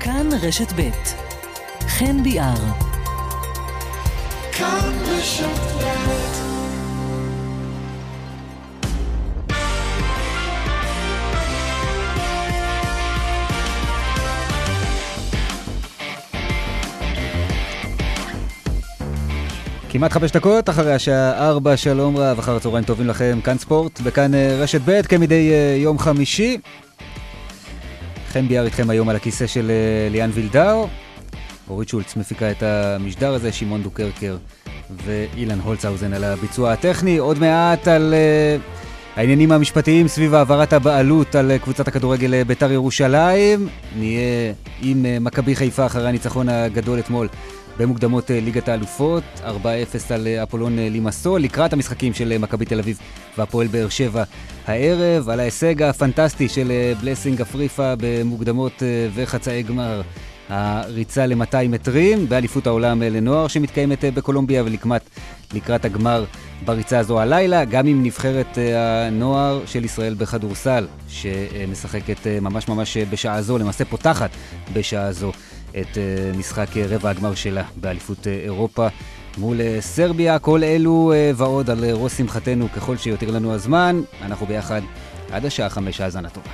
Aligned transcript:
כאן 0.00 0.28
רשת 0.42 0.72
ב' 0.72 0.90
חן 1.88 2.22
ביאר. 2.22 2.54
כאן 4.52 4.92
רשת 5.06 5.44
ב' 5.44 6.40
כמעט 19.88 20.12
חמש 20.12 20.30
דקות 20.30 20.68
אחרי 20.68 20.94
השעה 20.94 21.48
ארבע, 21.48 21.76
שלום 21.76 22.16
רב, 22.16 22.38
אחר 22.38 22.56
הצהריים 22.56 22.84
טובים 22.84 23.06
לכם, 23.06 23.38
כאן 23.44 23.58
ספורט, 23.58 24.00
וכאן 24.02 24.34
אה, 24.34 24.56
רשת 24.60 24.80
ב' 24.84 25.02
כמדי 25.02 25.50
אה, 25.52 25.76
יום 25.78 25.98
חמישי. 25.98 26.58
חן 28.32 28.48
ביאר 28.48 28.64
איתכם 28.64 28.90
היום 28.90 29.08
על 29.08 29.16
הכיסא 29.16 29.46
של 29.46 29.70
אה, 29.70 30.08
ליאן 30.10 30.30
וילדאו. 30.34 30.88
אורית 31.70 31.88
שולץ 31.88 32.16
מפיקה 32.16 32.50
את 32.50 32.62
המשדר 32.62 33.34
הזה, 33.34 33.52
שמעון 33.52 33.82
דוקרקר 33.82 34.36
ואילן 35.04 35.60
הולצהאוזן 35.60 36.12
על 36.12 36.24
הביצוע 36.24 36.72
הטכני. 36.72 37.18
עוד 37.18 37.38
מעט 37.38 37.88
על 37.88 38.14
uh, 38.14 39.18
העניינים 39.18 39.52
המשפטיים 39.52 40.08
סביב 40.08 40.34
העברת 40.34 40.72
הבעלות 40.72 41.34
על 41.34 41.50
uh, 41.50 41.62
קבוצת 41.62 41.88
הכדורגל 41.88 42.42
בית"ר 42.42 42.72
ירושלים. 42.72 43.68
נהיה 43.98 44.52
עם 44.82 45.04
uh, 45.04 45.20
מכבי 45.20 45.56
חיפה 45.56 45.86
אחרי 45.86 46.08
הניצחון 46.08 46.48
הגדול 46.48 46.98
אתמול 46.98 47.28
במוקדמות 47.80 48.30
אה, 48.30 48.40
ליגת 48.40 48.68
האלופות, 48.68 49.24
4-0 49.44 49.44
על 50.10 50.26
אה, 50.26 50.42
אפולון 50.42 50.78
אה, 50.78 50.88
לימסול, 50.88 51.40
לקראת 51.40 51.72
המשחקים 51.72 52.14
של 52.14 52.38
מכבי 52.38 52.64
תל 52.64 52.78
אביב 52.78 52.98
והפועל 53.38 53.66
באר 53.66 53.88
שבע 53.88 54.24
הערב, 54.66 55.28
על 55.28 55.40
ההישג 55.40 55.82
הפנטסטי 55.82 56.48
של 56.48 56.72
בלסינג 57.00 57.40
אפריפה 57.40 57.94
במוקדמות 57.98 58.82
וחצאי 59.14 59.62
גמר. 59.62 60.02
הריצה 60.48 61.26
ל-200 61.26 61.68
מטרים 61.68 62.28
באליפות 62.28 62.66
העולם 62.66 63.02
לנוער 63.02 63.48
שמתקיימת 63.48 64.04
בקולומביה 64.04 64.62
ולקמת 64.64 65.02
לקראת 65.54 65.84
הגמר 65.84 66.24
בריצה 66.64 66.98
הזו 66.98 67.20
הלילה, 67.20 67.64
גם 67.64 67.86
עם 67.86 68.02
נבחרת 68.02 68.58
הנוער 68.76 69.62
של 69.66 69.84
ישראל 69.84 70.14
בכדורסל, 70.14 70.86
שמשחקת 71.08 72.26
ממש 72.40 72.68
ממש 72.68 72.96
בשעה 72.96 73.42
זו, 73.42 73.58
למעשה 73.58 73.84
פותחת 73.84 74.30
בשעה 74.72 75.12
זו 75.12 75.32
את 75.70 75.98
אה, 75.98 76.38
משחק 76.38 76.76
אה, 76.76 76.84
רבע 76.88 77.10
הגמר 77.10 77.34
שלה 77.34 77.62
באליפות 77.76 78.26
אה, 78.26 78.32
אירופה 78.32 78.86
מול 79.38 79.60
סרביה. 79.80 80.38
כל 80.38 80.64
אלו 80.64 81.12
ועוד 81.36 81.70
על 81.70 81.84
ראש 81.92 82.12
שמחתנו 82.12 82.68
ככל 82.76 82.96
שיותיר 82.96 83.30
לנו 83.30 83.54
הזמן. 83.54 84.00
אנחנו 84.22 84.46
ביחד 84.46 84.80
עד 85.30 85.46
השעה 85.46 85.68
חמש, 85.68 86.00
האזנה 86.00 86.28
טובה. 86.28 86.50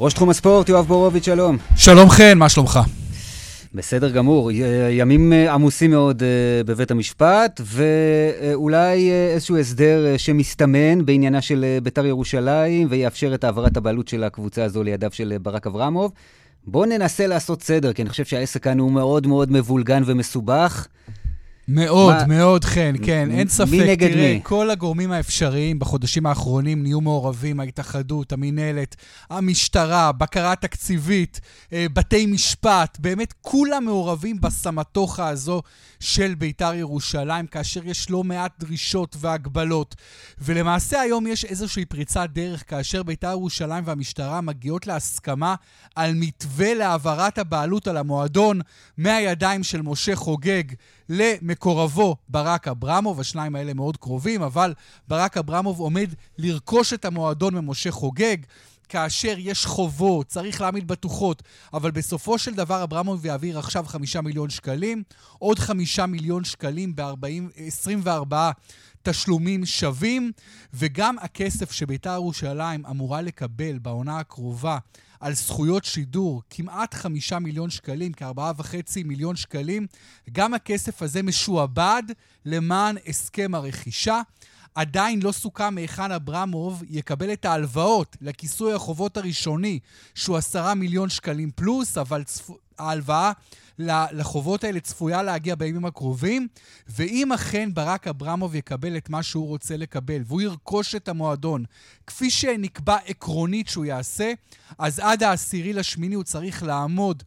ראש 0.00 0.14
תחום 0.14 0.30
הספורט, 0.30 0.68
יואב 0.68 0.86
בורוביץ', 0.86 1.24
שלום. 1.24 1.56
שלום 1.76 2.10
חן, 2.10 2.38
מה 2.38 2.48
שלומך? 2.48 2.80
בסדר 3.74 4.10
גמור, 4.10 4.50
ימים 4.90 5.32
אה, 5.32 5.54
עמוסים 5.54 5.90
מאוד 5.90 6.22
אה, 6.22 6.28
בבית 6.66 6.90
המשפט, 6.90 7.60
ואולי 7.64 9.10
אה, 9.10 9.30
איזשהו 9.34 9.58
הסדר 9.58 10.16
שמסתמן 10.16 11.06
בעניינה 11.06 11.40
של 11.40 11.78
בית"ר 11.82 12.06
ירושלים, 12.06 12.86
ויאפשר 12.90 13.34
את 13.34 13.44
העברת 13.44 13.76
הבעלות 13.76 14.08
של 14.08 14.24
הקבוצה 14.24 14.64
הזו 14.64 14.82
לידיו 14.82 15.10
של 15.12 15.34
ברק 15.42 15.66
אברמוב. 15.66 16.12
בואו 16.66 16.84
ננסה 16.84 17.26
לעשות 17.26 17.62
סדר, 17.62 17.92
כי 17.92 18.02
אני 18.02 18.10
חושב 18.10 18.24
שהעסק 18.24 18.62
כאן 18.62 18.78
הוא 18.78 18.92
מאוד 18.92 19.26
מאוד 19.26 19.52
מבולגן 19.52 20.02
ומסובך. 20.06 20.86
מאוד, 21.72 22.14
מה... 22.14 22.26
מאוד, 22.26 22.64
חן, 22.64 22.94
כן, 23.04 23.30
אין 23.30 23.48
ספק. 23.48 23.70
מי 23.70 23.80
נגד 23.80 24.12
תראה, 24.12 24.32
מי? 24.34 24.40
כל 24.42 24.70
הגורמים 24.70 25.12
האפשריים 25.12 25.78
בחודשים 25.78 26.26
האחרונים 26.26 26.82
נהיו 26.82 27.00
מעורבים, 27.00 27.60
ההתאחדות, 27.60 28.32
המינהלת, 28.32 28.96
המשטרה, 29.30 30.12
בקרה 30.12 30.56
תקציבית, 30.56 31.40
אה, 31.72 31.86
בתי 31.92 32.26
משפט, 32.26 32.98
באמת 33.00 33.34
כולם 33.42 33.84
מעורבים 33.84 34.40
בסמטוחה 34.40 35.28
הזו 35.28 35.62
של 36.00 36.34
בית"ר 36.34 36.74
ירושלים, 36.74 37.46
כאשר 37.46 37.80
יש 37.84 38.10
לא 38.10 38.24
מעט 38.24 38.52
דרישות 38.60 39.16
והגבלות. 39.20 39.94
ולמעשה 40.38 41.00
היום 41.00 41.26
יש 41.26 41.44
איזושהי 41.44 41.84
פריצת 41.84 42.28
דרך, 42.32 42.64
כאשר 42.70 43.02
בית"ר 43.02 43.30
ירושלים 43.30 43.84
והמשטרה 43.86 44.40
מגיעות 44.40 44.86
להסכמה 44.86 45.54
על 45.94 46.14
מתווה 46.14 46.74
להעברת 46.74 47.38
הבעלות 47.38 47.88
על 47.88 47.96
המועדון 47.96 48.60
מהידיים 48.98 49.62
של 49.62 49.82
משה 49.82 50.16
חוגג 50.16 50.62
למקורבו 51.12 52.16
ברק 52.28 52.68
אברמוב. 52.68 53.20
השניים 53.20 53.56
האלה 53.56 53.74
מאוד 53.74 53.96
קרובים, 53.96 54.42
אבל 54.42 54.74
ברק 55.08 55.36
אברמוב 55.36 55.80
עומד 55.80 56.14
לרכוש 56.38 56.92
את 56.92 57.04
המועדון 57.04 57.54
ממשה 57.54 57.90
חוגג. 57.90 58.36
כאשר 58.88 59.34
יש 59.38 59.66
חובות, 59.66 60.26
צריך 60.26 60.60
להעמיד 60.60 60.88
בטוחות, 60.88 61.42
אבל 61.72 61.90
בסופו 61.90 62.38
של 62.38 62.54
דבר 62.54 62.82
אברמוב 62.82 63.26
יעביר 63.26 63.58
עכשיו 63.58 63.84
חמישה 63.86 64.20
מיליון 64.20 64.50
שקלים, 64.50 65.02
עוד 65.38 65.58
חמישה 65.58 66.06
מיליון 66.06 66.44
שקלים 66.44 66.96
ב-24 66.96 68.34
תשלומים 69.02 69.66
שווים, 69.66 70.32
וגם 70.74 71.16
הכסף 71.18 71.72
שביתר 71.72 72.14
ירושלים 72.14 72.86
אמורה 72.86 73.22
לקבל 73.22 73.78
בעונה 73.78 74.18
הקרובה 74.18 74.78
על 75.20 75.34
זכויות 75.34 75.84
שידור, 75.84 76.42
כמעט 76.50 76.94
חמישה 76.94 77.38
מיליון 77.38 77.70
שקלים, 77.70 78.12
כארבעה 78.12 78.52
וחצי 78.56 79.02
מיליון 79.02 79.36
שקלים, 79.36 79.86
גם 80.32 80.54
הכסף 80.54 81.02
הזה 81.02 81.22
משועבד 81.22 82.02
למען 82.44 82.96
הסכם 83.06 83.54
הרכישה. 83.54 84.20
עדיין 84.74 85.22
לא 85.22 85.32
סוכם 85.32 85.74
מהיכן 85.74 86.12
אברמוב 86.12 86.82
יקבל 86.88 87.32
את 87.32 87.44
ההלוואות 87.44 88.16
לכיסוי 88.20 88.72
החובות 88.72 89.16
הראשוני, 89.16 89.78
שהוא 90.14 90.36
עשרה 90.36 90.74
מיליון 90.74 91.08
שקלים 91.08 91.50
פלוס, 91.54 91.98
אבל 91.98 92.24
צפ... 92.24 92.50
ההלוואה 92.80 93.32
לחובות 94.12 94.64
האלה 94.64 94.80
צפויה 94.80 95.22
להגיע 95.22 95.54
בימים 95.54 95.84
הקרובים, 95.84 96.48
ואם 96.88 97.32
אכן 97.32 97.74
ברק 97.74 98.08
אברמוב 98.08 98.54
יקבל 98.54 98.96
את 98.96 99.10
מה 99.10 99.22
שהוא 99.22 99.46
רוצה 99.46 99.76
לקבל, 99.76 100.22
והוא 100.26 100.40
ירכוש 100.40 100.94
את 100.94 101.08
המועדון, 101.08 101.64
כפי 102.06 102.30
שנקבע 102.30 102.96
עקרונית 103.06 103.68
שהוא 103.68 103.84
יעשה, 103.84 104.32
אז 104.78 104.98
עד 104.98 105.22
העשירי 105.22 105.72
לשמיני 105.72 106.14
הוא 106.14 106.24
צריך 106.24 106.62
לעמוד 106.62 107.22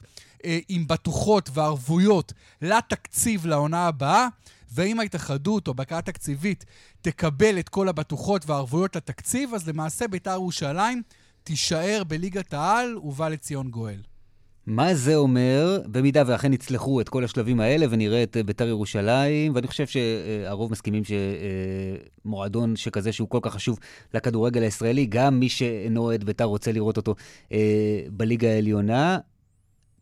אה, 0.45 0.59
עם 0.69 0.87
בטוחות 0.87 1.49
וערבויות 1.53 2.33
לתקציב 2.61 3.45
לעונה 3.45 3.87
הבאה. 3.87 4.27
ואם 4.75 4.99
ההתאחדות 4.99 5.67
או 5.67 5.73
בקרה 5.73 6.01
תקציבית 6.01 6.65
תקבל 7.01 7.59
את 7.59 7.69
כל 7.69 7.89
הבטוחות 7.89 8.49
והערבויות 8.49 8.95
לתקציב, 8.95 9.53
אז 9.53 9.67
למעשה 9.67 10.07
בית"ר 10.07 10.31
ירושלים 10.31 11.01
תישאר 11.43 12.03
בליגת 12.07 12.53
העל 12.53 12.97
ובא 12.97 13.29
לציון 13.29 13.69
גואל. 13.69 14.12
מה 14.67 14.95
זה 14.95 15.15
אומר, 15.15 15.79
במידה 15.85 16.23
ואכן 16.27 16.53
יצלחו 16.53 17.01
את 17.01 17.09
כל 17.09 17.23
השלבים 17.23 17.59
האלה 17.59 17.85
ונראה 17.89 18.23
את 18.23 18.37
בית"ר 18.45 18.67
ירושלים, 18.67 19.55
ואני 19.55 19.67
חושב 19.67 19.87
שהרוב 19.87 20.71
מסכימים 20.71 21.03
שמועדון 22.25 22.75
שכזה 22.75 23.11
שהוא 23.11 23.29
כל 23.29 23.39
כך 23.41 23.53
חשוב 23.53 23.79
לכדורגל 24.13 24.61
הישראלי, 24.61 25.05
גם 25.05 25.39
מי 25.39 25.49
שאינו 25.49 26.01
אוהד 26.01 26.23
בית"ר 26.23 26.43
רוצה 26.43 26.71
לראות 26.71 26.97
אותו 26.97 27.15
אה, 27.51 27.59
בליגה 28.09 28.49
העליונה. 28.49 29.17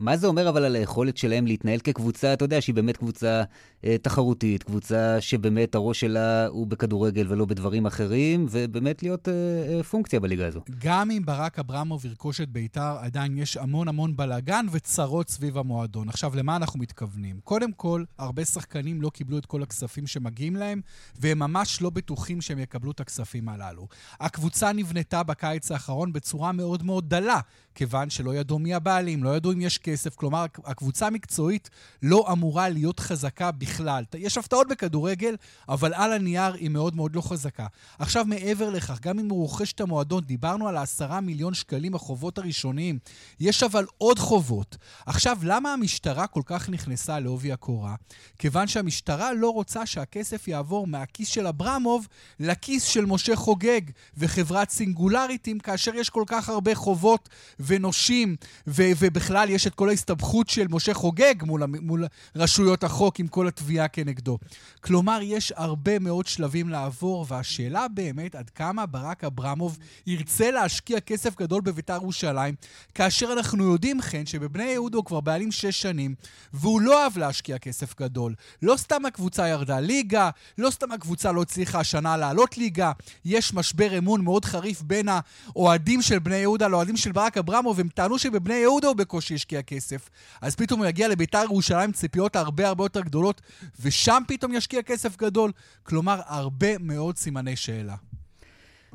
מה 0.00 0.16
זה 0.16 0.26
אומר 0.26 0.48
אבל 0.48 0.64
על 0.64 0.76
היכולת 0.76 1.16
שלהם 1.16 1.46
להתנהל 1.46 1.80
כקבוצה, 1.80 2.32
אתה 2.32 2.44
יודע, 2.44 2.60
שהיא 2.60 2.74
באמת 2.74 2.96
קבוצה 2.96 3.42
אה, 3.84 3.98
תחרותית, 3.98 4.62
קבוצה 4.62 5.20
שבאמת 5.20 5.74
הראש 5.74 6.00
שלה 6.00 6.46
הוא 6.46 6.66
בכדורגל 6.66 7.26
ולא 7.28 7.44
בדברים 7.44 7.86
אחרים, 7.86 8.46
ובאמת 8.50 9.02
להיות 9.02 9.28
אה, 9.28 9.32
אה, 9.32 9.82
פונקציה 9.82 10.20
בליגה 10.20 10.46
הזו. 10.46 10.60
גם 10.78 11.10
אם 11.10 11.22
ברק 11.24 11.58
אברמוב 11.58 12.06
ירכוש 12.06 12.40
את 12.40 12.48
בית"ר, 12.48 12.96
עדיין 13.00 13.38
יש 13.38 13.56
המון 13.56 13.88
המון 13.88 14.16
בלאגן 14.16 14.66
וצרות 14.72 15.28
סביב 15.28 15.58
המועדון. 15.58 16.08
עכשיו, 16.08 16.36
למה 16.36 16.56
אנחנו 16.56 16.80
מתכוונים? 16.80 17.40
קודם 17.44 17.72
כל, 17.72 18.04
הרבה 18.18 18.44
שחקנים 18.44 19.02
לא 19.02 19.10
קיבלו 19.10 19.38
את 19.38 19.46
כל 19.46 19.62
הכספים 19.62 20.06
שמגיעים 20.06 20.56
להם, 20.56 20.80
והם 21.20 21.38
ממש 21.38 21.82
לא 21.82 21.90
בטוחים 21.90 22.40
שהם 22.40 22.58
יקבלו 22.58 22.90
את 22.90 23.00
הכספים 23.00 23.48
הללו. 23.48 23.88
הקבוצה 24.20 24.72
נבנתה 24.72 25.22
בקיץ 25.22 25.70
האחרון 25.70 26.12
בצורה 26.12 26.52
מאוד 26.52 26.82
מאוד 26.82 27.08
דלה, 27.08 27.40
כיוון 27.74 28.10
שלא 28.10 28.34
ידעו 28.34 28.58
מי 28.58 28.74
הבעלים, 28.74 29.24
לא 29.24 29.36
ידעו 29.36 29.52
אם 29.52 29.60
יש 29.60 29.78
כסף, 29.78 30.14
כלומר, 30.14 30.46
הקבוצה 30.64 31.06
המקצועית 31.06 31.70
לא 32.02 32.26
אמורה 32.32 32.68
להיות 32.68 33.00
חזקה 33.00 33.50
בכלל. 33.50 34.04
יש 34.18 34.38
הפתעות 34.38 34.68
בכדורגל, 34.68 35.36
אבל 35.68 35.94
על 35.94 36.12
הנייר 36.12 36.54
היא 36.54 36.70
מאוד 36.70 36.96
מאוד 36.96 37.16
לא 37.16 37.20
חזקה. 37.20 37.66
עכשיו, 37.98 38.24
מעבר 38.24 38.70
לכך, 38.70 39.00
גם 39.00 39.18
אם 39.18 39.28
הוא 39.28 39.42
רוכש 39.42 39.72
את 39.72 39.80
המועדון, 39.80 40.24
דיברנו 40.24 40.68
על 40.68 40.76
העשרה 40.76 41.20
מיליון 41.20 41.54
שקלים 41.54 41.94
החובות 41.94 42.38
הראשוניים, 42.38 42.98
יש 43.40 43.62
אבל 43.62 43.86
עוד 43.98 44.18
חובות. 44.18 44.76
עכשיו, 45.06 45.38
למה 45.42 45.72
המשטרה 45.72 46.26
כל 46.26 46.42
כך 46.44 46.68
נכנסה 46.68 47.20
לעובי 47.20 47.52
הקורה? 47.52 47.94
כיוון 48.38 48.66
שהמשטרה 48.66 49.32
לא 49.32 49.50
רוצה 49.50 49.86
שהכסף 49.86 50.48
יעבור 50.48 50.86
מהכיס 50.86 51.28
של 51.28 51.46
אברמוב 51.46 52.08
לכיס 52.40 52.84
של 52.84 53.04
משה 53.04 53.36
חוגג 53.36 53.80
וחברת 54.16 54.70
סינגולריטים, 54.70 55.58
כאשר 55.58 55.94
יש 55.94 56.10
כל 56.10 56.24
כך 56.26 56.48
הרבה 56.48 56.74
חובות 56.74 57.28
ונושים, 57.66 58.36
ו- 58.66 58.90
ובכלל 58.98 59.50
יש 59.50 59.66
את 59.66 59.74
כל 59.74 59.88
ההסתבכות 59.88 60.48
של 60.48 60.66
משה 60.70 60.94
חוגג 60.94 61.34
מול, 61.42 61.62
מול 61.80 62.04
רשויות 62.36 62.84
החוק 62.84 63.20
עם 63.20 63.28
כל 63.28 63.48
התביעה 63.48 63.88
כנגדו. 63.88 64.38
כלומר, 64.80 65.18
יש 65.22 65.52
הרבה 65.56 65.98
מאוד 65.98 66.26
שלבים 66.26 66.68
לעבור, 66.68 67.26
והשאלה 67.28 67.88
באמת 67.88 68.34
עד 68.34 68.50
כמה 68.50 68.86
ברק 68.86 69.24
אברמוב 69.24 69.78
ירצה 70.06 70.50
להשקיע 70.50 71.00
כסף 71.00 71.36
גדול 71.36 71.60
בביתר 71.60 71.94
ירושלים, 71.94 72.54
כאשר 72.94 73.32
אנחנו 73.32 73.72
יודעים, 73.72 74.00
כן, 74.00 74.26
שבבני 74.26 74.64
יהודה 74.64 74.96
הוא 74.96 75.04
כבר 75.04 75.20
בעלים 75.20 75.52
שש 75.52 75.82
שנים, 75.82 76.14
והוא 76.52 76.80
לא 76.80 77.00
אוהב 77.02 77.18
להשקיע 77.18 77.58
כסף 77.58 78.00
גדול. 78.00 78.34
לא 78.62 78.76
סתם 78.76 79.06
הקבוצה 79.06 79.48
ירדה 79.48 79.80
ליגה, 79.80 80.30
לא 80.58 80.70
סתם 80.70 80.92
הקבוצה 80.92 81.32
לא 81.32 81.42
הצליחה 81.42 81.80
השנה 81.80 82.16
לעלות 82.16 82.58
ליגה, 82.58 82.92
יש 83.24 83.54
משבר 83.54 83.98
אמון 83.98 84.24
מאוד 84.24 84.44
חריף 84.44 84.82
בין 84.82 85.08
האוהדים 85.08 86.02
של 86.02 86.18
בני 86.18 86.36
יהודה 86.36 86.68
לאוהדים 86.68 86.96
של 86.96 87.12
ברק 87.12 87.38
אברמוב, 87.38 87.51
הם 87.78 87.88
טענו 87.88 88.18
שבבני 88.18 88.54
יהודה 88.54 88.88
הוא 88.88 88.96
בקושי 88.96 89.34
השקיע 89.34 89.62
כסף. 89.62 90.10
אז 90.40 90.56
פתאום 90.56 90.80
הוא 90.80 90.86
יגיע 90.86 91.08
לביתר 91.08 91.42
ירושלים 91.44 91.92
ציפיות 91.92 92.36
הרבה 92.36 92.68
הרבה 92.68 92.84
יותר 92.84 93.00
גדולות, 93.00 93.40
ושם 93.80 94.22
פתאום 94.28 94.52
ישקיע 94.52 94.82
כסף 94.82 95.16
גדול. 95.16 95.52
כלומר, 95.82 96.20
הרבה 96.26 96.78
מאוד 96.80 97.16
סימני 97.16 97.56
שאלה. 97.56 97.94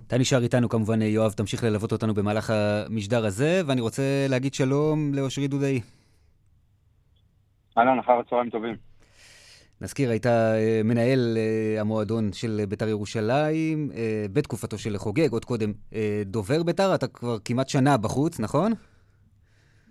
אתה 0.07 0.17
נשאר 0.17 0.43
איתנו 0.43 0.69
כמובן, 0.69 1.01
יואב, 1.01 1.31
תמשיך 1.31 1.63
ללוות 1.63 1.91
אותנו 1.91 2.13
במהלך 2.13 2.49
המשדר 2.49 3.25
הזה, 3.25 3.61
ואני 3.65 3.81
רוצה 3.81 4.25
להגיד 4.29 4.53
שלום 4.53 5.13
לאושרי 5.13 5.47
דודאי. 5.47 5.81
אהלן, 7.77 7.99
אחר 7.99 8.11
הצהריים 8.11 8.49
טובים. 8.49 8.75
נזכיר, 9.81 10.09
היית 10.09 10.25
אה, 10.25 10.81
מנהל 10.83 11.37
אה, 11.37 11.81
המועדון 11.81 12.33
של 12.33 12.61
בית"ר 12.69 12.87
ירושלים 12.87 13.91
אה, 13.95 14.25
בתקופתו 14.33 14.77
של 14.77 14.97
חוגג, 14.97 15.31
עוד 15.31 15.45
קודם 15.45 15.71
דובר 16.25 16.63
בית"ר, 16.63 16.95
אתה 16.95 17.07
כבר 17.07 17.37
כמעט 17.45 17.69
שנה 17.69 17.97
בחוץ, 17.97 18.39
נכון? 18.39 18.73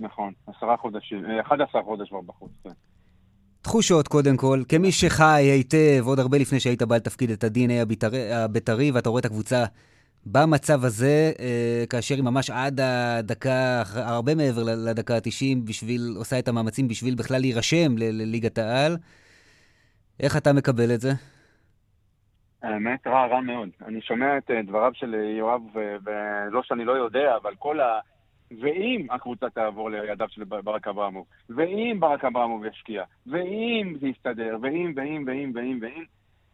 נכון, 0.01 0.33
עשרה 0.47 0.77
חודשים, 0.77 1.25
11 1.41 1.83
חודש 1.83 2.09
כבר 2.09 2.21
בחוץ, 2.21 2.51
כן. 2.65 2.71
תחושות 3.63 4.09
קודם 4.09 4.37
כל, 4.37 4.63
כמי 4.69 4.93
שחי 4.93 5.43
היטב 5.43 6.03
עוד 6.07 6.19
הרבה 6.19 6.39
לפני 6.39 6.61
שהיית 6.61 6.83
בעל 6.83 7.01
תפקיד 7.01 7.31
את 7.31 7.45
ה-DNA 7.45 7.73
הבית"רי, 8.33 8.91
ואתה 8.91 9.11
רואה 9.11 9.21
את 9.21 9.25
הקבוצה 9.25 9.65
במצב 10.27 10.85
הזה, 10.85 11.33
כאשר 11.91 12.15
היא 12.15 12.25
ממש 12.25 12.51
עד 12.51 12.81
הדקה, 12.81 13.83
הרבה 13.95 14.35
מעבר 14.35 14.63
לדקה 14.63 15.15
ה-90, 15.15 15.57
בשביל, 15.65 16.15
עושה 16.17 16.39
את 16.39 16.49
המאמצים 16.49 16.89
בשביל 16.89 17.15
בכלל 17.15 17.41
להירשם 17.41 17.99
לליגת 17.99 18.59
העל. 18.59 18.97
איך 20.21 20.37
אתה 20.37 20.53
מקבל 20.53 20.95
את 20.95 21.01
זה? 21.01 21.11
האמת, 22.63 23.07
רע, 23.07 23.27
רע 23.27 23.41
מאוד. 23.41 23.69
אני 23.87 24.01
שומע 24.01 24.39
את 24.39 24.51
אה, 24.51 24.63
דבריו 24.63 24.91
של 24.95 25.15
אה, 25.15 25.21
יואב, 25.21 25.63
ולא 25.75 26.63
שאני 26.63 26.85
לא 26.85 26.93
יודע, 26.93 27.37
אבל 27.37 27.55
כל 27.59 27.81
ה... 27.81 27.99
ואם 28.61 29.07
הקבוצה 29.11 29.51
תעבור 29.51 29.91
לידיו 29.91 30.27
של 30.31 30.45
ברק 30.45 30.89
אברמוב, 30.89 31.27
ואם 31.51 31.97
ברק 32.01 32.25
אברמוב 32.25 32.65
ישקיע, 32.65 33.05
ואם 33.27 33.95
זה 34.01 34.09
יסתדר, 34.09 34.57
ואם, 34.63 34.93
ואם, 34.97 35.25
ואם, 35.27 35.53
ואם, 35.55 35.79
ואם, 35.83 36.05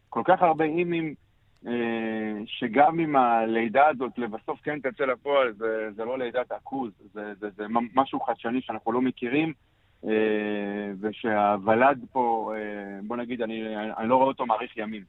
כל 0.09 0.21
כך 0.25 0.41
הרבה 0.41 0.65
אימים, 0.65 1.13
אה, 1.67 1.71
שגם 2.45 2.99
אם 2.99 3.15
הלידה 3.15 3.87
הזאת 3.87 4.17
לבסוף 4.17 4.59
כן 4.63 4.79
תצא 4.79 5.03
לפועל, 5.05 5.53
זה, 5.53 5.89
זה 5.95 6.05
לא 6.05 6.17
לידת 6.17 6.51
עכוז, 6.51 6.91
זה, 7.13 7.33
זה, 7.39 7.49
זה 7.57 7.63
משהו 7.69 8.19
חדשני 8.19 8.61
שאנחנו 8.61 8.91
לא 8.91 9.01
מכירים. 9.01 9.53
אה, 10.07 10.91
ושהוולד 11.01 12.05
פה, 12.11 12.53
אה, 12.55 12.99
בוא 13.07 13.17
נגיד, 13.17 13.41
אני, 13.41 13.77
אני 13.97 14.09
לא 14.09 14.15
רואה 14.15 14.27
אותו 14.27 14.45
מאריך 14.45 14.77
ימים. 14.77 15.03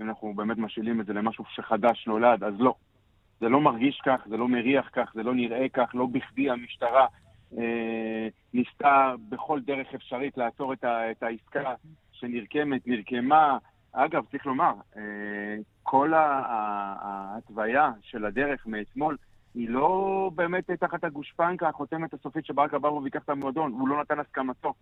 אם 0.00 0.08
אנחנו 0.08 0.34
באמת 0.34 0.58
משאילים 0.58 1.00
את 1.00 1.06
זה 1.06 1.12
למשהו 1.12 1.44
שחדש 1.54 2.04
נולד, 2.06 2.44
אז 2.44 2.54
לא. 2.58 2.74
זה 3.40 3.48
לא 3.48 3.60
מרגיש 3.60 4.00
כך, 4.04 4.20
זה 4.28 4.36
לא 4.36 4.48
מריח 4.48 4.90
כך, 4.92 5.12
זה 5.14 5.22
לא 5.22 5.34
נראה 5.34 5.68
כך, 5.68 5.90
לא 5.94 6.06
בכדי 6.06 6.50
המשטרה 6.50 7.06
אה, 7.58 8.28
ניסתה 8.54 9.14
בכל 9.28 9.60
דרך 9.60 9.94
אפשרית 9.94 10.38
לעצור 10.38 10.72
את, 10.72 10.84
ה, 10.84 11.10
את 11.10 11.22
העסקה 11.22 11.74
שנרקמת, 12.12 12.86
נרקמה. 12.86 13.58
אגב, 13.92 14.24
צריך 14.30 14.46
לומר, 14.46 14.72
אה, 14.96 15.02
כל 15.82 16.12
ההתוויה 16.14 17.90
של 18.02 18.24
הדרך 18.24 18.66
מאתמול 18.66 19.16
היא 19.54 19.68
לא 19.68 20.30
באמת 20.34 20.70
תחת 20.70 21.04
הגושפנקה, 21.04 21.68
החותמת 21.68 22.14
הסופית 22.14 22.46
שברק 22.46 22.74
אברמוב 22.74 23.04
ייקח 23.04 23.22
את 23.24 23.30
המועדון, 23.30 23.72
הוא 23.72 23.88
לא 23.88 24.00
נתן 24.00 24.18
הסכמתו 24.18 24.74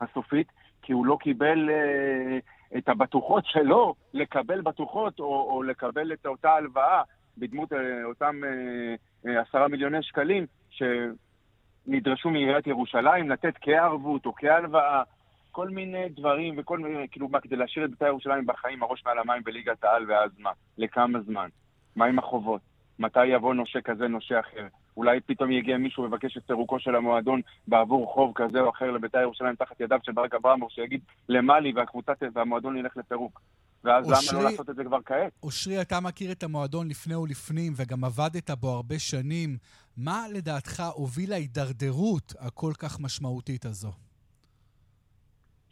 הסופית, 0.00 0.52
כי 0.82 0.92
הוא 0.92 1.06
לא 1.06 1.16
קיבל 1.20 1.70
אה, 1.70 2.38
את 2.78 2.88
הבטוחות 2.88 3.44
שלו 3.46 3.94
לקבל 4.14 4.60
בטוחות 4.60 5.20
או, 5.20 5.50
או 5.50 5.62
לקבל 5.62 6.12
את 6.12 6.26
אותה 6.26 6.50
הלוואה 6.50 7.02
בדמות 7.38 7.72
אה, 7.72 8.04
אותם 8.04 8.40
אה, 8.44 8.94
אה, 9.26 9.40
עשרה 9.40 9.62
אה, 9.62 9.68
מיליוני 9.68 10.02
שקלים 10.02 10.46
שנדרשו 10.70 12.30
מעיריית 12.30 12.66
ירושלים 12.66 13.30
לתת 13.30 13.54
כערבות 13.60 14.26
או 14.26 14.34
כהלוואה. 14.34 15.02
כל 15.50 15.68
מיני 15.68 16.08
דברים 16.08 16.54
וכל 16.58 16.78
מיני, 16.78 17.08
כאילו, 17.10 17.28
מה, 17.28 17.40
כדי 17.40 17.56
להשאיר 17.56 17.84
את 17.84 17.90
בית"ר 17.90 18.06
ירושלים 18.06 18.46
בחיים, 18.46 18.82
הראש 18.82 19.04
מעל 19.06 19.18
המים 19.18 19.42
בליגת 19.44 19.84
העל, 19.84 20.04
ואז 20.08 20.30
מה? 20.38 20.50
לכמה 20.78 21.20
זמן? 21.20 21.48
מה 21.96 22.06
עם 22.06 22.18
החובות? 22.18 22.60
מתי 22.98 23.26
יבוא 23.26 23.54
נושה 23.54 23.80
כזה, 23.80 24.08
נושה 24.08 24.40
אחר. 24.40 24.66
אולי 24.96 25.20
פתאום 25.20 25.50
יגיע 25.50 25.76
מישהו 25.76 26.02
ויבקש 26.02 26.36
את 26.36 26.42
פירוקו 26.46 26.80
של 26.80 26.94
המועדון 26.94 27.40
בעבור 27.68 28.12
חוב 28.12 28.32
כזה 28.34 28.60
או 28.60 28.70
אחר 28.70 28.90
לבית"ר 28.90 29.18
ירושלים 29.18 29.54
תחת 29.54 29.80
ידיו 29.80 29.98
של 30.02 30.12
ברק 30.12 30.34
אברמוב, 30.34 30.70
שיגיד 30.70 31.00
למה 31.28 31.60
לי 31.60 31.72
והקבוצה 31.76 32.12
והמועדון 32.34 32.76
ילך 32.76 32.96
לפירוק. 32.96 33.40
ואז 33.84 34.12
אושרי, 34.12 34.38
למה 34.38 34.44
לא 34.44 34.50
לעשות 34.50 34.70
את 34.70 34.76
זה 34.76 34.84
כבר 34.84 34.98
כעת? 35.06 35.32
אושרי, 35.42 35.80
אתה 35.80 36.00
מכיר 36.00 36.32
את 36.32 36.42
המועדון 36.42 36.88
לפני 36.88 37.16
ולפנים, 37.16 37.72
וגם 37.76 38.04
עבדת 38.04 38.50
בו 38.50 38.68
הרבה 38.68 38.98
שנים. 38.98 39.56
מה 39.96 40.24
לדעתך 40.32 40.82
הוביל 40.94 41.30
להידרדרות 41.30 42.34
הכל 42.38 42.72
כך 42.78 43.00
משמעותית 43.00 43.64
הזו? 43.64 43.92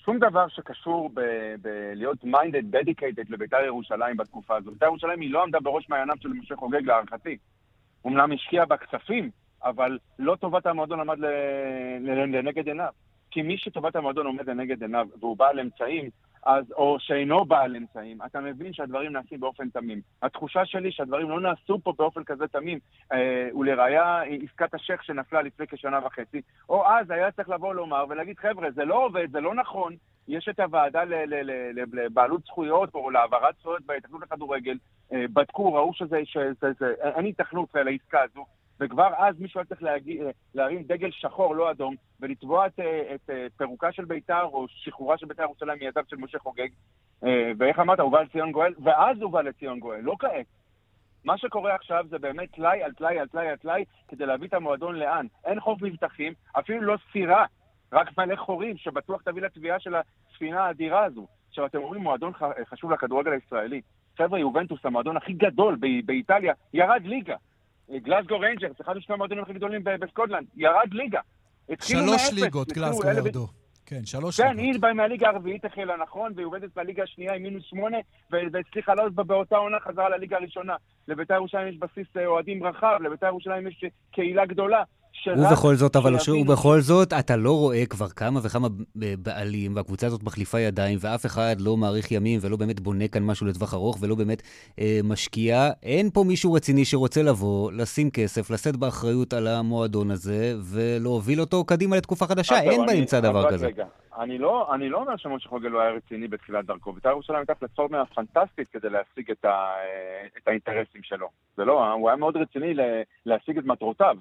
שום 0.06 0.18
דבר 0.18 0.48
שקשור 0.48 1.10
בלהיות 1.62 2.24
minded, 2.24 2.76
dedicated 2.76 3.30
לבית"ר 3.30 3.64
ירושלים 3.64 4.16
בתקופה 4.16 4.56
הזו. 4.56 4.70
בית"ר 4.70 4.86
ירושלים 4.86 5.20
היא 5.20 5.32
לא 5.32 5.42
עמדה 5.42 5.60
בראש 5.60 5.88
מעייניו 5.88 6.14
של 6.20 6.28
משה 6.28 6.56
חוגג 6.56 6.82
להערכתי. 6.84 7.36
אומנם 8.04 8.32
השקיע 8.32 8.64
בה 8.64 8.76
כספים, 8.76 9.30
אבל 9.64 9.98
לא 10.18 10.36
טובת 10.36 10.66
המועדון 10.66 11.00
עמד 11.00 11.18
לנגד 12.00 12.66
עיניו. 12.66 12.92
כי 13.30 13.42
מי 13.42 13.58
שטובת 13.58 13.96
המועדון 13.96 14.26
עומד 14.26 14.50
לנגד 14.50 14.82
עיניו 14.82 15.06
והוא 15.20 15.36
בעל 15.36 15.60
אמצעים, 15.60 16.10
אז, 16.46 16.72
או 16.72 16.96
שאינו 17.00 17.44
בעל 17.44 17.76
אמצעים, 17.76 18.18
אתה 18.26 18.40
מבין 18.40 18.72
שהדברים 18.72 19.12
נעשים 19.12 19.40
באופן 19.40 19.68
תמים. 19.70 20.00
התחושה 20.22 20.66
שלי 20.66 20.92
שהדברים 20.92 21.30
לא 21.30 21.40
נעשו 21.40 21.78
פה 21.82 21.92
באופן 21.98 22.24
כזה 22.24 22.48
תמים, 22.48 22.78
אה, 23.12 23.48
ולראיה 23.54 24.22
עסקת 24.22 24.74
השייח 24.74 25.02
שנפלה 25.02 25.42
לפני 25.42 25.66
כשנה 25.66 26.00
וחצי, 26.06 26.40
או 26.68 26.86
אז 26.86 27.10
היה 27.10 27.30
צריך 27.30 27.48
לבוא 27.48 27.74
לומר 27.74 28.04
ולהגיד, 28.08 28.38
חבר'ה, 28.38 28.70
זה 28.70 28.84
לא 28.84 29.04
עובד, 29.04 29.30
זה 29.32 29.40
לא 29.40 29.54
נכון, 29.54 29.96
יש 30.28 30.48
את 30.48 30.60
הוועדה 30.60 31.02
לבעלות 31.92 32.44
זכויות 32.44 32.94
או 32.94 33.10
להעברת 33.10 33.54
זכויות 33.60 33.82
בהתאחדות 33.86 34.22
לכדורגל, 34.22 34.78
אה, 35.12 35.24
בדקו, 35.32 35.74
ראו 35.74 35.94
שזה, 35.94 36.20
שזה, 36.24 36.52
שזה, 36.60 36.94
אין 37.00 37.24
היתכנות 37.24 37.68
לעסקה 37.74 38.22
הזו, 38.22 38.44
וכבר 38.80 39.08
אז 39.16 39.40
מישהו 39.40 39.60
היה 39.60 39.64
צריך 39.64 39.82
להגיע, 39.82 40.24
להרים 40.54 40.82
דגל 40.82 41.10
שחור, 41.10 41.56
לא 41.56 41.70
אדום, 41.70 41.94
ולתבוע 42.20 42.66
את, 42.66 42.80
את 43.14 43.30
פירוקה 43.56 43.92
של 43.92 44.04
בית"ר 44.04 44.42
או 44.42 44.66
שחרורה 44.68 45.18
של 45.18 45.26
בית"ר 45.26 45.42
ירושלים 45.42 45.78
מידיו 45.78 46.02
של 46.08 46.16
משה 46.16 46.38
חוגג. 46.38 46.68
אה, 47.24 47.52
ואיך 47.58 47.78
אמרת, 47.78 48.00
הובא 48.00 48.22
לציון 48.22 48.52
גואל, 48.52 48.74
ואז 48.82 49.20
הובא 49.20 49.42
לציון 49.42 49.80
גואל, 49.80 50.00
לא 50.00 50.16
כעת. 50.18 50.46
מה 51.24 51.38
שקורה 51.38 51.74
עכשיו 51.74 52.04
זה 52.08 52.18
באמת 52.18 52.50
טלאי 52.50 52.82
על 52.82 52.92
טלאי 52.92 53.18
על 53.18 53.28
טלאי 53.28 53.48
על 53.48 53.56
טלאי 53.56 53.84
כדי 54.08 54.26
להביא 54.26 54.48
את 54.48 54.54
המועדון 54.54 54.94
לאן. 54.94 55.26
אין 55.44 55.60
חוף 55.60 55.82
מבטחים, 55.82 56.32
אפילו 56.58 56.80
לא 56.80 56.96
ספירה, 57.08 57.44
רק 57.92 58.18
מלא 58.18 58.36
חורים 58.36 58.76
שבטוח 58.76 59.22
תביא 59.22 59.42
לתביעה 59.42 59.80
של 59.80 59.94
הספינה 59.94 60.64
האדירה 60.64 61.04
הזו. 61.04 61.26
עכשיו, 61.48 61.66
אתם 61.66 61.78
אומרים 61.78 62.02
מועדון 62.02 62.32
חשוב 62.64 62.90
לכדורגל 62.90 63.32
הישראלי. 63.32 63.80
חבר'ה, 64.18 64.38
יובנטוס, 64.38 64.80
המועדון 64.84 65.16
הכי 65.16 65.32
גדול 65.32 65.76
באיטליה, 66.04 66.54
ירד 66.74 67.02
ליגה. 67.04 67.36
גלסגו 67.90 68.38
ריינג'רס, 68.38 68.80
אחד 68.80 68.96
משני 68.96 69.14
המועדונים 69.14 69.44
הכי 69.44 69.52
גדולים 69.52 69.82
בסקוטלנד, 69.84 70.46
ירד 70.56 70.92
ליגה. 70.92 71.20
שלוש 71.82 72.32
ליגות, 72.32 72.68
גלסגו 72.68 73.10
ירדו. 73.10 73.46
כן, 73.86 74.04
שלוש 74.04 74.40
ליגות. 74.40 74.56
כן, 74.56 74.58
היא 74.58 74.80
באה 74.80 74.92
מהליגה 74.92 75.28
הרביעית 75.28 75.64
החלה, 75.64 75.96
נכון, 75.96 76.32
והיא 76.36 76.46
עובדת 76.46 76.74
בליגה 76.76 77.02
השנייה 77.02 77.34
עם 77.34 77.42
מינוס 77.42 77.64
שמונה, 77.64 77.96
והצליחה 78.30 78.94
לעלות 78.94 79.14
באותה 79.14 79.56
עונה 79.56 79.80
חזרה 79.80 80.08
לליגה 80.08 80.36
הראשונה. 80.36 80.74
לבית"ר 81.08 81.34
ירושלים 81.34 81.68
יש 81.68 81.76
בסיס 81.78 82.06
אה, 82.16 82.26
אוהדים 82.26 82.66
רחב, 82.66 82.98
לבית"ר 83.00 83.26
ירושלים 83.26 83.66
יש 83.66 83.84
קהילה 84.12 84.46
גדולה. 84.46 84.82
ובכל 85.26 85.74
זאת, 85.74 85.96
אבל 85.96 86.14
ובכל 86.40 86.80
זאת, 86.80 87.12
אתה 87.12 87.36
לא 87.36 87.52
רואה 87.52 87.86
כבר 87.86 88.08
כמה 88.08 88.40
וכמה 88.42 88.68
בעלים, 88.94 89.76
והקבוצה 89.76 90.06
הזאת 90.06 90.22
מחליפה 90.22 90.60
ידיים, 90.60 90.98
ואף 91.00 91.26
אחד 91.26 91.56
לא 91.60 91.76
מאריך 91.76 92.12
ימים 92.12 92.38
ולא 92.42 92.56
באמת 92.56 92.80
בונה 92.80 93.08
כאן 93.08 93.22
משהו 93.22 93.46
לטווח 93.46 93.74
ארוך 93.74 93.98
ולא 94.00 94.14
באמת 94.14 94.42
אה, 94.78 95.00
משקיע. 95.04 95.70
אין 95.82 96.10
פה 96.10 96.24
מישהו 96.24 96.52
רציני 96.52 96.84
שרוצה 96.84 97.22
לבוא, 97.22 97.72
לשים 97.72 98.10
כסף, 98.10 98.50
לשאת 98.50 98.76
באחריות 98.76 99.32
על 99.32 99.46
המועדון 99.46 100.10
הזה, 100.10 100.54
ולהוביל 100.72 101.40
אותו 101.40 101.64
קדימה 101.64 101.96
לתקופה 101.96 102.26
חדשה. 102.26 102.60
אין 102.60 102.86
באמצע 102.86 103.20
דבר 103.20 103.50
כזה. 103.50 103.66
רגע. 103.66 103.84
אני 104.18 104.38
לא, 104.38 104.74
אני 104.74 104.88
לא 104.88 104.98
אומר 104.98 105.16
שמשה 105.16 105.48
חוגל 105.48 105.68
לא 105.68 105.80
היה 105.80 105.90
רציני 105.90 106.28
בתחילת 106.28 106.64
דרכו. 106.64 106.92
בית"ר 106.92 107.08
ירושלים 107.08 107.38
הייתה 107.38 107.54
פלטפורמה 107.54 108.06
פנטסטית 108.06 108.68
כדי 108.68 108.90
להשיג 108.90 109.30
את, 109.30 109.44
ה, 109.44 109.48
אה, 109.48 110.26
את 110.42 110.48
האינטרסים 110.48 111.02
שלו. 111.02 111.28
זה 111.56 111.64
לא, 111.64 111.92
הוא 111.92 112.08
היה 112.08 112.16
מאוד 112.16 112.36
רציני 112.36 112.74
להשיג 113.26 113.58
את 113.58 113.64
מטרותיו. 113.64 114.16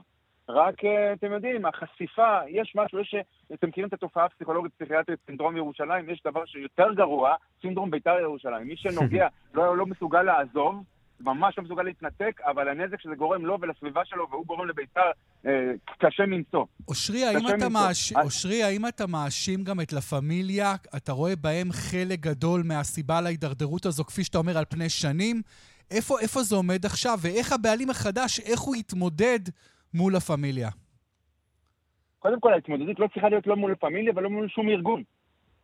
רק, 0.49 0.85
אה, 0.85 1.13
אתם 1.13 1.31
יודעים, 1.31 1.65
החשיפה, 1.65 2.37
יש 2.47 2.73
משהו, 2.75 2.99
יש, 2.99 3.15
אתם 3.53 3.67
מכירים 3.67 3.87
את 3.87 3.93
התופעה 3.93 4.25
הפסיכולוגית 4.25 4.73
פסיכיאטרית, 4.73 5.19
סינדרום 5.25 5.57
ירושלים, 5.57 6.09
יש 6.09 6.21
דבר 6.25 6.45
שיותר 6.45 6.93
גרוע, 6.93 7.35
סינדרום 7.61 7.91
בית"ר 7.91 8.19
ירושלים. 8.21 8.67
מי 8.67 8.77
שנוגע 8.77 9.27
לא, 9.53 9.77
לא 9.77 9.85
מסוגל 9.85 10.21
לעזוב, 10.21 10.83
ממש 11.19 11.57
לא 11.57 11.63
מסוגל 11.63 11.83
להתנתק, 11.83 12.41
אבל 12.43 12.69
הנזק 12.69 13.01
שזה 13.01 13.15
גורם 13.15 13.45
לו 13.45 13.57
ולסביבה 13.61 14.01
שלו, 14.05 14.27
והוא 14.29 14.45
גורם 14.45 14.67
לבית"ר, 14.67 15.01
אה, 15.45 15.71
קשה 15.99 16.25
מנשוא. 16.25 16.65
אושרי, 16.87 17.23
האם 17.25 17.47
אתה, 17.47 17.69
מאש... 17.69 18.13
אושרי, 18.13 18.63
האם 18.63 18.87
אתה 18.87 19.07
מאשים 19.07 19.63
גם 19.63 19.81
את 19.81 19.93
לה 19.93 20.01
פמיליה? 20.01 20.75
אתה 20.95 21.11
רואה 21.11 21.35
בהם 21.35 21.71
חלק 21.71 22.19
גדול 22.19 22.63
מהסיבה 22.65 23.21
להידרדרות 23.21 23.85
הזו, 23.85 24.03
כפי 24.03 24.23
שאתה 24.23 24.37
אומר, 24.37 24.57
על 24.57 24.65
פני 24.69 24.89
שנים? 24.89 25.41
איפה, 25.91 26.19
איפה 26.19 26.43
זה 26.43 26.55
עומד 26.55 26.85
עכשיו, 26.85 27.17
ואיך 27.21 27.51
הבעלים 27.53 27.89
החדש, 27.89 28.39
איך 28.39 28.59
הוא 28.59 28.75
יתמודד 28.75 29.39
מול 29.95 30.13
לה 30.13 30.19
פמיליה? 30.19 30.69
קודם 32.19 32.39
כל, 32.39 32.53
ההתמודדות 32.53 32.99
לא 32.99 33.07
צריכה 33.13 33.29
להיות 33.29 33.47
לא 33.47 33.55
מול 33.55 33.75
פמיליה 33.75 34.13
ולא 34.15 34.29
מול 34.29 34.47
שום 34.49 34.69
ארגון. 34.69 35.03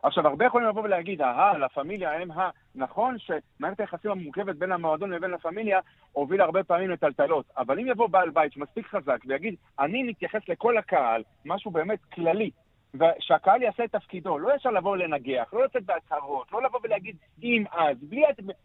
עכשיו, 0.02 0.26
הרבה 0.26 0.44
יכולים 0.44 0.68
לבוא 0.68 0.82
ולהגיד, 0.82 1.22
אהה, 1.22 1.58
לה 1.58 1.68
פמיליה 1.68 2.20
הם 2.20 2.30
ה... 2.30 2.50
נכון 2.74 3.16
שמערכת 3.18 3.80
היחסים 3.80 4.10
המורכבת 4.10 4.56
בין 4.56 4.72
המועדון 4.72 5.10
לבין 5.10 5.30
לה 5.30 5.38
פמיליה 5.38 5.80
הובילה 6.12 6.44
הרבה 6.44 6.64
פעמים 6.64 6.90
לטלטלות, 6.90 7.44
אבל 7.58 7.78
אם 7.78 7.86
יבוא 7.86 8.06
בעל 8.06 8.30
בית 8.30 8.52
שמספיק 8.52 8.86
חזק 8.86 9.18
ויגיד, 9.26 9.54
אני 9.80 10.02
מתייחס 10.02 10.40
לכל 10.48 10.78
הקהל, 10.78 11.22
משהו 11.44 11.70
באמת 11.70 11.98
כללי, 12.14 12.50
ושהקהל 12.94 13.62
יעשה 13.62 13.84
את 13.84 13.92
תפקידו, 13.92 14.38
לא 14.38 14.56
ישר 14.56 14.70
לבוא 14.70 14.96
לנגח, 14.96 15.48
לא 15.52 15.64
לצאת 15.64 15.84
בהצהרות, 15.84 16.52
לא 16.52 16.62
לבוא 16.62 16.80
ולהגיד 16.82 17.16
אם 17.42 17.64
אז, 17.72 17.96
בלי, 18.02 18.22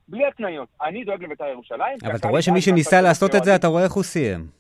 בלי 0.08 0.26
התניות. 0.26 0.70
אני 0.82 1.04
דואג 1.04 1.24
לבית"ר 1.24 1.46
ירושלים. 1.46 1.98
אבל 2.04 2.16
אתה 2.16 2.28
רואה 2.28 2.42
שמי 2.42 2.62
שניסה 2.62 3.02
לעשות 3.02 3.36
את 3.36 3.44
זה, 3.44 3.56
אתה 3.56 3.68
רואה 3.68 3.84
איך 3.84 3.94
הוא 3.94 4.04
סיים. 4.04 4.57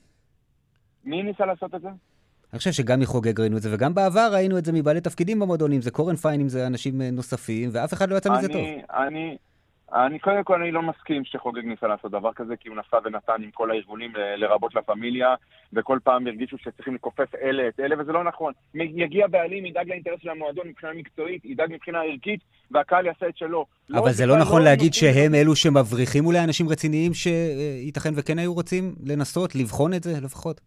מי 1.07 1.23
ניסה 1.23 1.45
לעשות 1.45 1.75
את 1.75 1.81
זה? 1.81 1.87
אני 2.53 2.57
חושב 2.57 2.71
שגם 2.71 2.99
מחוגג 2.99 3.39
ראינו 3.39 3.57
את 3.57 3.61
זה, 3.61 3.69
וגם 3.73 3.93
בעבר 3.93 4.29
ראינו 4.33 4.57
את 4.57 4.65
זה 4.65 4.71
מבעלי 4.73 5.01
תפקידים 5.01 5.39
במועדונים, 5.39 5.81
זה 5.81 5.91
קורן 5.91 6.15
פיין, 6.15 6.41
אם 6.41 6.49
זה 6.49 6.67
אנשים 6.67 7.01
אה, 7.01 7.11
נוספים, 7.11 7.69
ואף 7.73 7.93
אחד 7.93 8.09
לא 8.09 8.15
יצא 8.15 8.29
מזה 8.29 8.47
טוב. 8.47 8.61
אני, 8.89 9.37
אני, 9.93 10.19
קודם 10.19 10.43
כל, 10.43 10.61
אני 10.61 10.71
לא 10.71 10.81
מסכים 10.81 11.25
שחוגג 11.25 11.65
ניסה 11.65 11.87
לעשות 11.87 12.11
דבר 12.11 12.33
כזה, 12.33 12.55
כי 12.55 12.69
הוא 12.69 12.77
נסע 12.77 12.97
ונתן 13.05 13.43
עם 13.43 13.51
כל 13.51 13.71
הארגונים, 13.71 14.13
לרבות 14.37 14.75
לה 14.75 14.81
פמיליה, 14.81 15.35
וכל 15.73 15.99
פעם 16.03 16.27
הרגישו 16.27 16.57
שצריכים 16.57 16.95
לכופף 16.95 17.35
אלה 17.35 17.67
את 17.67 17.79
אלה, 17.79 17.95
וזה 18.01 18.11
לא 18.11 18.23
נכון. 18.23 18.53
יגיע 18.75 19.27
בעלים, 19.27 19.65
ידאג 19.65 19.89
לאינטרס 19.89 20.19
של 20.21 20.29
המועדון 20.29 20.67
מבחינה 20.67 20.93
מקצועית, 20.93 21.45
ידאג 21.45 21.73
מבחינה 21.73 22.01
ערכית, 22.01 22.39
והקהל 22.71 23.05
יעשה 23.05 23.27
את 23.27 23.37
שלו. 23.37 23.65
אבל 23.93 24.05
לא, 24.05 24.11
זה 24.11 24.25
לא 24.25 24.37
נכון 24.37 24.61
לא 24.61 24.65
להגיד 24.65 24.93
שהם 24.93 25.35
אלו 25.35 25.55
שמבריחים 25.55 26.25
אולי 26.25 26.43
אנשים 26.43 26.69
רציניים 26.69 27.11
שייתכן 27.13 28.09
וכן 28.15 28.39
היו 28.39 28.53
רוצים 28.53 28.95
לנסות, 29.05 29.55
לבחון 29.55 29.93
את 29.93 30.03
זה 30.03 30.13
לפחות? 30.23 30.61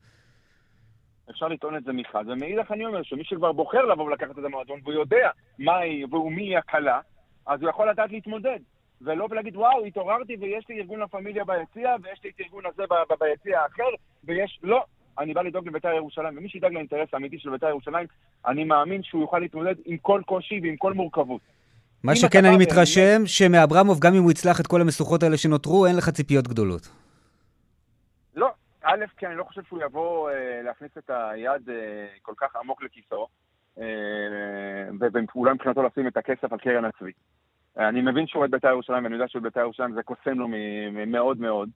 אפשר 1.30 1.48
לטעון 1.48 1.76
את 1.76 1.84
זה 1.84 1.92
מחד, 1.92 2.24
ומאידך 2.28 2.72
אני 2.72 2.86
אומר 2.86 3.02
שמי 3.02 3.24
שכבר 3.24 3.52
בוחר 3.52 3.84
לבוא 3.84 4.04
ולקחת 4.04 4.38
את 4.38 4.44
המועדון, 4.44 4.80
והוא 4.82 4.94
יודע 4.94 5.28
מה 5.58 5.78
היא 5.78 6.06
ומי 6.12 6.56
הקלה, 6.56 7.00
אז 7.46 7.62
הוא 7.62 7.70
יכול 7.70 7.90
לדעת 7.90 8.12
להתמודד. 8.12 8.58
ולא 9.02 9.26
ולהגיד, 9.30 9.56
וואו, 9.56 9.84
התעוררתי 9.84 10.36
ויש 10.40 10.64
לי 10.68 10.78
ארגון 10.78 11.00
לפמיליה 11.00 11.44
ביציע, 11.44 11.96
ויש 12.02 12.20
לי 12.24 12.30
את 12.30 12.40
הארגון 12.40 12.64
הזה 12.66 12.82
ביציע 13.20 13.60
האחר, 13.60 13.90
ויש... 14.24 14.58
לא, 14.62 14.84
אני 15.18 15.34
בא 15.34 15.42
לדאוג 15.42 15.68
לבית"ר 15.68 15.88
ירושלים, 15.88 16.38
ומי 16.38 16.48
שידאג 16.48 16.72
לאינטרס 16.72 17.08
האמיתי 17.12 17.38
של 17.38 17.50
בית"ר 17.50 17.68
ירושלים, 17.68 18.06
אני 18.46 18.64
מאמין 18.64 19.02
שהוא 19.02 19.22
יוכל 19.22 19.38
להתמודד 19.38 19.74
עם 19.84 19.96
כל 19.96 20.22
קושי 20.26 20.60
ועם 20.62 20.76
כל 20.76 20.92
מורכבות. 20.92 21.40
מה 22.04 22.16
שכן 22.16 22.44
אני 22.44 22.56
מתרשם, 22.56 23.22
שמאברמוב, 23.26 23.98
גם 24.00 24.14
אם 24.14 24.22
הוא 24.22 24.30
יצלח 24.30 24.60
את 24.60 24.66
כל 24.66 24.80
המשוכות 24.80 25.22
האלה 25.22 25.36
שנותרו, 25.36 25.86
אין 25.86 25.96
לך 25.96 26.08
ציפיות 26.10 26.48
גדולות. 26.48 26.99
א', 28.82 29.04
כי 29.16 29.26
אני 29.26 29.34
לא 29.34 29.44
חושב 29.44 29.62
שהוא 29.62 29.82
יבוא 29.82 30.30
אה, 30.30 30.62
להכניס 30.62 30.98
את 30.98 31.10
היד 31.10 31.70
אה, 31.70 32.06
כל 32.22 32.32
כך 32.36 32.56
עמוק 32.56 32.82
לכיסו, 32.82 33.26
אה, 33.78 33.84
ואולי 35.34 35.54
מבחינתו 35.54 35.82
לשים 35.82 36.06
את 36.06 36.16
הכסף 36.16 36.52
על 36.52 36.58
קרן 36.58 36.84
הצבי. 36.84 37.12
אני 37.76 38.00
מבין 38.00 38.26
שהוא 38.26 38.40
אוהד 38.40 38.50
בית"ר 38.50 38.68
ירושלים, 38.68 39.04
ואני 39.04 39.14
יודע 39.14 39.28
שבית"ר 39.28 39.60
ירושלים 39.60 39.94
זה 39.94 40.02
קוסם 40.02 40.38
לו 40.38 40.48
מאוד 41.06 41.40
מאוד. 41.40 41.70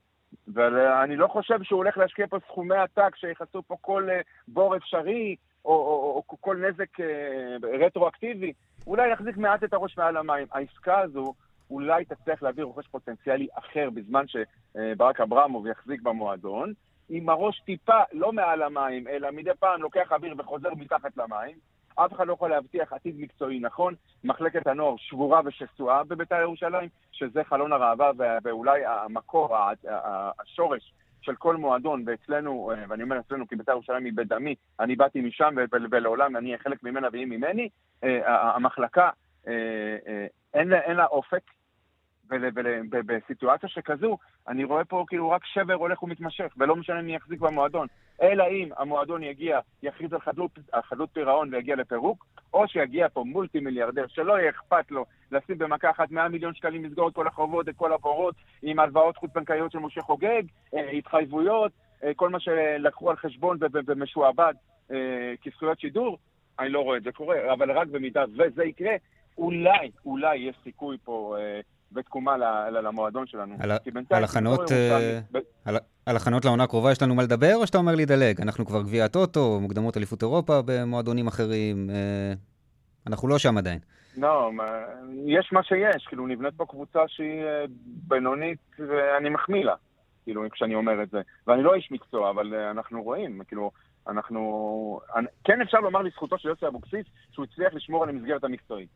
ואני 0.48 1.16
לא 1.16 1.26
חושב 1.26 1.62
שהוא 1.62 1.76
הולך 1.76 1.98
להשקיע 1.98 2.26
פה 2.26 2.36
סכומי 2.48 2.76
עתק 2.76 3.16
שיכסו 3.16 3.62
פה 3.62 3.76
כל 3.80 4.08
אה, 4.10 4.20
בור 4.48 4.76
אפשרי, 4.76 5.36
או, 5.64 5.70
או, 5.70 5.76
או, 5.76 6.22
או 6.28 6.36
כל 6.40 6.56
נזק 6.56 7.00
אה, 7.00 7.86
רטרואקטיבי. 7.86 8.52
אולי 8.86 9.12
יחזיק 9.12 9.36
מעט 9.36 9.64
את 9.64 9.72
הראש 9.72 9.98
מעל 9.98 10.16
המים. 10.16 10.46
העסקה 10.52 11.00
הזו 11.00 11.34
אולי 11.70 12.04
תצליח 12.04 12.42
להביא 12.42 12.64
רוכש 12.64 12.86
פוטנציאלי 12.86 13.46
אחר 13.54 13.90
בזמן 13.90 14.24
שברק 14.26 15.20
אברמוב 15.20 15.66
יחזיק 15.66 16.02
במועדון, 16.02 16.72
עם 17.08 17.28
הראש 17.28 17.60
טיפה 17.60 18.00
לא 18.12 18.32
מעל 18.32 18.62
המים, 18.62 19.08
אלא 19.08 19.30
מדי 19.30 19.50
פעם 19.58 19.82
לוקח 19.82 20.12
אוויר 20.12 20.34
וחוזר 20.38 20.74
מתחת 20.74 21.16
למים. 21.16 21.56
אף 21.94 22.12
אחד 22.12 22.26
לא 22.26 22.32
יכול 22.32 22.50
להבטיח 22.50 22.92
עתיד 22.92 23.20
מקצועי 23.20 23.60
נכון. 23.60 23.94
מחלקת 24.24 24.66
הנוער 24.66 24.94
שבורה 24.96 25.40
ושסועה 25.44 26.04
בבית"ר 26.04 26.40
ירושלים, 26.40 26.88
שזה 27.12 27.44
חלון 27.44 27.72
הראווה 27.72 28.10
ואולי 28.44 28.82
המקור, 28.86 29.56
השורש 30.38 30.92
של 31.20 31.34
כל 31.34 31.56
מועדון, 31.56 32.02
ואצלנו, 32.06 32.70
אה, 32.70 32.84
ואני 32.88 33.02
אומר 33.02 33.18
אצלנו 33.18 33.48
כי 33.48 33.56
בית"ר 33.56 33.72
ירושלים 33.72 34.04
היא 34.04 34.12
בדמי, 34.16 34.54
אני 34.80 34.96
באתי 34.96 35.20
משם 35.20 35.54
ולעולם 35.90 36.36
אני 36.36 36.46
אהיה 36.46 36.58
חלק 36.58 36.82
ממנה 36.82 37.08
והיא 37.12 37.26
ממני, 37.26 37.68
אה, 38.04 38.50
המחלקה, 38.54 39.10
אה, 39.46 40.26
אין 40.54 40.96
לה 40.96 41.06
אופק, 41.06 41.42
ובסיטואציה 42.90 43.68
שכזו, 43.68 44.18
אני 44.48 44.64
רואה 44.64 44.84
פה 44.84 45.04
כאילו 45.08 45.30
רק 45.30 45.42
שבר 45.44 45.74
הולך 45.74 46.02
ומתמשך, 46.02 46.54
ולא 46.56 46.76
משנה 46.76 47.02
מי 47.02 47.14
יחזיק 47.14 47.40
במועדון. 47.40 47.86
אלא 48.22 48.44
אם 48.50 48.68
המועדון 48.76 49.22
יגיע, 49.22 49.60
יכריז 49.82 50.12
על 50.12 50.20
חדלות, 50.20 50.58
חדלות 50.82 51.08
פירעון 51.12 51.54
ויגיע 51.54 51.76
לפירוק, 51.76 52.26
או 52.54 52.68
שיגיע 52.68 53.08
פה 53.08 53.24
מולטי 53.26 53.60
מיליארדר 53.60 54.06
שלא 54.08 54.38
יהיה 54.38 54.50
אכפת 54.50 54.90
לו 54.90 55.04
לשים 55.32 55.58
במכה 55.58 55.90
אחת 55.90 56.10
100 56.10 56.28
מיליון 56.28 56.54
שקלים, 56.54 56.84
לסגור 56.84 57.08
את 57.08 57.14
כל 57.14 57.26
החובות, 57.26 57.68
את 57.68 57.76
כל 57.76 57.92
הבורות, 57.92 58.34
עם 58.62 58.78
הלוואות 58.78 59.16
חוץ-בנקאיות 59.16 59.72
של 59.72 59.78
משה 59.78 60.02
חוגג, 60.02 60.42
אה, 60.74 60.90
התחייבויות, 60.90 61.72
אה, 62.04 62.14
כל 62.16 62.28
מה 62.28 62.40
שלקחו 62.40 63.10
על 63.10 63.16
חשבון 63.16 63.58
ומשועבד 63.86 64.54
אה, 64.90 65.34
כזכויות 65.44 65.80
שידור, 65.80 66.18
אני 66.58 66.68
לא 66.68 66.80
רואה 66.80 66.96
את 66.96 67.02
זה 67.02 67.12
קורה, 67.12 67.52
אבל 67.52 67.70
רק 67.70 67.88
במידה 67.88 68.24
וזה 68.32 68.64
יקרה, 68.64 68.94
אולי, 69.38 69.90
אולי 70.06 70.36
יש 70.36 70.56
סיכוי 70.64 70.96
פה 71.04 71.36
ותקומה 71.94 72.36
למועדון 72.70 73.26
שלנו. 73.26 73.54
על 74.10 74.24
הכנות... 74.24 74.72
אה, 74.72 75.20
על 76.06 76.16
הכנות 76.16 76.44
לעונה 76.44 76.64
הקרובה 76.64 76.92
יש 76.92 77.02
לנו 77.02 77.14
מה 77.14 77.22
לדבר, 77.22 77.54
או 77.54 77.66
שאתה 77.66 77.78
אומר 77.78 77.94
להידלג? 77.94 78.40
אנחנו 78.40 78.66
כבר 78.66 78.82
גביע 78.82 79.04
הטוטו, 79.04 79.58
מוקדמות 79.60 79.96
אליפות 79.96 80.22
אירופה 80.22 80.60
במועדונים 80.64 81.26
אחרים, 81.26 81.90
אה, 81.90 82.32
אנחנו 83.06 83.28
לא 83.28 83.38
שם 83.38 83.58
עדיין. 83.58 83.78
לא, 84.16 84.50
יש 85.26 85.52
מה 85.52 85.62
שיש, 85.62 86.06
כאילו 86.06 86.26
נבנית 86.26 86.54
פה 86.56 86.66
קבוצה 86.66 87.00
שהיא 87.06 87.44
אה, 87.44 87.64
בינונית 87.86 88.58
ואני 88.78 89.28
מחמיא 89.28 89.64
לה, 89.64 89.74
כאילו, 90.24 90.42
כשאני 90.50 90.74
אומר 90.74 91.02
את 91.02 91.10
זה. 91.10 91.20
ואני 91.46 91.62
לא 91.62 91.74
איש 91.74 91.88
מקצוע, 91.90 92.30
אבל 92.30 92.54
אנחנו 92.54 93.02
רואים, 93.02 93.40
כאילו, 93.48 93.70
אנחנו... 94.08 95.00
כן 95.44 95.60
אפשר 95.60 95.78
לומר 95.78 96.02
לזכותו 96.02 96.38
של 96.38 96.48
יוסי 96.48 96.66
אבוקסיס 96.66 97.06
שהוא 97.32 97.44
הצליח 97.44 97.74
לשמור 97.74 98.02
על 98.02 98.08
המסגרת 98.08 98.44
המקצועית. 98.44 98.88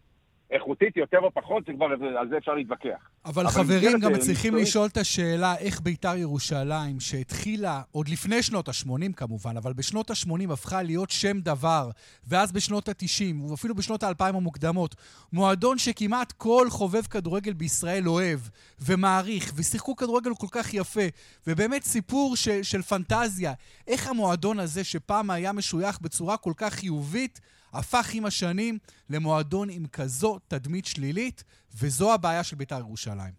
איכותית 0.50 0.96
יותר 0.96 1.18
או 1.18 1.30
פחות, 1.34 1.64
זה 1.66 1.72
כבר, 1.72 1.86
על 2.18 2.28
זה 2.28 2.36
אפשר 2.38 2.54
להתווכח. 2.54 3.10
אבל, 3.24 3.42
אבל 3.46 3.52
חברים, 3.52 3.98
גם 3.98 4.18
צריכים 4.18 4.52
מקצועית... 4.52 4.68
לשאול 4.68 4.86
את 4.86 4.96
השאלה 4.96 5.56
איך 5.56 5.80
בית"ר 5.80 6.16
ירושלים, 6.16 7.00
שהתחילה 7.00 7.82
עוד 7.92 8.08
לפני 8.08 8.42
שנות 8.42 8.68
ה-80 8.68 9.12
כמובן, 9.16 9.56
אבל 9.56 9.72
בשנות 9.72 10.10
ה-80 10.10 10.52
הפכה 10.52 10.82
להיות 10.82 11.10
שם 11.10 11.40
דבר, 11.40 11.90
ואז 12.26 12.52
בשנות 12.52 12.88
ה-90, 12.88 13.50
ואפילו 13.50 13.74
בשנות 13.74 14.02
ה-2000 14.02 14.24
המוקדמות, 14.24 14.94
מועדון 15.32 15.78
שכמעט 15.78 16.32
כל 16.32 16.66
חובב 16.70 17.02
כדורגל 17.02 17.52
בישראל 17.52 18.08
אוהב 18.08 18.40
ומעריך, 18.80 19.52
ושיחקו 19.56 19.96
כדורגל 19.96 20.34
כל 20.34 20.46
כך 20.50 20.74
יפה, 20.74 21.00
ובאמת 21.46 21.84
סיפור 21.84 22.36
ש- 22.36 22.48
של 22.48 22.82
פנטזיה. 22.82 23.52
איך 23.86 24.08
המועדון 24.08 24.58
הזה, 24.58 24.84
שפעם 24.84 25.30
היה 25.30 25.52
משוייך 25.52 26.00
בצורה 26.00 26.36
כל 26.36 26.52
כך 26.56 26.74
חיובית, 26.74 27.40
הפך 27.72 28.14
עם 28.14 28.24
השנים 28.24 28.78
למועדון 29.10 29.68
עם 29.70 29.86
כזו 29.92 30.38
תדמית 30.48 30.84
שלילית, 30.84 31.44
וזו 31.80 32.14
הבעיה 32.14 32.44
של 32.44 32.56
בית"ר 32.56 32.78
ירושלים. 32.78 33.32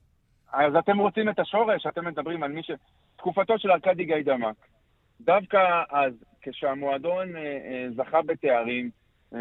אז 0.53 0.75
אתם 0.75 0.97
רוצים 0.97 1.29
את 1.29 1.39
השורש, 1.39 1.85
אתם 1.87 2.05
מדברים 2.05 2.43
על 2.43 2.51
מי 2.51 2.63
ש... 2.63 2.71
תקופתו 3.19 3.59
של 3.59 3.71
ארכדי 3.71 4.05
גיידמק. 4.05 4.55
דווקא 5.21 5.83
אז, 5.89 6.13
כשהמועדון 6.41 7.35
אה, 7.35 7.41
אה, 7.41 7.87
זכה 7.95 8.21
בתארים, 8.21 8.89
אה, 9.33 9.39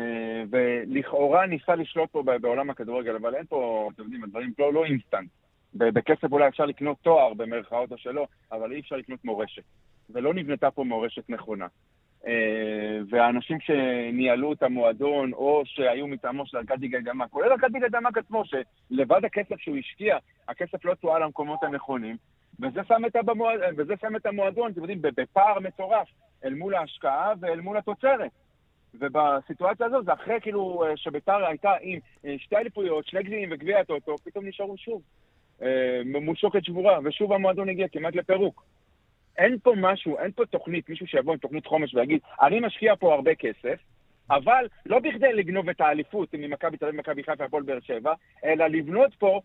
ולכאורה 0.50 1.47
ניסה 1.47 1.75
לשלוט 1.75 2.11
פה 2.11 2.23
בעולם 2.40 2.71
הכדורגל, 2.71 3.16
אבל 3.16 3.35
אין 3.35 3.47
פה, 3.47 3.88
אתם 3.95 4.02
יודעים, 4.02 4.25
הדברים 4.25 4.52
לא, 4.59 4.73
לא 4.73 4.85
אינסטנט. 4.85 5.28
בכסף 5.75 6.33
אולי 6.33 6.49
אפשר 6.49 6.66
לקנות 6.66 6.97
תואר, 7.02 7.35
במרכאות 7.35 7.92
או 7.92 7.99
שלא, 7.99 8.26
אבל 8.52 8.73
אי 8.73 8.80
אפשר 8.80 8.97
לקנות 8.97 9.25
מורשת. 9.25 9.62
ולא 10.11 10.35
נבנתה 10.35 10.71
פה 10.71 10.85
מורשת 10.85 11.30
נכונה. 11.30 11.66
אה, 12.26 12.98
והאנשים 13.08 13.60
שניהלו 13.60 14.52
את 14.52 14.62
המועדון, 14.62 15.32
או 15.32 15.62
שהיו 15.64 16.06
מטעמו 16.06 16.46
של 16.46 16.56
ארכדי 16.56 16.88
גיידמק, 16.88 17.30
כולל 17.30 17.52
ארכדי 17.52 17.78
גיידמק 17.78 18.18
עצמו, 18.18 18.42
שלבד 18.44 19.25
הכסף 19.25 19.60
שהוא 19.60 19.76
השקיע, 19.76 20.16
הכסף 20.48 20.84
לא 20.84 20.94
תועל 20.94 21.22
למקומות 21.22 21.62
הנכונים, 21.62 22.16
וזה 22.60 22.80
שם 22.88 23.02
את, 23.06 23.16
הבמועד... 23.16 23.60
וזה 23.76 23.94
שם 24.00 24.16
את 24.16 24.26
המועדון, 24.26 24.70
אתם 24.70 24.80
יודעים, 24.80 25.02
בפער 25.02 25.60
מטורף. 25.60 26.08
אל 26.44 26.54
מול 26.54 26.75
ההשקעה 26.75 27.32
ואל 27.40 27.60
מול 27.60 27.76
התוצרת. 27.76 28.30
ובסיטואציה 28.94 29.87
הזו, 29.87 30.02
זה 30.02 30.12
אחרי 30.12 30.40
כאילו 30.40 30.84
אה, 30.84 30.96
שביתר 30.96 31.46
הייתה 31.46 31.72
עם 31.80 31.98
אה, 32.25 32.34
שתי 32.38 32.56
אליפויות, 32.56 33.06
שני 33.06 33.22
גביעים 33.22 33.48
וגביע 33.52 33.80
הטוטו, 33.80 34.18
פתאום 34.18 34.46
נשארו 34.46 34.76
שוב. 34.76 35.02
מול 36.04 36.37
שוקת 36.37 36.64
שבורה, 36.64 36.98
ושוב 37.04 37.32
המועדון 37.32 37.68
הגיע 37.68 37.88
כמעט 37.88 38.14
לפירוק. 38.14 38.64
אין 39.38 39.59
פה 39.62 39.73
משהו, 39.76 40.18
אין 40.18 40.33
פה 40.33 40.47
תוכנית, 40.47 40.88
מישהו 40.88 41.07
שיבוא 41.07 41.33
עם 41.33 41.38
תוכנית 41.38 41.66
חומש 41.66 41.95
ויגיד, 41.95 42.21
אני 42.42 42.61
משקיע 42.61 42.97
פה 42.97 43.14
הרבה 43.14 43.35
כסף, 43.35 43.78
אבל 44.30 44.66
לא 44.87 44.99
בכדי 44.99 45.33
לגנוב 45.33 45.68
את 45.68 45.80
האליפות 45.80 46.28
ממכבי 46.35 46.76
תל 46.76 46.85
אביב, 46.85 47.00
מכבי 47.00 47.23
חיפה 47.23 47.42
והפועל 47.42 47.62
באר 47.62 47.80
שבע, 47.80 48.12
אלא 48.45 48.66
לבנות 48.66 49.14
פה 49.18 49.40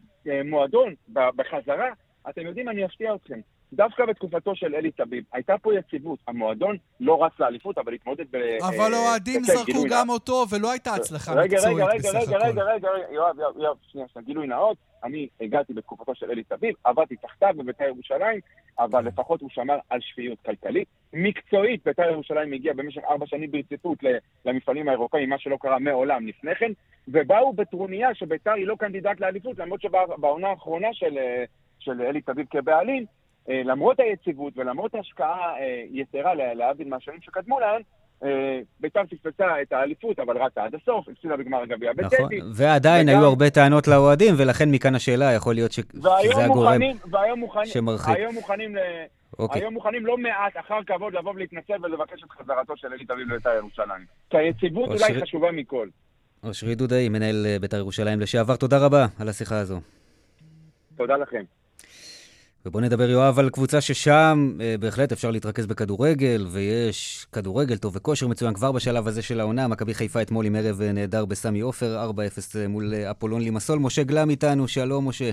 מועדון 0.45 0.93
בחזרה. 1.09 1.89
אתם 2.29 2.41
יודעים, 2.41 2.69
אני 2.69 2.85
אפתיע 2.85 3.15
אתכם. 3.15 3.39
דווקא 3.73 4.05
בתקופתו 4.05 4.55
של 4.55 4.75
אלי 4.75 4.91
טביב, 4.91 5.23
הייתה 5.33 5.57
פה 5.61 5.75
יציבות. 5.75 6.19
המועדון 6.27 6.77
לא 6.99 7.25
רץ 7.25 7.31
לאליפות, 7.39 7.77
אבל 7.77 7.93
התמודד 7.93 8.25
ב... 8.31 8.37
אבל 8.61 8.93
אוהדים 8.93 9.43
זרקו 9.43 9.83
גם 9.89 10.09
אותו, 10.09 10.45
ולא 10.49 10.71
הייתה 10.71 10.93
הצלחה 10.93 11.31
מקצועית 11.35 11.77
בסך 11.99 12.15
הכל. 12.15 12.35
רגע, 12.35 12.47
רגע, 12.47 12.63
רגע, 12.63 12.63
רגע, 12.63 12.87
יואב, 13.11 13.35
יואב, 13.39 13.77
שנייה, 13.91 14.07
שנייה, 14.13 14.25
גילוי 14.25 14.47
נאות. 14.47 14.77
אני 15.03 15.27
הגעתי 15.41 15.73
בתקופתו 15.73 16.15
של 16.15 16.31
אלי 16.31 16.43
טביב, 16.43 16.75
עבדתי 16.83 17.15
תחתיו 17.15 17.53
בבית"ר 17.57 17.83
ירושלים, 17.83 18.39
אבל 18.79 19.01
כן. 19.01 19.07
לפחות 19.07 19.41
הוא 19.41 19.49
שמר 19.49 19.77
על 19.89 19.99
שפיות 20.01 20.39
כלכלית. 20.45 20.87
מקצועית, 21.13 21.85
בית"ר 21.85 22.09
ירושלים 22.11 22.53
הגיע 22.53 22.73
במשך 22.73 23.01
ארבע 23.09 23.25
שנים 23.27 23.51
ברציפות 23.51 23.97
למפעלים 24.45 24.87
האירופאים, 24.87 25.29
מה 25.29 25.39
שלא 25.39 25.57
קרה 25.61 25.79
מעולם 25.79 26.27
לפני 26.27 26.55
כן, 26.55 26.71
ובאו 27.07 27.53
בטרוניה 27.53 28.15
שבית"ר 28.15 28.51
היא 28.51 28.67
לא 28.67 28.75
קנדידט 28.75 29.19
לאליפות, 29.19 29.57
למרות 29.57 29.81
שבעונה 29.81 30.47
האחרונה 30.47 30.87
של, 30.93 31.17
אה, 31.17 31.43
של 31.79 32.01
אלי 32.01 32.21
טביב 32.21 32.45
כבעלים, 32.49 33.05
אה, 33.49 33.61
למרות 33.65 33.99
היציבות 33.99 34.53
ולמרות 34.57 34.95
ההשקעה 34.95 35.59
אה, 35.59 35.83
יתרה, 35.91 36.33
להבדיל 36.35 36.87
מהשנים 36.87 37.21
שקדמו 37.21 37.59
אה, 37.59 37.77
בית"ר 38.79 39.01
פספסה 39.09 39.61
את 39.61 39.73
האליפות, 39.73 40.19
אבל 40.19 40.37
רק 40.37 40.57
עד 40.57 40.75
הסוף, 40.75 41.09
הפסידה 41.09 41.37
בגמר 41.37 41.61
הגביע 41.61 41.93
בטדי. 41.93 42.15
נכון, 42.15 42.51
ועדיין. 42.53 43.09
היו 43.09 43.25
הרבה 43.25 43.49
טענות 43.49 43.87
לאוהדים, 43.87 44.33
ולכן 44.37 44.71
מכאן 44.71 44.95
השאלה, 44.95 45.33
יכול 45.33 45.55
להיות. 45.55 45.71
שזה 45.71 45.89
הגורם 46.45 46.81
שמרחיק. 47.65 48.15
היום 48.15 48.33
מוכנים. 48.33 48.75
אוקיי. 49.39 49.69
מוכנים 49.69 50.05
לא 50.05 50.17
מעט 50.17 50.53
אחר 50.59 50.79
כבוד 50.87 51.13
לבוא 51.13 51.31
ולהתנצל 51.35 51.73
ולבקש 51.83 52.23
את 52.23 52.31
חזרתו 52.31 52.77
של 52.77 52.87
אלי 52.93 53.05
תביב 53.05 53.31
לבית"ר 53.31 53.49
ירושלים. 53.49 54.05
כי 54.29 54.37
היציבות 54.37 54.89
אולי. 54.89 55.21
חשובה 55.21 55.51
מכל. 55.51 55.87
אושרי 56.43 56.75
דודאי, 56.75 57.09
מנהל 57.09 57.45
בית"ר 57.61 57.77
ירושלים 57.77 58.19
לשעבר, 58.19 58.55
תודה 58.55 58.85
רבה 58.85 59.05
על 59.19 59.29
השיחה 59.29 59.59
הזו. 59.59 59.79
תודה 60.97 61.17
לכם. 61.17 61.43
ובוא 62.65 62.81
נדבר, 62.81 63.09
יואב, 63.09 63.39
על 63.39 63.49
קבוצה 63.49 63.81
ששם 63.81 64.57
אה, 64.61 64.75
בהחלט 64.79 65.11
אפשר 65.11 65.31
להתרכז 65.31 65.65
בכדורגל, 65.65 66.45
ויש 66.49 67.27
כדורגל 67.31 67.77
טוב 67.77 67.95
וכושר 67.95 68.27
מצוין 68.27 68.53
כבר 68.53 68.71
בשלב 68.71 69.07
הזה 69.07 69.21
של 69.21 69.39
העונה. 69.39 69.67
מכבי 69.67 69.93
חיפה 69.93 70.21
אתמול 70.21 70.45
עם 70.45 70.55
ערב 70.55 70.81
אה, 70.81 70.91
נהדר 70.91 71.25
בסמי 71.25 71.59
עופר, 71.59 72.09
4-0 72.11 72.15
אה, 72.59 72.67
מול 72.67 72.93
אה, 72.93 73.11
אפולון 73.11 73.41
לימסול. 73.41 73.79
משה 73.79 74.03
גלם 74.03 74.29
איתנו, 74.29 74.67
שלום, 74.67 75.07
משה. 75.07 75.31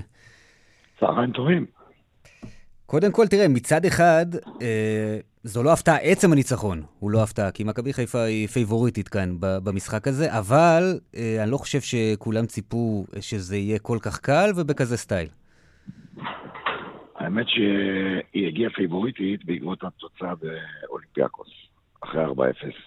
צהריים 0.99 1.31
טובים. 1.31 1.65
קודם 2.85 3.11
כל, 3.11 3.27
תראה, 3.27 3.47
מצד 3.47 3.85
אחד, 3.85 4.25
אה, 4.61 5.19
זו 5.43 5.63
לא 5.63 5.73
הפתעה, 5.73 5.97
עצם 5.97 6.31
הניצחון 6.31 6.83
הוא 6.99 7.11
לא 7.11 7.23
הפתעה, 7.23 7.51
כי 7.51 7.63
מכבי 7.63 7.93
חיפה 7.93 8.21
היא 8.21 8.47
פייבוריטית 8.47 9.07
כאן 9.07 9.35
במשחק 9.39 10.07
הזה, 10.07 10.37
אבל 10.37 10.99
אה, 11.15 11.43
אני 11.43 11.51
לא 11.51 11.57
חושב 11.57 11.81
שכולם 11.81 12.45
ציפו 12.45 13.05
שזה 13.19 13.57
יהיה 13.57 13.79
כל 13.79 13.97
כך 14.01 14.19
קל 14.19 14.51
ובכזה 14.55 14.97
style. 14.97 15.27
האמת 17.21 17.47
שהיא 17.49 18.47
הגיעה 18.47 18.71
פייבוריטית 18.71 19.45
בעקבות 19.45 19.83
התוצאה 19.83 20.33
באולימפיאקוס. 20.35 21.49
אחרי 22.03 22.25
4-0 22.25 22.29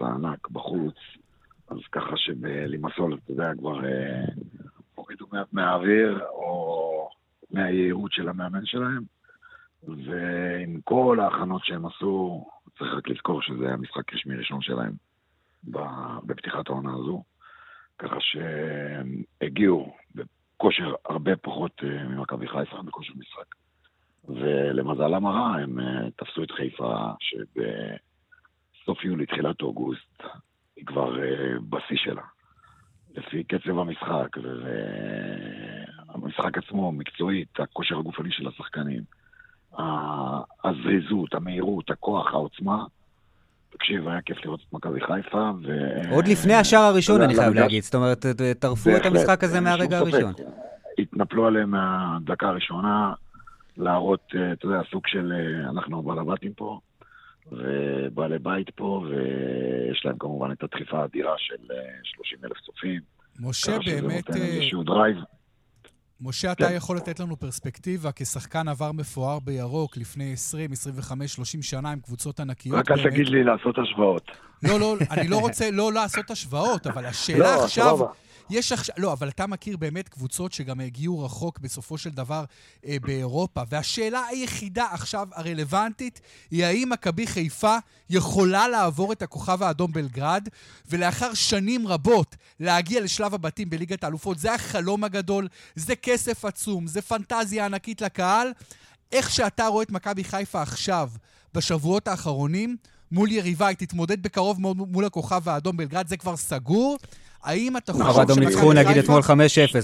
הענק 0.01 0.49
בחוץ, 0.49 0.95
אז 1.69 1.79
ככה 1.93 2.17
שבלימסול, 2.17 3.15
אתה 3.15 3.33
יודע, 3.33 3.55
כבר 3.59 3.85
אה, 3.85 4.25
הורידו 4.95 5.27
מעט 5.33 5.53
מהאוויר, 5.53 6.25
או 6.25 7.09
מהיהירות 7.51 8.13
של 8.13 8.29
המאמן 8.29 8.67
שלהם, 8.67 9.03
ועם 9.83 10.81
כל 10.85 11.19
ההכנות 11.21 11.65
שהם 11.65 11.87
עשו, 11.87 12.47
צריך 12.79 12.95
רק 12.95 13.09
לזכור 13.09 13.43
שזה 13.43 13.73
המשחק 13.73 14.15
רשמי 14.15 14.37
ראשון 14.37 14.63
שלהם 14.63 14.93
בפתיחת 16.27 16.69
העונה 16.69 16.93
הזו, 16.93 17.23
ככה 17.99 18.17
שהם 18.21 19.23
הגיעו 19.41 19.97
בכושר 20.15 20.95
הרבה 21.05 21.37
פחות 21.37 21.73
אה, 21.85 22.05
ממכבי 22.05 22.49
חיפה, 22.49 22.83
בכושר 22.83 23.13
משחק. 23.17 23.64
ולמזלם 24.29 25.27
הרע, 25.27 25.57
הם 25.63 25.81
אה, 25.81 26.11
תפסו 26.17 26.43
את 26.43 26.51
חיפה, 26.51 26.95
שבסוף 27.21 29.05
יולי, 29.05 29.27
תחילת 29.27 29.63
אוגוסט, 29.63 30.23
היא 30.77 30.87
כבר 30.87 31.23
אה, 31.23 31.55
בשיא 31.69 31.97
שלה. 31.97 32.23
לפי 33.17 33.45
קצב 33.45 33.79
המשחק, 33.79 34.29
והמשחק 36.15 36.59
עצמו, 36.59 36.93
מקצועית, 36.93 37.61
הכושר 37.61 37.99
הגופני 37.99 38.31
של 38.33 38.49
השחקנים, 38.49 39.03
הזריזות, 40.65 41.35
המהירות, 41.35 41.91
הכוח, 41.91 42.33
העוצמה, 42.33 42.85
תקשיב, 43.71 44.09
היה 44.09 44.21
כיף 44.21 44.45
לראות 44.45 44.61
את 44.69 44.73
מכבי 44.73 45.01
חיפה, 45.01 45.51
ו... 45.63 45.91
עוד 46.11 46.29
לפני 46.29 46.55
השער 46.55 46.83
הראשון, 46.83 47.21
אני 47.23 47.35
חייב 47.35 47.55
להגיד. 47.55 47.83
זאת 47.83 47.95
אומרת, 47.95 48.27
טרפו 48.59 48.91
את 48.97 49.07
המשחק 49.07 49.45
הזה 49.45 49.61
מהרגע 49.61 49.99
הראשון. 49.99 50.33
התנפלו 50.99 51.47
עליהם 51.47 51.71
מהדקה 51.71 52.49
הראשונה, 52.49 53.13
להראות, 53.77 54.21
אה, 54.37 54.53
אתה 54.53 54.67
יודע, 54.67 54.81
סוג 54.91 55.07
של, 55.07 55.33
אה, 55.33 55.71
אנחנו 55.71 56.03
בעל 56.03 56.19
הבתים 56.19 56.53
פה, 56.55 56.81
ובעלי 57.53 58.39
בית 58.39 58.71
פה, 58.71 59.05
ויש 59.09 60.03
להם 60.05 60.19
כמובן 60.19 60.53
את 60.53 60.63
הדחיפה 60.63 60.99
האדירה 60.99 61.35
של 61.39 61.57
30 62.03 62.39
אה, 62.43 62.49
אלף 62.49 62.61
צופים. 62.61 63.01
משה, 63.41 63.79
באמת... 63.87 64.31
איזשהו 64.31 64.83
drive. 64.83 65.17
משה, 66.21 66.53
אתה 66.53 66.69
כן. 66.69 66.75
יכול 66.77 66.97
לתת 66.97 67.21
לנו 67.21 67.37
פרספקטיבה 67.37 68.11
כשחקן 68.17 68.69
עבר 68.69 68.93
מפואר 68.93 69.39
בירוק 69.39 69.97
לפני 69.97 70.33
20, 70.33 70.73
25, 70.73 71.33
30 71.35 71.63
שנה 71.63 71.93
עם 71.93 72.01
קבוצות 72.01 72.41
ענקיות. 72.41 72.79
רק 72.79 72.91
אל 72.91 73.11
תגיד 73.11 73.29
לי 73.29 73.45
לעשות 73.45 73.79
השוואות. 73.79 74.31
לא, 74.63 74.81
לא, 74.81 74.97
אני 75.11 75.29
לא 75.29 75.37
רוצה 75.37 75.71
לא 75.71 75.93
לעשות 75.93 76.31
השוואות, 76.31 76.87
אבל 76.87 77.07
השאלה 77.11 77.39
לא, 77.39 77.65
עכשיו... 77.65 77.99
יש 78.51 78.73
עכשיו, 78.73 78.95
לא, 78.99 79.13
אבל 79.13 79.29
אתה 79.29 79.47
מכיר 79.47 79.77
באמת 79.77 80.09
קבוצות 80.09 80.53
שגם 80.53 80.81
הגיעו 80.81 81.25
רחוק 81.25 81.59
בסופו 81.59 81.99
של 81.99 82.11
דבר 82.11 82.45
אה, 82.87 82.97
באירופה, 83.03 83.63
והשאלה 83.69 84.27
היחידה 84.27 84.87
עכשיו 84.91 85.29
הרלוונטית 85.33 86.21
היא 86.51 86.65
האם 86.65 86.91
מכבי 86.91 87.27
חיפה 87.27 87.77
יכולה 88.11 88.69
לעבור 88.69 89.13
את 89.13 89.23
הכוכב 89.23 89.63
האדום 89.63 89.93
בלגרד, 89.93 90.49
ולאחר 90.89 91.35
שנים 91.35 91.87
רבות 91.87 92.37
להגיע 92.61 93.01
לשלב 93.01 93.35
הבתים 93.35 93.71
בליגת 93.71 94.05
האלופות. 94.05 94.39
זה 94.39 94.55
החלום 94.55 95.05
הגדול, 95.05 95.49
זה 95.75 95.97
כסף 95.97 96.45
עצום, 96.45 96.87
זה 96.87 97.03
פנטזיה 97.03 97.67
ענקית 97.67 98.01
לקהל. 98.01 98.53
איך 99.13 99.31
שאתה 99.31 99.67
רואה 99.67 99.83
את 99.83 99.91
מכבי 99.91 100.25
חיפה 100.25 100.63
עכשיו, 100.63 101.11
בשבועות 101.55 102.09
האחרונים, 102.09 102.77
מול 103.13 103.33
יריבה, 103.33 103.67
היא 103.67 103.77
תתמודד 103.77 104.23
בקרוב 104.23 104.61
מאוד 104.61 104.77
מול 104.77 105.05
הכוכב 105.05 105.49
האדום 105.49 105.77
בלגרד, 105.77 106.09
זה 106.09 106.17
כבר 106.17 106.37
סגור. 106.37 106.99
האם 107.45 107.77
אתה 107.77 107.93
חושב... 107.93 108.05
אבל 108.05 108.23
אדום 108.23 108.39
ניצחו 108.39 108.73
נגיד 108.73 108.97
אתמול 108.97 109.21
5-0 109.21 109.31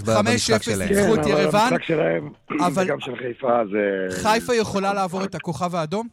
במשחק 0.07 0.63
שלהם. 0.63 0.89
5-0 0.89 0.93
ניצחו 0.93 1.15
את 1.15 1.25
כן, 1.25 1.29
ירוון. 1.29 1.71
במשחק 1.71 1.83
שלהם, 1.83 2.31
וגם 2.77 3.01
של 3.01 3.17
חיפה 3.17 3.63
זה... 3.73 4.07
חיפה 4.23 4.55
יכולה 4.55 4.95
לעבור 4.95 5.25
את 5.25 5.35
הכוכב 5.35 5.75
האדום? 5.75 6.09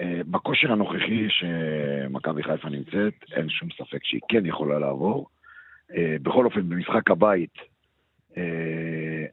אה, 0.00 0.20
בכושר 0.30 0.72
הנוכחי 0.72 1.26
שמכבי 1.28 2.42
חיפה 2.42 2.68
נמצאת, 2.68 3.14
אין 3.36 3.48
שום 3.48 3.68
ספק 3.78 3.98
שהיא 4.02 4.20
כן 4.28 4.46
יכולה 4.46 4.78
לעבור. 4.78 5.26
אה, 5.96 6.16
בכל 6.22 6.44
אופן, 6.44 6.68
במשחק 6.68 7.10
הבית, 7.10 7.54
אה, 8.36 8.42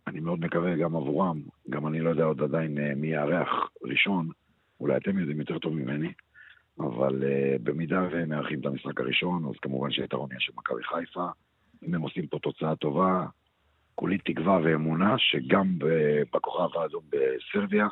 אני 0.08 0.20
מאוד 0.20 0.40
מקווה 0.40 0.76
גם 0.76 0.96
עבורם, 0.96 1.42
גם 1.70 1.88
אני 1.88 2.00
לא 2.00 2.10
יודע 2.10 2.24
עוד 2.24 2.42
עדיין 2.42 2.78
מי 2.96 3.08
יארח 3.08 3.50
ראשון, 3.84 4.30
אולי 4.80 4.98
אתם 4.98 5.18
יודעים 5.18 5.40
יותר 5.40 5.60
טוב 5.60 5.74
ממני. 5.74 6.12
אבל 6.80 7.24
uh, 7.24 7.60
במידה 7.64 8.08
והם 8.12 8.30
מארחים 8.30 8.60
את 8.60 8.66
המשחק 8.66 9.00
הראשון, 9.00 9.46
אז 9.46 9.56
כמובן 9.62 9.92
שהיתרון 9.92 10.32
יהיה 10.32 10.40
של 10.40 10.54
מכבי 10.58 10.84
חיפה. 10.84 11.28
אם 11.88 11.94
הם 11.94 12.02
עושים 12.02 12.28
פה 12.28 12.40
תוצאה 12.40 12.76
טובה, 12.76 13.26
כולי 13.96 14.18
תקווה 14.18 14.60
ואמונה 14.64 15.16
שגם 15.18 15.78
בכוכב 16.34 16.78
האדום 16.78 17.04
בסרביה, 17.10 17.88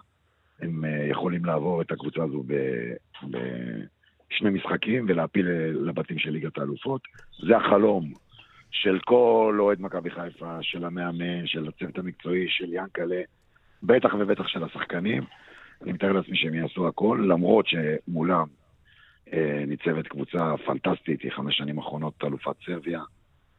הם 0.61 0.83
uh, 0.83 1.11
יכולים 1.11 1.45
לעבור 1.45 1.81
את 1.81 1.91
הקבוצה 1.91 2.23
הזו 2.23 2.43
בשני 3.23 4.49
משחקים 4.49 5.05
ולהפיל 5.07 5.47
לבתים 5.71 6.19
של 6.19 6.29
ליגת 6.29 6.57
האלופות. 6.57 7.01
זה 7.47 7.57
החלום 7.57 8.13
של 8.71 8.99
כל 9.05 9.57
אוהד 9.59 9.81
מכבי 9.81 10.09
חיפה, 10.09 10.57
של 10.61 10.85
המאמן, 10.85 11.47
של 11.47 11.67
הצוות 11.67 11.97
המקצועי, 11.97 12.45
של 12.49 12.73
ינקלה, 12.73 13.21
בטח 13.83 14.13
ובטח 14.19 14.47
של 14.47 14.63
השחקנים. 14.63 15.23
אני 15.81 15.91
מתאר 15.93 16.11
לעצמי 16.11 16.37
שהם 16.37 16.53
יעשו 16.53 16.87
הכל, 16.87 17.25
למרות 17.29 17.65
שמולם 17.67 18.45
אה, 18.49 18.64
ניצבת 19.67 20.07
קבוצה 20.07 20.55
פנטסטית, 20.65 21.21
היא 21.21 21.31
חמש 21.31 21.57
שנים 21.57 21.77
אחרונות 21.77 22.13
אלופת 22.23 22.55
סרביה. 22.65 23.01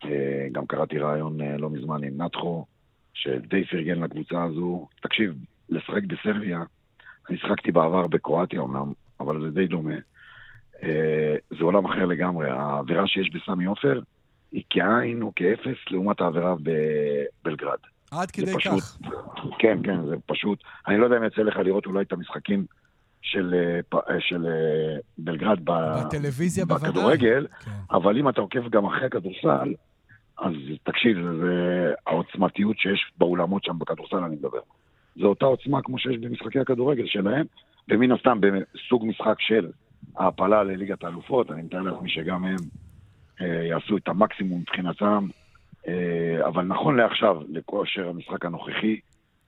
אה, 0.04 0.46
גם 0.52 0.66
קראתי 0.66 0.98
רעיון 0.98 1.40
אה, 1.40 1.56
לא 1.56 1.70
מזמן 1.70 2.04
עם 2.04 2.22
נתחו, 2.22 2.64
שדי 3.14 3.66
פרגן 3.66 4.02
לקבוצה 4.02 4.44
הזו. 4.44 4.88
תקשיב, 5.02 5.34
לשחק 5.68 6.02
בסרביה, 6.02 6.62
אני 7.30 7.38
שחקתי 7.38 7.72
בעבר 7.72 8.06
בקרואטיה 8.06 8.60
אמנם, 8.60 8.92
אבל 9.20 9.40
זה 9.40 9.50
די 9.50 9.66
דומה. 9.66 9.94
אה, 10.82 11.36
זה 11.50 11.64
עולם 11.64 11.84
אחר 11.84 12.04
לגמרי. 12.04 12.50
העבירה 12.50 13.06
שיש 13.06 13.30
בסמי 13.34 13.64
עופר 13.64 14.00
היא 14.52 14.62
כאין 14.70 15.22
או 15.22 15.32
כאפס 15.36 15.76
לעומת 15.90 16.20
העבירה 16.20 16.54
בבלגרד. 16.62 17.78
עד 18.10 18.30
כדי 18.30 18.54
פשוט, 18.54 18.80
כך. 18.80 18.98
כן, 19.58 19.78
כן, 19.84 20.06
זה 20.06 20.14
פשוט... 20.26 20.62
אני 20.88 20.98
לא 20.98 21.04
יודע 21.04 21.16
אם 21.16 21.24
יצא 21.24 21.42
לך 21.42 21.56
לראות 21.56 21.86
אולי 21.86 22.02
את 22.02 22.12
המשחקים 22.12 22.66
של, 23.26 23.54
אה, 23.54 23.98
אה, 24.10 24.20
של 24.20 24.46
אה, 24.46 24.96
בלגרד 25.18 25.58
בטלוויזיה. 25.64 26.64
בכדורגל, 26.64 27.46
כן. 27.64 27.70
אבל 27.90 28.18
אם 28.18 28.28
אתה 28.28 28.40
עוקב 28.40 28.68
גם 28.68 28.84
אחרי 28.84 29.06
הכדורסל, 29.06 29.74
אז 30.38 30.52
תקשיב, 30.82 31.16
זה 31.40 31.92
העוצמתיות 32.06 32.78
שיש 32.78 33.12
באולמות 33.18 33.64
שם 33.64 33.78
בכדורסל, 33.78 34.16
אני 34.16 34.36
מדבר. 34.36 34.58
זו 35.16 35.26
אותה 35.26 35.46
עוצמה 35.46 35.82
כמו 35.82 35.98
שיש 35.98 36.16
במשחקי 36.18 36.58
הכדורגל 36.60 37.06
שלהם, 37.06 37.46
ומן 37.90 38.12
הסתם 38.12 38.40
בסוג 38.40 39.06
משחק 39.06 39.36
של 39.38 39.70
העפלה 40.16 40.62
לליגת 40.62 41.04
האלופות, 41.04 41.50
אני 41.50 41.62
מתאר 41.62 41.82
לעצמי 41.82 42.10
שגם 42.10 42.44
הם 42.44 42.56
אה, 43.40 43.46
יעשו 43.46 43.96
את 43.96 44.08
המקסימום 44.08 44.60
מבחינתם, 44.60 45.26
אה, 45.88 46.46
אבל 46.46 46.62
נכון 46.62 46.96
לעכשיו, 46.96 47.40
לכושר 47.48 48.08
המשחק 48.08 48.44
הנוכחי, 48.44 49.00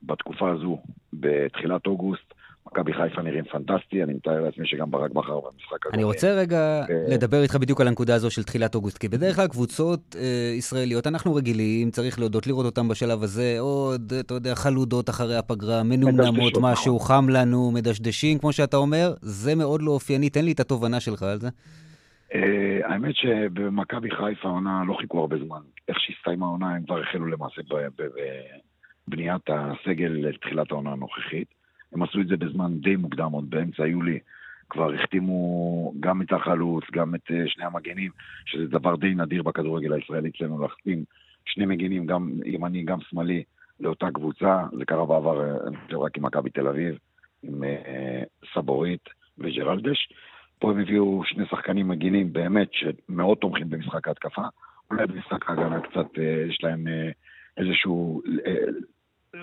בתקופה 0.03 0.51
הזו, 0.51 0.79
בתחילת 1.12 1.87
אוגוסט, 1.87 2.35
מכבי 2.72 2.92
חיפה 2.92 3.22
נראים 3.22 3.44
פנטסטי, 3.44 4.02
אני 4.02 4.14
מתאר 4.14 4.40
לעצמי 4.40 4.66
שגם 4.66 4.90
ברק 4.90 5.11
בכר 5.11 5.40
במשחק 5.40 5.87
הזה. 5.87 5.94
אני 5.94 6.04
רוצה 6.04 6.33
רגע 6.33 6.85
לדבר 7.09 7.42
איתך 7.42 7.57
בדיוק 7.57 7.81
על 7.81 7.88
הנקודה 7.88 8.14
הזו 8.14 8.31
של 8.31 8.42
תחילת 8.42 8.74
אוגוסט, 8.74 8.98
כי 8.98 9.09
בדרך 9.09 9.37
כלל 9.37 9.46
קבוצות 9.46 10.16
אה, 10.18 10.54
ישראליות, 10.59 11.07
אנחנו 11.07 11.35
רגילים, 11.35 11.90
צריך 11.90 12.18
להודות, 12.18 12.46
לראות 12.46 12.66
אותן 12.66 12.88
בשלב 12.88 13.22
הזה, 13.22 13.57
עוד, 13.61 14.12
אתה 14.20 14.35
יודע, 14.35 14.54
חלודות 14.54 15.11
אחרי 15.11 15.37
הפגרה, 15.37 15.83
מנומנמות, 15.83 16.52
משהו, 16.62 16.98
חם 16.98 17.28
לנו, 17.28 17.70
מדשדשים, 17.74 18.38
כמו 18.38 18.52
שאתה 18.52 18.76
אומר, 18.76 19.14
זה 19.20 19.54
מאוד 19.54 19.83
לא 19.83 19.90
אופייני, 19.90 20.31
תן 20.31 20.44
לי 20.44 20.52
את 20.52 20.61
התובנה 20.61 21.00
שלך 21.00 21.22
על 21.22 21.38
זה. 21.38 21.48
אה, 22.35 22.78
האמת 22.85 23.14
שבמכבי 23.16 24.11
חיפה 24.11 24.48
העונה 24.48 24.83
לא 24.87 24.94
חיכו 25.00 25.20
הרבה 25.20 25.37
זמן. 25.44 25.61
איך 25.88 25.96
שהסתיימה 26.00 26.46
העונה 26.46 26.74
הם 26.74 26.83
כבר 26.85 27.00
החלו 27.00 27.26
למעשה 27.26 27.62
בבניית 29.09 29.42
הסגל 29.48 30.12
לתחילת 30.12 30.70
העונה 30.70 30.92
הנוכחית. 30.92 31.58
הם 31.92 32.03
עשו 32.03 32.20
את 32.20 32.27
זה 32.27 32.37
בזמן 32.37 32.79
די 32.81 32.96
מוקדם, 32.96 33.33
עוד 33.33 33.51
באמצע 33.51 33.87
יולי. 33.87 34.18
כבר 34.70 34.94
החתימו 34.94 35.92
גם 36.01 36.22
את 36.22 36.33
החלוץ, 36.33 36.85
גם 36.92 37.14
את 37.14 37.31
אה, 37.31 37.42
שני 37.46 37.64
המגנים, 37.64 38.11
שזה 38.46 38.66
דבר 38.66 38.96
די 38.96 39.14
נדיר 39.14 39.42
בכדורגל 39.42 39.92
הישראלי 39.92 40.29
אצלנו 40.29 40.62
להחתים 40.62 41.05
שני 41.44 41.66
מגנים, 41.66 42.07
גם 42.07 42.31
ימני, 42.44 42.83
גם 42.83 43.01
שמאלי, 43.01 43.42
לאותה 43.81 44.11
קבוצה. 44.14 44.64
זה 44.79 44.85
קרה 44.85 45.07
בעבר, 45.07 45.40
אה, 45.40 45.68
אני 45.68 45.77
חושב, 45.77 45.98
רק 45.98 46.16
עם 46.16 46.24
מכבי 46.24 46.51
תל 46.51 46.68
אביב, 46.68 46.98
עם 47.42 47.64
אה, 47.64 48.22
סבורית 48.55 49.09
וג'רלדש. 49.38 50.12
פה 50.59 50.70
הם 50.70 50.79
הביאו 50.79 51.22
שני 51.24 51.44
שחקנים 51.51 51.88
מגינים 51.88 52.33
באמת 52.33 52.68
שמאוד 52.72 53.38
תומכים 53.38 53.70
במשחק 53.70 54.09
ההתקפה. 54.09 54.42
אולי 54.90 55.07
במשחק 55.07 55.51
ההגנה 55.51 55.81
קצת 55.81 56.07
יש 56.48 56.59
להם 56.62 56.85
איזשהו, 57.57 58.22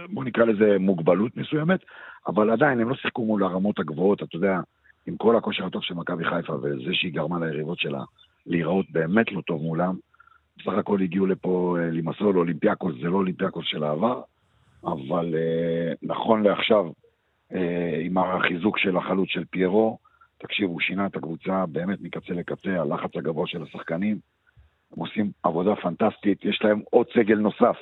בוא 0.09 0.23
נקרא 0.23 0.45
לזה 0.45 0.79
מוגבלות 0.79 1.37
מסוימת, 1.37 1.79
אבל 2.27 2.49
עדיין 2.49 2.79
הם 2.79 2.89
לא 2.89 2.95
שיחקו 2.95 3.25
מול 3.25 3.43
הרמות 3.43 3.79
הגבוהות, 3.79 4.23
אתה 4.23 4.35
יודע, 4.35 4.59
עם 5.07 5.17
כל 5.17 5.35
הכושר 5.35 5.65
הטוב 5.65 5.83
של 5.83 5.93
מכבי 5.93 6.25
חיפה 6.25 6.53
וזה 6.53 6.93
שהיא 6.93 7.13
גרמה 7.13 7.39
ליריבות 7.39 7.79
שלה 7.79 8.03
להיראות 8.45 8.85
באמת 8.91 9.31
לא 9.31 9.41
טוב 9.41 9.61
מולם. 9.61 9.95
בסך 10.57 10.73
הכל 10.73 11.01
הגיעו 11.01 11.25
לפה 11.25 11.77
אה, 11.79 11.89
לימסול, 11.89 12.37
אולימפיאקוס, 12.37 12.95
זה 13.01 13.07
לא 13.07 13.17
אולימפיאקוס 13.17 13.65
של 13.67 13.83
העבר, 13.83 14.21
אבל 14.83 15.35
אה, 15.35 15.93
נכון 16.03 16.43
לעכשיו, 16.43 16.85
אה, 17.53 17.99
עם 18.01 18.17
החיזוק 18.17 18.77
של 18.77 18.97
החלוץ 18.97 19.29
של 19.29 19.43
פיירו, 19.45 19.97
תקשיב, 20.37 20.69
הוא 20.69 20.81
שינה 20.81 21.05
את 21.05 21.15
הקבוצה 21.15 21.65
באמת 21.65 22.01
מקצה 22.01 22.33
לקצה, 22.33 22.81
הלחץ 22.81 23.15
הגבוה 23.15 23.47
של 23.47 23.63
השחקנים. 23.63 24.19
הם 24.91 24.99
עושים 24.99 25.31
עבודה 25.43 25.75
פנטסטית, 25.75 26.45
יש 26.45 26.61
להם 26.63 26.81
עוד 26.91 27.07
סגל 27.13 27.37
נוסף 27.37 27.77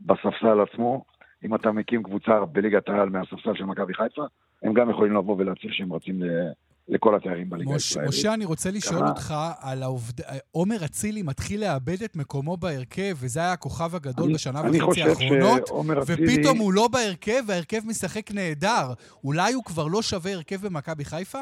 בספסל 0.00 0.60
עצמו. 0.60 1.04
אם 1.44 1.54
אתה 1.54 1.72
מקים 1.72 2.02
קבוצה 2.02 2.44
בליגת 2.52 2.88
העל 2.88 3.08
מהספסל 3.08 3.54
של 3.54 3.64
מכבי 3.64 3.94
חיפה, 3.94 4.22
הם 4.62 4.74
גם 4.74 4.90
יכולים 4.90 5.16
לבוא 5.16 5.36
ולהצהיר 5.38 5.72
שהם 5.72 5.92
רצים 5.92 6.22
ל- 6.22 6.50
לכל 6.88 7.14
התארים 7.16 7.50
בליגה 7.50 7.70
מוש, 7.72 7.88
הישראלית. 7.88 8.08
משה, 8.08 8.34
אני 8.34 8.44
רוצה 8.44 8.70
לשאול 8.70 8.98
כמה? 8.98 9.08
אותך 9.08 9.34
על 9.60 9.82
העובד... 9.82 10.20
עומר 10.50 10.76
אצילי 10.84 11.22
מתחיל 11.22 11.60
לאבד 11.60 12.02
את 12.04 12.16
מקומו 12.16 12.56
בהרכב, 12.56 13.14
וזה 13.20 13.40
היה 13.40 13.52
הכוכב 13.52 13.94
הגדול 13.94 14.24
אני- 14.24 14.34
בשנה 14.34 14.60
אני 14.60 14.82
וחצי 14.82 15.02
האחרונות, 15.02 15.66
שעומר 15.66 16.02
אצילי... 16.02 16.34
ופתאום 16.38 16.58
הוא 16.58 16.72
לא 16.72 16.88
בהרכב, 16.88 17.42
וההרכב 17.48 17.80
משחק 17.86 18.30
נהדר. 18.34 18.92
אולי 19.24 19.52
הוא 19.52 19.64
כבר 19.64 19.86
לא 19.86 20.02
שווה 20.02 20.32
הרכב 20.32 20.66
במכבי 20.66 21.04
חיפה? 21.04 21.38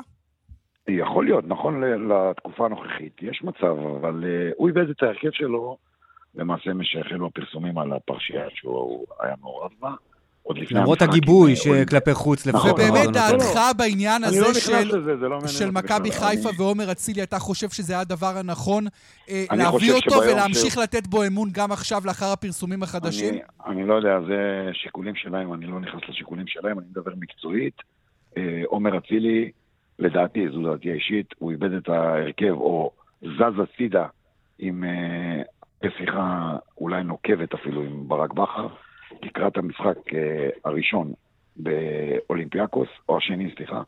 יכול 0.88 1.24
להיות, 1.24 1.44
נכון 1.48 1.80
לתקופה 1.80 2.66
הנוכחית, 2.66 3.16
יש 3.22 3.42
מצב, 3.44 3.76
אבל 4.00 4.24
uh, 4.24 4.54
הוא 4.56 4.68
איבד 4.68 4.90
את 4.90 5.02
ההרכב 5.02 5.28
שלו, 5.32 5.76
למעשה 6.34 6.74
משחררו 6.74 7.26
הפרסומים 7.26 7.78
על 7.78 7.92
הפרשייה 7.92 8.46
שהוא 8.54 9.06
היה 9.20 9.34
מעורב 9.40 9.70
בה, 9.80 9.90
למרות 10.70 11.02
הגיבוי 11.02 11.50
עם, 11.50 11.72
אה, 11.74 11.82
שכלפי 11.82 12.14
חוץ 12.14 12.46
לפחות. 12.46 12.64
נכון, 12.66 12.72
ובאמת, 12.72 12.90
במועדון 12.90 13.14
לא, 13.14 13.30
לא. 13.32 13.38
דעתך 13.38 13.78
בעניין 13.78 14.24
אני 14.24 14.40
לא 14.40 14.46
הזה 14.46 14.60
של... 14.60 14.72
לא 15.28 15.46
של 15.46 15.64
אותי 15.64 15.74
מכבי. 15.74 16.12
חיפה 16.12 16.48
ועומר 16.58 16.92
אצילי, 16.92 17.22
אתה 17.22 17.38
חושב 17.38 17.68
שזה 17.68 17.92
היה 17.92 18.00
הדבר 18.00 18.36
הנכון 18.36 18.84
אה, 19.30 19.44
להביא 19.56 19.92
אותו 19.92 20.14
ולהמשיך 20.16 20.78
לתת 20.78 21.06
בו 21.06 21.26
אמון 21.26 21.48
גם 21.52 21.72
עכשיו 21.72 22.02
לאחר 22.04 22.26
הפרסומים 22.32 22.82
החדשים? 22.82 23.34
אני, 23.34 23.42
אני 23.66 23.86
לא 23.86 23.94
יודע, 23.94 24.20
זה 24.28 24.70
שיקולים 24.72 25.14
שלהם, 25.14 25.54
אני 25.54 25.66
לא 25.66 25.80
נכנס 25.80 26.02
לשיקולים 26.08 26.46
שלהם, 26.46 26.78
אני 26.78 26.86
מדבר 26.90 27.12
מקצועית. 27.20 27.76
אה, 28.36 28.62
עומר 28.66 28.98
אצילי, 28.98 29.50
לדעתי, 29.98 30.48
זו 30.52 30.62
דעתי 30.62 30.90
האישית, 30.90 31.34
הוא 31.38 31.50
איבד 31.50 31.72
את 31.72 31.88
ההרכב, 31.88 32.52
או 32.52 32.90
זז 33.22 33.60
הצידה 33.62 34.06
עם 34.58 34.84
אה, 35.84 35.88
שיחה 35.98 36.56
אולי 36.80 37.04
נוקבת 37.04 37.54
אפילו 37.54 37.82
עם 37.82 38.08
ברק 38.08 38.32
בכר, 38.32 38.68
לקראת 39.22 39.56
המשחק 39.56 40.14
אה, 40.14 40.48
הראשון 40.64 41.12
באולימפיאקוס, 41.56 42.88
או 43.08 43.16
השני, 43.16 43.50
סליחה, 43.56 43.82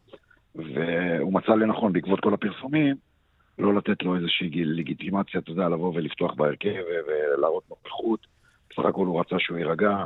והוא 0.54 1.32
מצא 1.32 1.52
לנכון, 1.52 1.92
בעקבות 1.92 2.20
כל 2.20 2.34
הפרסומים, 2.34 2.96
לא 3.58 3.74
לתת 3.74 4.02
לו 4.02 4.16
איזושהי 4.16 4.64
לגיטימציה, 4.64 5.40
אתה 5.40 5.50
יודע, 5.50 5.68
לבוא 5.68 5.92
ולפתוח 5.94 6.34
בהרכב 6.34 6.82
ולהראות 7.06 7.62
נוכחות. 7.70 8.26
בסך 8.70 8.84
הכל 8.84 9.06
הוא 9.06 9.20
רצה 9.20 9.36
שהוא 9.38 9.58
יירגע, 9.58 10.04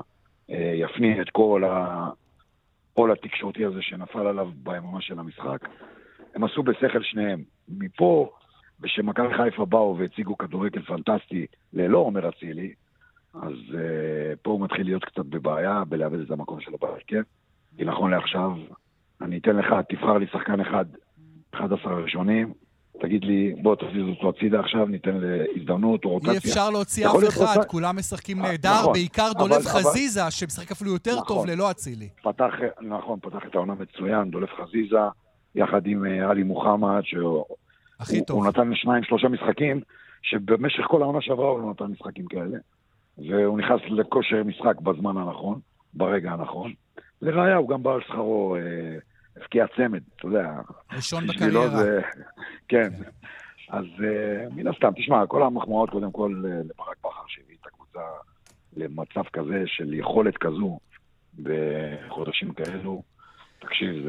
אה, 0.50 0.72
יפנים 0.74 1.20
את 1.20 1.30
כל 1.30 1.62
העול 1.64 3.12
התקשורתי 3.12 3.64
הזה 3.64 3.82
שנפל 3.82 4.26
עליו 4.26 4.50
ביממה 4.54 5.00
של 5.00 5.18
המשחק. 5.18 5.68
הם 6.34 6.44
עשו 6.44 6.62
בשכל 6.62 7.02
שניהם. 7.02 7.42
מפה, 7.68 8.30
ושמכבי 8.80 9.34
חיפה 9.36 9.64
באו 9.64 9.96
והציגו 9.98 10.38
כדורגל 10.38 10.82
פנטסטי 10.82 11.46
ללא 11.72 11.98
עומר 11.98 12.28
אצילי, 12.28 12.72
אז 13.34 13.52
uh, 13.70 13.76
פה 14.42 14.50
הוא 14.50 14.60
מתחיל 14.60 14.86
להיות 14.86 15.04
קצת 15.04 15.26
בבעיה 15.26 15.82
בלאבד 15.88 16.20
את 16.20 16.30
המקום 16.30 16.60
שלו 16.60 16.78
בהרכב. 16.78 17.22
כי 17.76 17.84
נכון 17.84 18.10
לעכשיו, 18.10 18.50
אני 19.20 19.38
אתן 19.38 19.56
לך, 19.56 19.66
תבחר 19.88 20.18
לי 20.18 20.26
שחקן 20.32 20.60
אחד, 20.60 20.84
11 21.54 21.92
הראשונים, 21.92 22.52
תגיד 23.00 23.24
לי, 23.24 23.54
בוא 23.62 23.76
תזיז 23.76 24.08
אותו 24.08 24.28
הצידה 24.28 24.60
עכשיו, 24.60 24.86
ניתן 24.86 25.16
להזדמנות 25.20 26.04
או 26.04 26.10
רוטציה. 26.10 26.32
אי 26.32 26.38
אפשר 26.38 26.70
להוציא 26.70 27.06
אף 27.06 27.12
אחד, 27.28 27.40
רוצה- 27.40 27.64
כולם 27.68 27.96
משחקים 27.96 28.44
אה, 28.44 28.50
נהדר, 28.50 28.70
נכון, 28.80 28.92
בעיקר 28.92 29.30
אבל- 29.36 29.38
דולב 29.40 29.52
אבל- 29.52 29.62
חזיזה, 29.80 30.20
שמשחק 30.30 30.70
אפילו 30.70 30.92
יותר 30.92 31.14
טוב 31.28 31.36
נכון. 31.36 31.48
ללא 31.48 31.70
אצילי. 31.70 32.08
פתח, 32.22 32.54
נכון, 32.80 33.18
פתח 33.22 33.38
את 33.50 33.54
העונה 33.54 33.74
מצוין, 33.74 34.30
דולף 34.30 34.50
חזיזה, 34.62 34.96
יחד 35.54 35.86
עם 35.86 36.06
אה, 36.06 36.30
עלי 36.30 36.42
מוחמד, 36.42 37.00
שהוא 37.04 37.44
הכי 38.00 38.18
הוא- 38.18 38.26
טוב. 38.26 38.36
הוא 38.36 38.46
נתן 38.46 38.74
שניים, 38.74 39.04
שלושה 39.04 39.28
משחקים, 39.28 39.80
שבמשך 40.22 40.84
כל 40.88 41.02
העונה 41.02 41.20
שעברה 41.20 41.48
הוא 41.48 41.60
לא 41.60 41.70
נתן 41.70 41.84
משחקים 41.84 42.26
כאלה. 42.26 42.58
והוא 43.18 43.58
נכנס 43.58 43.80
לכושר 43.90 44.42
משחק 44.44 44.80
בזמן 44.80 45.16
הנכון, 45.16 45.60
ברגע 45.94 46.32
הנכון. 46.32 46.72
לראיה, 47.22 47.56
הוא 47.56 47.68
גם 47.68 47.82
בא 47.82 47.92
על 47.94 48.00
שכרו, 48.02 48.56
אה, 48.56 48.60
הבקיע 49.36 49.66
צמד, 49.76 50.00
אתה 50.16 50.26
יודע. 50.26 50.52
ראשון 50.92 51.26
בקריירה. 51.26 51.68
זה... 51.68 52.00
כן. 52.68 52.88
אז 53.70 53.84
אה, 54.04 54.46
מן 54.54 54.66
הסתם, 54.66 54.90
תשמע, 54.96 55.26
כל 55.26 55.42
המחמאות 55.42 55.90
קודם 55.90 56.12
כל 56.12 56.42
אה, 56.44 56.50
לברק 56.50 56.96
בכר 57.00 57.22
שהביא 57.26 57.56
את 57.60 57.66
הקבוצה 57.66 58.00
למצב 58.76 59.22
כזה 59.32 59.62
של 59.66 59.94
יכולת 59.94 60.36
כזו 60.36 60.78
בחודשים 61.42 62.52
כאלו. 62.52 63.02
תקשיב, 63.66 64.04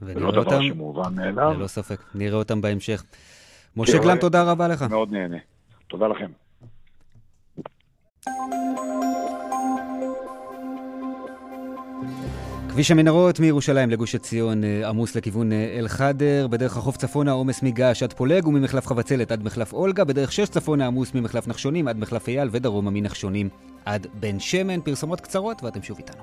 זה 0.00 0.14
לא 0.14 0.30
דבר 0.30 0.38
אותם- 0.44 0.62
שמובן 0.68 1.14
מאליו. 1.14 1.52
ללא 1.52 1.66
ספק, 1.66 2.00
נראה 2.14 2.38
אותם 2.38 2.60
בהמשך. 2.60 3.04
משה 3.76 3.98
גלם, 3.98 4.10
אבל- 4.10 4.18
תודה 4.20 4.42
רבה 4.42 4.68
לך. 4.68 4.82
מאוד 4.82 5.12
נהנה. 5.12 5.36
תודה 5.88 6.06
לכם. 6.08 6.26
כביש 12.68 12.90
המנהרות 12.90 13.40
מירושלים 13.40 13.90
לגוש 13.90 14.14
עציון 14.14 14.64
אה, 14.64 14.88
עמוס 14.88 15.16
לכיוון 15.16 15.52
אה, 15.52 15.76
אל-חדר, 15.78 16.46
בדרך 16.50 16.76
החוף 16.76 16.96
צפונה 16.96 17.32
עומס 17.32 17.62
מגעש 17.62 18.02
עד 18.02 18.12
פולג 18.12 18.46
וממחלף 18.46 18.86
חבצלת 18.86 19.32
עד 19.32 19.44
מחלף 19.44 19.72
אולגה, 19.72 20.04
בדרך 20.04 20.32
6 20.32 20.48
צפונה 20.48 20.86
עמוס 20.86 21.14
ממחלף 21.14 21.48
נחשונים 21.48 21.88
עד 21.88 21.98
מחלף 21.98 22.28
אייל 22.28 22.48
ודרומה 22.52 22.90
מנחשונים 22.90 23.48
עד 23.84 24.06
בן 24.20 24.38
שמן. 24.40 24.80
פרסומות 24.80 25.20
קצרות 25.20 25.62
ואתם 25.64 25.82
שוב 25.82 25.98
איתנו. 25.98 26.22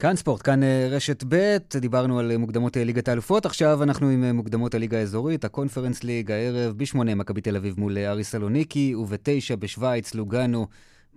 כאן 0.00 0.16
ספורט, 0.16 0.42
כאן 0.42 0.62
אה, 0.62 0.88
רשת 0.90 1.24
ב', 1.28 1.56
דיברנו 1.80 2.18
על 2.18 2.30
אה, 2.30 2.38
מוקדמות 2.38 2.76
אה, 2.76 2.84
ליגת 2.84 3.08
האלופות, 3.08 3.46
עכשיו 3.46 3.82
אנחנו 3.82 4.06
עם 4.06 4.36
מוקדמות 4.36 4.74
הליגה 4.74 4.98
האזורית, 4.98 5.44
הקונפרנס 5.44 6.04
ליג, 6.04 6.30
הערב, 6.30 6.72
בשמונה 6.76 7.14
מכבי 7.14 7.40
תל 7.40 7.56
אביב 7.56 7.74
מול 7.78 7.98
ארי 7.98 8.24
סלוניקי, 8.24 8.94
ובתשע 8.94 9.54
בשוויץ, 9.56 10.14
לוגאנו 10.14 10.66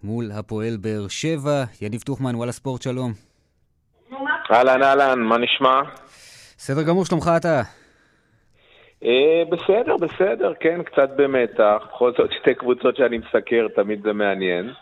מול 0.03 0.25
הפועל 0.39 0.77
באר 0.81 1.07
שבע. 1.07 1.63
יניב 1.81 2.01
טוחמן, 2.01 2.35
וואלה 2.35 2.51
ספורט, 2.51 2.81
שלום. 2.81 3.11
אהלן, 4.51 4.83
אהלן, 4.83 5.19
מה 5.19 5.37
נשמע? 5.37 5.81
בסדר 6.57 6.83
גמור, 6.83 7.05
שלומך 7.05 7.31
אתה? 7.37 7.61
בסדר, 9.51 9.97
בסדר, 9.97 10.53
כן, 10.59 10.83
קצת 10.83 11.09
במתח. 11.17 11.83
בכל 11.93 12.11
זאת 12.17 12.31
שתי 12.41 12.55
קבוצות 12.55 12.95
שאני 12.95 13.17
מסקר, 13.17 13.67
תמיד 13.75 14.03
זה 14.03 14.13
מעניין. 14.13 14.73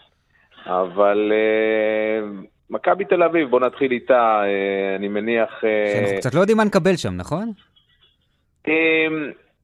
אבל 0.66 1.32
מכבי 2.72 3.06
תל 3.06 3.24
אביב, 3.24 3.50
בוא 3.50 3.60
נתחיל 3.60 3.92
איתה, 3.92 4.42
אה, 4.44 4.96
אני 4.96 5.08
מניח... 5.08 5.64
אה, 5.64 5.94
שאנחנו 5.94 6.18
קצת 6.18 6.34
לא 6.34 6.40
יודעים 6.40 6.58
מה 6.58 6.64
נקבל 6.64 6.96
שם, 6.96 7.14
נכון? 7.18 7.52
אה, 8.68 9.08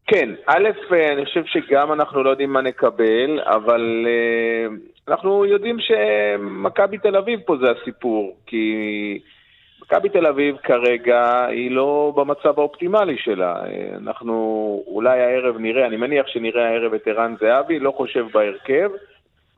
כן, 0.07 0.29
א', 0.45 0.69
אה, 0.93 1.13
אני 1.13 1.25
חושב 1.25 1.43
שגם 1.45 1.93
אנחנו 1.93 2.23
לא 2.23 2.29
יודעים 2.29 2.53
מה 2.53 2.61
נקבל, 2.61 3.39
אבל 3.43 4.07
אנחנו 5.07 5.45
יודעים 5.45 5.77
שמכבי 5.79 6.97
תל 6.97 7.15
אביב 7.15 7.39
פה 7.45 7.55
זה 7.57 7.71
הסיפור, 7.71 8.37
כי 8.45 9.19
מכבי 9.81 10.09
תל 10.09 10.25
אביב 10.25 10.57
כרגע 10.63 11.45
היא 11.45 11.71
לא 11.71 12.13
במצב 12.15 12.59
האופטימלי 12.59 13.17
שלה. 13.17 13.55
אנחנו 13.97 14.33
אולי 14.87 15.21
הערב 15.21 15.57
נראה, 15.57 15.87
אני 15.87 15.97
מניח 15.97 16.27
שנראה 16.27 16.69
הערב 16.69 16.93
את 16.93 17.07
ערן 17.07 17.35
זהבי, 17.39 17.79
לא 17.79 17.91
חושב 17.91 18.25
בהרכב, 18.33 18.89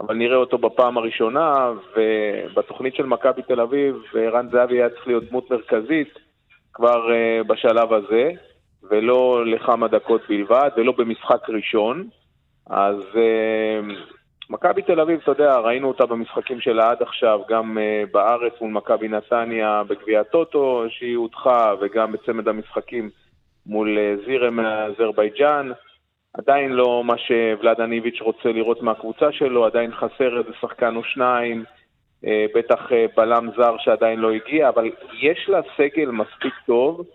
אבל 0.02 0.16
נראה 0.16 0.38
אותו 0.38 0.58
בפעם 0.58 0.98
הראשונה, 0.98 1.72
ובתוכנית 1.96 2.96
של 2.96 3.06
מכבי 3.06 3.42
תל 3.42 3.62
אביב, 3.62 3.96
ערן 4.14 4.50
זהבי 4.52 4.76
היה 4.76 4.90
צריך 4.90 5.08
להיות 5.08 5.24
דמות 5.24 5.52
מרכזית 5.52 6.14
כבר 6.74 7.12
אה, 7.12 7.44
בשלב 7.48 7.94
הזה. 7.94 8.32
ולא 8.84 9.46
לכמה 9.46 9.88
דקות 9.88 10.22
בלבד, 10.30 10.70
ולא 10.78 10.92
במשחק 10.98 11.50
ראשון. 11.50 12.08
אז 12.70 12.96
uh, 12.96 13.94
מכבי 14.50 14.82
תל 14.82 15.00
אביב, 15.00 15.20
אתה 15.24 15.32
יודע, 15.32 15.58
ראינו 15.58 15.88
אותה 15.88 16.06
במשחקים 16.06 16.62
שלה 16.62 16.92
עד 16.92 17.02
עכשיו, 17.02 17.40
גם 17.50 17.78
uh, 17.78 18.12
בארץ 18.12 18.54
מול 18.62 18.72
מכבי 18.72 19.08
נתניה 19.08 19.84
בגביע 19.88 20.22
הטוטו, 20.22 20.84
שהיא 20.90 21.18
הודחה, 21.18 21.74
וגם 21.82 22.12
בצמד 22.12 22.48
המשחקים 22.48 23.10
מול 23.66 23.98
זירה 24.26 24.50
מאזרבייג'אן. 24.50 25.72
עדיין 26.34 26.72
לא 26.72 27.04
מה 27.06 27.18
שוולאדן 27.18 27.92
איביץ' 27.92 28.22
רוצה 28.22 28.52
לראות 28.52 28.82
מהקבוצה 28.82 29.32
שלו, 29.32 29.66
עדיין 29.66 29.92
חסר 29.92 30.38
איזה 30.38 30.52
שחקן 30.62 30.96
או 30.96 31.04
שניים, 31.04 31.64
uh, 32.24 32.28
בטח 32.56 32.92
uh, 32.92 33.16
בלם 33.18 33.50
זר 33.58 33.76
שעדיין 33.78 34.20
לא 34.20 34.32
הגיע, 34.32 34.70
אבל 34.70 34.92
יש 35.22 35.50
לה 35.50 35.62
סגל 35.78 36.12
מספיק 36.12 36.54
טוב. 36.66 37.06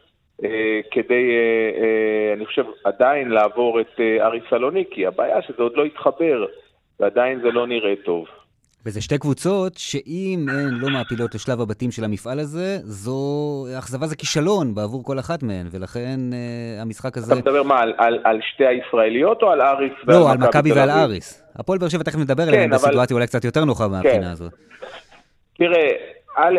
אה, 0.45 0.81
כדי, 0.91 1.31
אה, 1.31 1.83
אה, 1.83 2.33
אני 2.33 2.47
חושב, 2.47 2.65
עדיין 2.85 3.29
לעבור 3.29 3.81
את 3.81 4.01
ארי 4.21 4.41
סלוניקי. 4.51 5.07
הבעיה 5.07 5.43
שזה 5.43 5.63
עוד 5.63 5.77
לא 5.77 5.85
התחבר, 5.85 6.47
ועדיין 7.01 7.41
זה 7.41 7.51
לא 7.51 7.67
נראה 7.67 7.95
טוב. 8.05 8.27
וזה 8.87 9.01
שתי 9.03 9.19
קבוצות 9.19 9.73
שאם 9.77 10.47
הן 10.49 10.75
לא 10.75 10.89
מעפילות 10.91 11.35
לשלב 11.35 11.61
הבתים 11.61 11.91
של 11.91 12.05
המפעל 12.05 12.39
הזה, 12.39 12.79
זו 12.83 13.19
אכזבה 13.79 14.07
זה 14.07 14.17
כישלון 14.17 14.75
בעבור 14.75 15.05
כל 15.05 15.19
אחת 15.19 15.43
מהן, 15.43 15.67
ולכן 15.73 16.19
uh, 16.33 16.83
המשחק 16.83 17.17
הזה... 17.17 17.33
אתה 17.33 17.41
מדבר 17.41 17.63
מה, 17.63 17.81
על, 17.81 17.93
על, 17.99 18.19
על 18.25 18.41
שתי 18.43 18.67
הישראליות 18.67 19.43
או 19.43 19.51
על 19.51 19.61
אריס 19.61 19.93
לא, 20.07 20.31
על 20.31 20.39
מכבי 20.39 20.73
ועל 20.73 20.91
אריס. 20.91 21.45
הפועל 21.57 21.79
באר 21.79 21.89
שבע 21.89 22.03
תכף 22.03 22.19
נדבר 22.19 22.43
עליהן 22.43 22.69
כן, 22.69 22.73
אבל... 22.73 22.75
בסיטואציה 22.75 23.15
אולי 23.15 23.27
קצת 23.27 23.45
יותר 23.45 23.65
נוחה 23.65 23.89
מהבחינה 23.89 24.25
כן. 24.25 24.31
הזאת. 24.31 24.53
תראה, 25.59 25.89
א', 26.37 26.59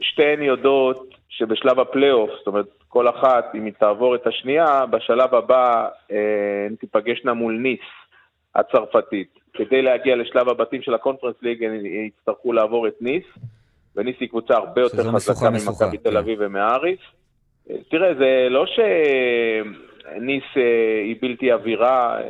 שתיהן 0.00 0.42
יודעות 0.42 1.14
שבשלב 1.28 1.80
הפלייאוף, 1.80 2.30
זאת 2.38 2.46
אומרת, 2.46 2.66
כל 2.88 3.08
אחת, 3.08 3.44
אם 3.54 3.64
היא 3.64 3.72
תעבור 3.78 4.14
את 4.14 4.26
השנייה, 4.26 4.86
בשלב 4.86 5.34
הבא 5.34 5.88
אה, 6.10 6.16
הן 6.66 6.74
תיפגשנה 6.74 7.34
מול 7.34 7.58
ניס 7.62 7.80
הצרפתית. 8.54 9.43
כדי 9.54 9.82
להגיע 9.82 10.16
לשלב 10.16 10.48
הבתים 10.48 10.82
של 10.82 10.94
הקונפרנס 10.94 11.34
ליג, 11.42 11.64
הן 11.64 11.86
יצטרכו 11.86 12.52
לעבור 12.52 12.88
את 12.88 12.94
ניס, 13.00 13.24
וניס 13.96 14.16
היא 14.20 14.28
קבוצה 14.28 14.54
הרבה 14.54 14.80
יותר 14.80 15.12
חזקה 15.12 15.50
ממכבי 15.50 15.98
תל. 15.98 16.16
אביב 16.16 16.38
כן. 16.38 16.44
ומאריס. 16.46 16.98
אה, 17.70 17.76
תראה, 17.90 18.14
זה 18.14 18.46
לא 18.50 18.66
שניס 18.66 20.44
אה, 20.56 21.02
היא 21.04 21.16
בלתי 21.20 21.50
עבירה, 21.50 22.20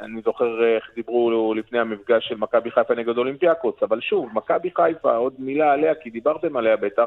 אני 0.00 0.20
זוכר 0.24 0.64
איך 0.64 0.90
דיברו 0.94 1.54
לפני 1.54 1.78
המפגש 1.78 2.28
של 2.28 2.36
מכבי 2.36 2.70
חיפה 2.70 2.94
נגד 2.94 3.18
אולימפיאקוס, 3.18 3.74
אבל 3.82 4.00
שוב, 4.00 4.28
מכבי 4.32 4.70
חיפה, 4.76 5.16
עוד 5.16 5.34
מילה 5.38 5.72
עליה, 5.72 5.94
כי 5.94 6.10
דיברתם 6.10 6.56
עליה 6.56 6.76
בטח, 6.76 7.06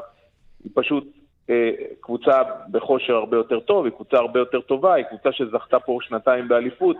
היא 0.64 0.72
פשוט 0.74 1.04
אה, 1.50 1.70
קבוצה 2.00 2.42
בכושר 2.68 3.14
הרבה 3.14 3.36
יותר 3.36 3.60
טוב, 3.60 3.84
היא 3.84 3.92
קבוצה 3.92 4.16
הרבה 4.16 4.40
יותר 4.40 4.60
טובה, 4.60 4.94
היא 4.94 5.04
קבוצה 5.04 5.32
שזכתה 5.32 5.80
פה 5.80 5.98
שנתיים 6.02 6.48
באליפות 6.48 6.96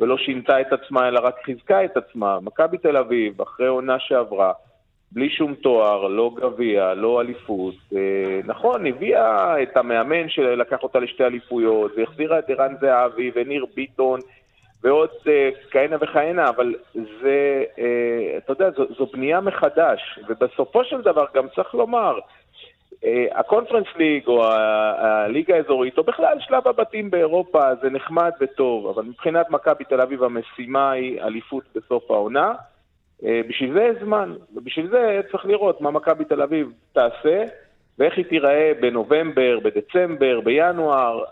ולא 0.00 0.18
שינתה 0.18 0.60
את 0.60 0.72
עצמה 0.72 1.08
אלא 1.08 1.20
רק 1.20 1.34
חיזקה 1.44 1.84
את 1.84 1.96
עצמה. 1.96 2.38
מכבי 2.40 2.78
תל 2.78 2.96
אביב, 2.96 3.42
אחרי 3.42 3.66
עונה 3.66 3.98
שעברה, 3.98 4.52
בלי 5.12 5.30
שום 5.30 5.54
תואר, 5.54 6.08
לא 6.08 6.30
גביע, 6.36 6.94
לא 6.94 7.20
אליפות. 7.20 7.74
אה, 7.96 8.40
נכון, 8.44 8.86
הביאה 8.86 9.62
את 9.62 9.76
המאמן 9.76 10.28
שלקח 10.28 10.82
אותה 10.82 10.98
לשתי 10.98 11.24
אליפויות, 11.24 11.92
והחזירה 11.96 12.38
את 12.38 12.50
ערן 12.50 12.74
זהבי 12.80 13.30
וניר 13.34 13.66
ביטון 13.74 14.20
ועוד 14.82 15.10
אה, 15.28 15.50
כהנה 15.70 15.96
וכהנה, 16.00 16.48
אבל 16.48 16.74
זה, 16.94 17.64
אה, 17.78 18.38
אתה 18.38 18.52
יודע, 18.52 18.70
זו, 18.70 18.84
זו 18.98 19.06
בנייה 19.06 19.40
מחדש, 19.40 20.18
ובסופו 20.28 20.84
של 20.84 21.02
דבר 21.02 21.24
גם 21.34 21.46
צריך 21.54 21.74
לומר, 21.74 22.18
הקונפרנס 23.34 23.86
ליג 23.96 24.26
או 24.26 24.44
הליגה 24.46 25.56
האזורית, 25.56 25.98
או 25.98 26.04
בכלל 26.04 26.36
שלב 26.40 26.68
הבתים 26.68 27.10
באירופה, 27.10 27.74
זה 27.82 27.90
נחמד 27.90 28.30
וטוב, 28.40 28.86
אבל 28.86 29.02
מבחינת 29.04 29.50
מכבי 29.50 29.84
תל 29.84 30.00
אביב 30.00 30.22
המשימה 30.22 30.90
היא 30.90 31.20
אליפות 31.20 31.64
בסוף 31.74 32.10
העונה. 32.10 32.52
אה, 33.24 33.40
בשביל 33.48 33.72
זה 33.72 33.82
יש 33.82 34.02
זמן, 34.02 34.34
ובשביל 34.54 34.88
זה 34.90 35.20
צריך 35.30 35.46
לראות 35.46 35.80
מה 35.80 35.90
מכבי 35.90 36.24
תל 36.24 36.42
אביב 36.42 36.72
תעשה, 36.92 37.44
ואיך 37.98 38.16
היא 38.16 38.24
תיראה 38.24 38.72
בנובמבר, 38.80 39.58
בדצמבר, 39.64 40.40
בינואר. 40.40 41.24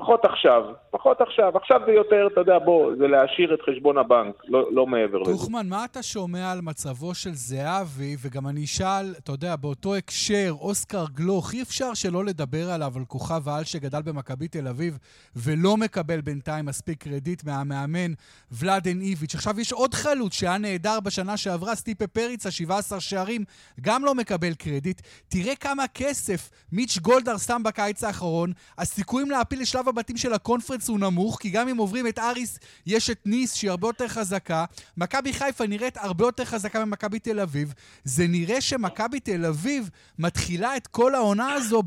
פחות 0.00 0.24
עכשיו, 0.24 0.62
פחות 0.90 1.20
עכשיו. 1.20 1.56
עכשיו 1.56 1.80
זה 1.86 1.92
יותר, 1.92 2.28
אתה 2.32 2.40
יודע, 2.40 2.58
בוא, 2.58 2.92
זה 2.98 3.06
להעשיר 3.06 3.54
את 3.54 3.58
חשבון 3.68 3.98
הבנק, 3.98 4.34
לא, 4.48 4.72
לא 4.72 4.86
מעבר 4.86 5.18
לזה. 5.18 5.32
טוחמן, 5.32 5.68
מה 5.68 5.84
אתה 5.84 6.02
שומע 6.02 6.52
על 6.52 6.60
מצבו 6.60 7.14
של 7.14 7.30
זהבי, 7.32 8.16
וגם 8.22 8.48
אני 8.48 8.64
אשאל, 8.64 9.14
אתה 9.18 9.32
יודע, 9.32 9.56
באותו 9.56 9.94
הקשר, 9.94 10.52
אוסקר 10.60 11.04
גלוך, 11.14 11.52
אי 11.54 11.62
אפשר 11.62 11.94
שלא 11.94 12.24
לדבר 12.24 12.70
עליו, 12.70 12.92
על 12.96 13.04
כוכב 13.04 13.48
העל 13.48 13.64
שגדל 13.64 14.02
במכבי 14.02 14.48
תל 14.48 14.68
אביב, 14.68 14.98
ולא 15.36 15.76
מקבל 15.76 16.20
בינתיים 16.20 16.66
מספיק 16.66 17.02
קרדיט 17.02 17.44
מהמאמן 17.44 18.12
ולאדן 18.52 19.00
איביץ'. 19.00 19.34
עכשיו 19.34 19.60
יש 19.60 19.72
עוד 19.72 19.94
חלוץ 19.94 20.34
שהיה 20.34 20.58
נהדר 20.58 21.00
בשנה 21.00 21.36
שעברה, 21.36 21.74
סטיפה 21.74 22.06
פריצה, 22.06 22.50
17 22.50 23.00
שערים, 23.00 23.44
גם 23.80 24.04
לא 24.04 24.14
מקבל 24.14 24.54
קרדיט. 24.54 25.00
תראה 25.28 25.56
כמה 25.56 25.84
כסף 25.94 26.50
מיץ' 26.72 26.98
גולדהר 26.98 27.36
שם 27.38 27.62
בקיץ 27.64 28.04
האחרון, 28.04 28.52
הסיכויים 28.78 29.30
להפיל 29.30 29.60
לשלב 29.60 29.88
הבתים 29.90 30.16
של 30.16 30.32
הקונפרנס 30.32 30.88
הוא 30.88 31.00
נמוך, 31.00 31.38
כי 31.40 31.50
גם 31.50 31.68
אם 31.68 31.76
עוברים 31.76 32.06
את 32.06 32.18
אריס, 32.18 32.58
יש 32.86 33.10
את 33.10 33.18
ניס 33.26 33.54
שהיא 33.54 33.70
הרבה 33.70 33.88
יותר 33.88 34.08
חזקה. 34.08 34.64
מכבי 34.96 35.32
חיפה 35.32 35.66
נראית 35.66 35.96
הרבה 35.96 36.24
יותר 36.24 36.44
חזקה 36.44 36.84
ממכבי 36.84 37.18
תל 37.18 37.40
אביב. 37.40 37.74
זה 38.04 38.24
נראה 38.28 38.60
שמכבי 38.60 39.20
תל 39.20 39.46
אביב 39.46 39.90
מתחילה 40.18 40.76
את 40.76 40.86
כל 40.86 41.14
העונה 41.14 41.52
הזו 41.52 41.82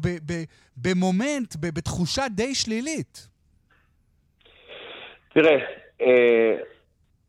במומנט, 0.78 1.56
בתחושה 1.60 2.28
די 2.28 2.56
שלילית. 2.56 3.28
תראה, 5.34 5.58
אה, 6.02 6.56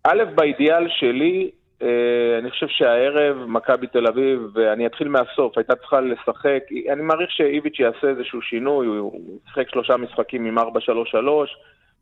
א', 0.05 0.25
באידיאל 0.35 0.89
שלי, 0.89 1.51
אני 1.83 2.51
חושב 2.51 2.67
שהערב 2.69 3.37
מכבי 3.47 3.87
תל 3.87 4.07
אביב, 4.07 4.41
ואני 4.55 4.87
אתחיל 4.87 5.09
מהסוף, 5.09 5.59
הייתה 5.59 5.77
צריכה 5.77 6.01
לשחק, 6.01 6.61
אני 6.93 7.03
מעריך 7.03 7.31
שאיביץ' 7.31 7.79
יעשה 7.79 8.09
איזשהו 8.09 8.43
שינוי, 8.43 8.87
הוא 8.87 9.21
שיחק 9.47 9.71
שלושה 9.71 9.97
משחקים 9.97 10.45
עם 10.45 10.59
4-3-3, 10.59 10.63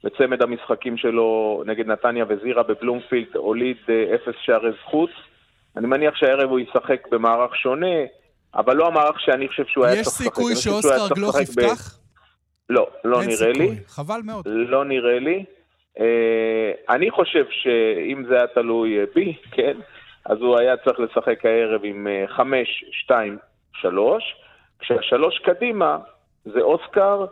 וצמד 0.05 0.43
המשחקים 0.43 0.97
שלו 0.97 1.63
נגד 1.67 1.87
נתניה 1.87 2.25
וזירה 2.29 2.63
בבלומפילד 2.63 3.37
הוליד 3.37 3.77
אה, 3.89 4.15
אפס 4.15 4.35
שערי 4.43 4.71
זכות. 4.83 5.11
אני 5.77 5.87
מניח 5.87 6.17
שהערב 6.17 6.51
הוא 6.51 6.61
ישחק 6.61 7.09
במערך 7.11 7.57
שונה, 7.57 7.97
אבל 8.55 8.77
לא 8.77 8.87
המערך 8.87 9.21
שאני 9.21 9.49
חושב 9.49 9.65
שהוא 9.67 9.85
היה 9.85 9.95
צריך 9.95 10.07
לשחק. 10.07 10.21
יש 10.21 10.27
סיכוי 10.27 10.57
שאוסקר 10.57 11.15
גלוך 11.15 11.41
יפתח? 11.41 11.99
לא, 12.71 12.87
לא 13.05 13.23
נראה 13.23 13.37
סיכוי. 13.37 13.53
לי. 13.53 13.77
חבל 13.87 14.21
מאוד. 14.25 14.45
לא 14.49 14.85
נראה 14.85 15.19
לי. 15.19 15.45
אה, 16.01 16.73
אני 16.89 17.11
חושב 17.11 17.45
שאם 17.51 18.25
זה 18.29 18.37
היה 18.37 18.47
תלוי 18.47 19.01
אה, 19.01 19.05
בי, 19.15 19.37
כן, 19.51 19.77
אז 20.25 20.39
הוא 20.39 20.59
היה 20.59 20.77
צריך 20.77 21.01
לשחק 21.01 21.45
הערב 21.45 21.81
עם 21.85 22.07
אה, 22.07 22.25
חמש, 22.29 22.85
שתיים, 22.93 23.39
שלוש, 23.75 24.37
כשהשלוש 24.79 25.39
קדימה 25.39 25.99
זה 26.45 26.61
אוסקר 26.61 27.25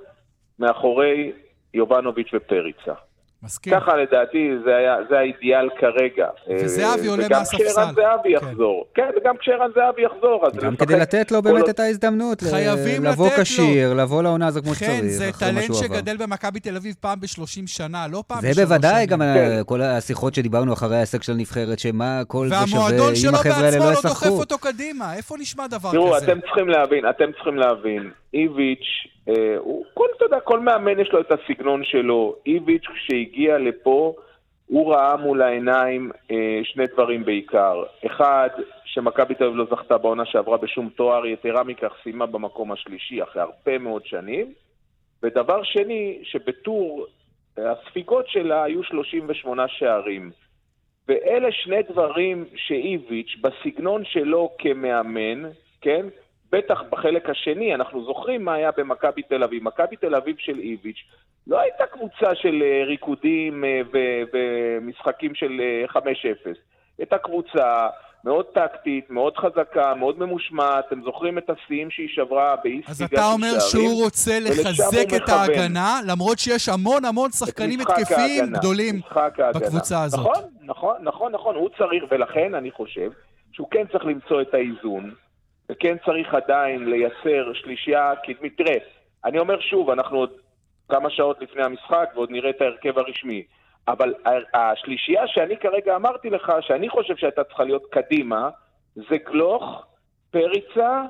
מאחורי 0.59 1.33
יובנוביץ' 1.75 2.31
ופריצה. 2.35 2.95
מסכים. 3.43 3.73
ככה 3.81 3.97
לדעתי 3.97 4.39
זה, 4.65 4.77
היה, 4.77 4.97
זה 5.11 5.19
האידיאל 5.19 5.69
כרגע. 5.81 6.27
וזהבי 6.65 7.07
אה, 7.07 7.11
עולה 7.11 7.27
וגם 7.27 7.39
מהספסל. 7.39 7.65
כשערן 7.65 7.95
זהבי 7.95 8.29
כן. 8.41 8.47
יחזור. 8.47 8.85
כן, 8.95 9.09
וגם 9.17 9.35
כשערן 9.41 9.71
זהבי 9.75 10.03
יחזור. 10.03 10.45
גם 10.63 10.73
לשחק 10.73 10.81
כדי 10.89 10.99
לתת 11.01 11.33
לו 11.33 11.43
באמת 11.43 11.69
את 11.69 11.81
ההזדמנות, 11.81 12.43
ל- 12.43 12.47
חייבים 12.51 13.05
לבוא 13.05 13.27
לתת 13.27 13.39
לו. 13.39 13.45
כשיר, 13.45 13.95
לבוא 13.95 14.23
לעונה 14.23 14.47
הזו 14.47 14.63
כמו 14.63 14.75
שצריך, 14.75 14.91
כן, 14.91 15.09
זה 15.09 15.31
טלנט. 15.39 15.75
שגדל 15.75 16.17
במכבי 16.17 16.61
תל 16.61 16.77
אביב 16.77 16.95
פעם 17.01 17.21
ב-30 17.21 17.27
שנה, 17.67 18.07
לא 18.09 18.23
פעם 18.27 18.41
זה 18.41 18.49
בשלוש 18.51 18.65
בוודאי, 18.69 18.95
שנים. 18.95 19.07
גם 19.07 19.19
כן. 19.19 19.57
ה- 19.61 19.65
כל 19.65 19.83
השיחות 19.83 20.35
שדיברנו 20.35 20.73
אחרי 20.73 20.97
ההישג 20.97 21.23
של 21.23 21.33
הנבחרת, 21.33 21.79
שמה 21.79 22.23
כל 22.27 22.49
זה 22.49 22.55
שווה 22.67 22.81
והמועדון 22.83 23.09
אם 23.11 23.17
שלו 23.17 23.31
החבר'ה 23.35 23.55
האלה 23.57 23.71
בעצמו 23.71 23.85
לא 23.85 23.91
לא 23.91 24.01
דוחף 24.03 24.23
ישחקו. 24.23 24.39
אותו 24.41 24.59
קדימה, 24.59 25.15
איפה 25.17 25.35
נשמע 25.41 25.67
דבר 25.67 25.91
תראו, 25.93 26.13
כזה? 26.17 26.33
אתם 26.33 26.41
צריכים 26.41 26.69
להבין, 26.69 27.09
אתם 27.11 27.33
צריכים 27.37 27.57
להבין, 27.57 28.11
איביץ', 28.35 28.87
אה, 29.07 29.20
הוא, 29.59 29.85
כל, 29.95 30.07
אתה 30.17 30.25
יודע, 30.25 30.41
כל 30.41 30.61
מאמן 30.61 31.01
יש 31.01 31.13
לו 31.13 31.21
את 31.21 31.33
הסגנון 31.33 31.85
שלו. 31.85 32.37
איביץ', 32.47 32.87
כשהגיע 32.95 33.59
לפה, 33.59 34.15
הוא 34.67 34.95
ראה 34.95 35.17
מול 35.17 35.43
העיניים 35.43 36.11
אה, 36.31 36.61
שני 36.65 36.87
דברים 36.87 37.25
בעיקר. 37.25 37.83
אחד, 38.07 38.49
שמכבי 38.85 39.35
תל 39.35 39.45
אביב 39.45 39.57
לא 39.57 39.67
זכתה 39.71 39.99
בעונה 39.99 40.25
שעברה 40.27 40.57
בשום 40.57 40.89
תואר, 40.89 41.27
יתרה 41.27 41.65
מכך 41.65 41.93
סיימה 42.03 42.27
במקום 42.27 42.73
השלישי 42.73 43.23
אחרי 43.23 43.43
הרבה 43.43 43.79
מאוד 43.79 44.07
שנים. 44.07 44.53
ודבר 45.23 45.63
שני, 45.63 46.19
שבטור 46.23 47.07
אה, 47.59 47.73
הספיגות 47.73 48.29
שלה 48.29 48.65
היו 48.65 48.83
38 48.83 49.69
שערים. 49.69 50.31
ואלה 51.09 51.53
שני 51.53 51.83
דברים 51.83 52.45
שאיביץ', 52.57 53.37
בסגנון 53.41 54.05
שלו 54.05 54.51
כמאמן, 54.59 55.51
כן? 55.81 56.07
בטח 56.53 56.83
בחלק 56.91 57.31
השני, 57.31 57.75
אנחנו 57.75 58.05
זוכרים 58.05 58.45
מה 58.45 58.55
היה 58.55 58.71
במכבי 58.77 59.23
תל 59.23 59.43
אביב. 59.43 59.63
מכבי 59.65 59.97
תל 59.97 60.15
אביב 60.15 60.37
של 60.39 60.59
איביץ' 60.59 61.05
לא 61.47 61.61
הייתה 61.61 61.87
קבוצה 61.87 62.35
של 62.35 62.63
אה, 62.63 62.85
ריקודים 62.85 63.65
אה, 63.65 63.81
ומשחקים 64.33 65.35
של 65.35 65.61
אה, 65.61 66.01
5-0. 66.01 66.05
הייתה 66.99 67.19
קבוצה 67.19 67.89
מאוד 68.25 68.47
טקטית, 68.47 69.11
מאוד 69.11 69.37
חזקה, 69.37 69.95
מאוד 69.95 70.19
ממושמעת. 70.19 70.85
אתם 70.87 71.03
זוכרים 71.03 71.39
את 71.39 71.51
השיאים 71.51 71.91
שהיא 71.91 72.09
שברה 72.09 72.57
באי 72.65 72.81
אז 72.89 72.97
ספיגה 72.97 73.07
אתה 73.07 73.27
של 73.27 73.33
אומר 73.33 73.59
שערים? 73.59 73.87
שהוא 73.89 74.05
רוצה 74.05 74.41
לחזק 74.41 75.15
את 75.17 75.23
מכוון. 75.23 75.39
ההגנה, 75.39 76.01
למרות 76.07 76.39
שיש 76.39 76.69
המון 76.69 77.05
המון 77.05 77.31
שחקנים 77.31 77.81
התקפיים 77.81 78.41
ההגנה, 78.41 78.59
גדולים. 78.59 79.01
בקבוצה 79.55 80.03
הזאת. 80.03 80.21
נכון, 80.21 80.43
נכון, 80.63 80.97
נכון, 81.03 81.33
נכון, 81.33 81.55
הוא 81.55 81.69
צריך, 81.79 82.05
ולכן 82.11 82.55
אני 82.55 82.71
חושב 82.71 83.11
שהוא 83.53 83.69
כן 83.71 83.85
צריך 83.93 84.05
למצוא 84.05 84.43
את 84.43 84.55
האיזון, 84.55 85.15
וכן 85.71 85.97
צריך 86.05 86.35
עדיין 86.35 86.85
לייצר 86.91 87.53
שלישייה 87.55 88.13
קדמית. 88.27 88.57
תראה, 88.57 88.77
אני 89.25 89.39
אומר 89.39 89.61
שוב, 89.61 89.91
אנחנו 89.91 90.19
עוד 90.19 90.31
כמה 90.89 91.11
שעות 91.11 91.37
לפני 91.41 91.63
המשחק 91.65 92.11
ועוד 92.15 92.31
נראה 92.31 92.51
את 92.51 92.61
ההרכב 92.61 92.99
הרשמי, 92.99 93.43
אבל 93.89 94.15
השלישייה 94.55 95.23
שאני 95.27 95.57
כרגע 95.57 95.97
אמרתי 95.97 96.31
לך, 96.31 96.53
שאני 96.61 96.89
חושב 96.89 97.17
שהייתה 97.17 97.45
צריכה 97.45 97.65
להיות 97.65 97.83
קדימה, 97.91 98.49
זה 98.97 99.17
גלוך, 99.29 99.85
פריצה 100.31 101.03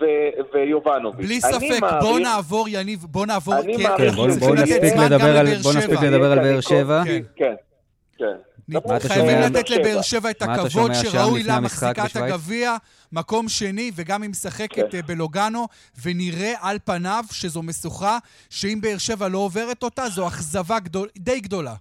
ו- 0.00 0.06
ויובנוביץ'. 0.54 1.26
בלי 1.26 1.34
אני 1.44 1.52
ספק, 1.70 1.80
מעריך- 1.80 2.02
בוא 2.04 2.18
נעבור, 2.20 2.66
יניב, 2.68 2.98
בוא 3.10 3.26
נעבור, 3.26 3.54
אני 3.54 3.76
כי 3.76 3.82
מעריך 3.82 4.10
כן, 4.14 4.16
בוא 4.16 4.28
בוא 4.40 4.54
נספיק 4.54 4.92
לדבר 5.06 5.38
על- 5.38 5.46
בוא 5.62 5.72
נספיק. 5.74 6.02
לדבר 6.02 6.32
על 6.32 6.38
באר 6.38 6.52
אני 6.54 6.62
שבע. 6.62 7.02
כן. 7.04 7.22
כן, 7.36 7.54
כן. 8.18 8.36
חייבים? 9.08 9.38
לתת 9.38 9.70
לבאר 9.70 10.02
שבע 10.02 10.30
את 10.30 10.42
הכבוד 10.42 10.90
שראוי 10.94 11.42
לה, 11.42 11.60
מחזיקה 11.60 12.06
את? 12.06 12.16
הגביע, 12.16 12.76
מקום 13.12 13.48
שני, 13.48 13.90
וגם 13.96 14.22
היא 14.22 14.30
משחקת. 14.30 14.94
אה, 14.94 15.00
בלוגנו, 15.02 15.66
ונראה 16.04 16.52
על 16.62 16.76
פניו 16.84 17.24
שזו 17.32 17.62
משוכה, 17.62 18.18
שאם 18.50 18.78
באר 18.80 18.98
שבע 18.98 19.28
לא 19.28 19.38
עוברת 19.38 19.82
אותה, 19.82 20.02
זו 20.02 20.26
אכזבה 20.26 20.76
די 21.16 21.40
גדולה. 21.40 21.74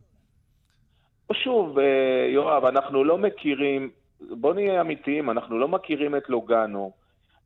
שוב, 1.34 1.80
אה, 1.80 1.86
יואב, 2.34 2.66
אנחנו 2.66 3.04
לא 3.04 3.18
מכירים, 3.18 3.90
בוא 4.22 4.54
נהיה 4.54 4.82
אמיתיים, 4.82 5.30
אנחנו 5.30 5.60
לא 5.60 5.68
מכירים 5.68 6.16
את 6.16 6.30
לוגאנו. 6.30 6.92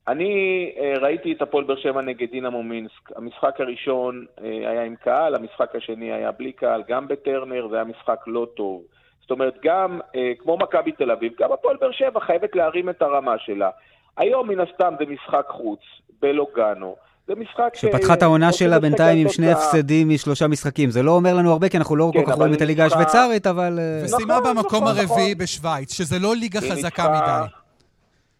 אני 0.07 0.33
אה, 0.77 0.93
ראיתי 1.01 1.31
את 1.31 1.41
הפועל 1.41 1.63
באר 1.63 1.77
שבע 1.77 2.01
נגד 2.01 2.31
דינמו 2.31 2.63
מינסק. 2.63 3.11
המשחק 3.15 3.61
הראשון 3.61 4.25
היה 4.41 4.83
עם 4.83 4.95
קהל, 4.95 5.35
המשחק 5.35 5.75
השני 5.75 6.11
היה 6.11 6.31
בלי 6.31 6.51
קהל, 6.51 6.83
גם 6.87 7.07
בטרנר, 7.07 7.67
זה 7.69 7.75
היה 7.75 7.85
משחק 7.85 8.19
לא 8.27 8.47
טוב. 8.55 8.83
זאת 9.29 9.31
אומרת, 9.31 9.53
גם 9.63 9.99
אה, 10.15 10.31
כמו 10.39 10.57
מכבי 10.57 10.91
תל 10.91 11.11
אביב, 11.11 11.33
גם 11.39 11.51
הפועל 11.51 11.77
באר 11.81 11.91
שבע 11.91 12.19
חייבת 12.19 12.55
להרים 12.55 12.89
את 12.89 13.01
הרמה 13.01 13.35
שלה. 13.37 13.69
היום 14.17 14.47
מן 14.49 14.59
הסתם 14.59 14.93
זה 14.99 15.05
משחק 15.05 15.45
חוץ, 15.49 15.79
בלוגאנו. 16.21 16.95
זה 17.27 17.35
משחק... 17.35 17.69
שפתחה 17.75 18.13
את 18.13 18.21
העונה 18.21 18.51
שלה 18.53 18.79
בינתיים 18.79 19.17
עם 19.17 19.29
שני. 19.29 19.51
הפסדים 19.51 20.09
משלושה 20.09 20.47
משחקים. 20.47 20.89
זה 20.89 21.03
לא 21.03 21.11
אומר 21.11 21.33
לנו 21.33 21.51
הרבה, 21.51 21.69
כי 21.69 21.77
אנחנו 21.77 21.95
לא 21.95 22.09
כן, 22.13 22.25
כל 22.25 22.31
כך 22.31 22.37
רואים 22.37 22.53
את 22.53 22.61
הליגה 22.61 22.85
השוויצרית, 22.85 23.47
אבל... 23.47 23.79
אה, 23.79 24.01
וסיימה 24.03 24.39
נכון, 24.39 24.55
במקום 24.55 24.83
נכון, 24.83 24.87
הרביעי 24.97 25.33
נכון. 25.33 25.43
בשוויץ, 25.43 25.93
שזה 25.97 26.19
לא 26.19 26.35
ליגה 26.35 26.59
חזקה 26.61 27.03
ניצחה- 27.03 27.41
מדי. 27.43 27.47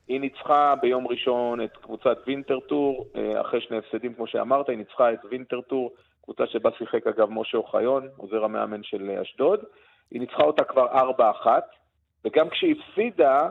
היא 0.08 0.19
ניצחה 0.21 0.73
ביום 0.82 1.08
ראשון 1.08 1.62
את 1.62 1.78
קבוצת 1.84 2.17
וינטרטור, 2.28 3.06
אה, 3.15 3.41
אחרי 3.41 3.62
שני 3.62 3.78
הפסדים, 3.78 4.13
כמו 4.13 4.28
שאמרת, 4.28 4.69
היא 4.69 4.78
ניצחה 4.78 5.13
את 5.13 5.19
וינטרטור, 5.32 5.91
קבוצה 6.23 6.43
שבה 6.47 6.69
שיחק 6.78 7.08
אגב 7.08 7.28
משה 7.32 7.58
אוחיון, 7.58 8.08
עוזר 8.17 8.43
המאמן 8.43 8.84
של 8.84 9.10
אה, 9.10 9.21
אשדוד. 9.21 9.60
היא 10.12 10.22
ניצחה 10.22 10.43
אותה 10.43 10.63
כבר 10.63 10.88
4-1, 11.45 11.48
וגם 12.26 12.50
כשהיא 12.50 12.76
הפסידה, 12.76 13.50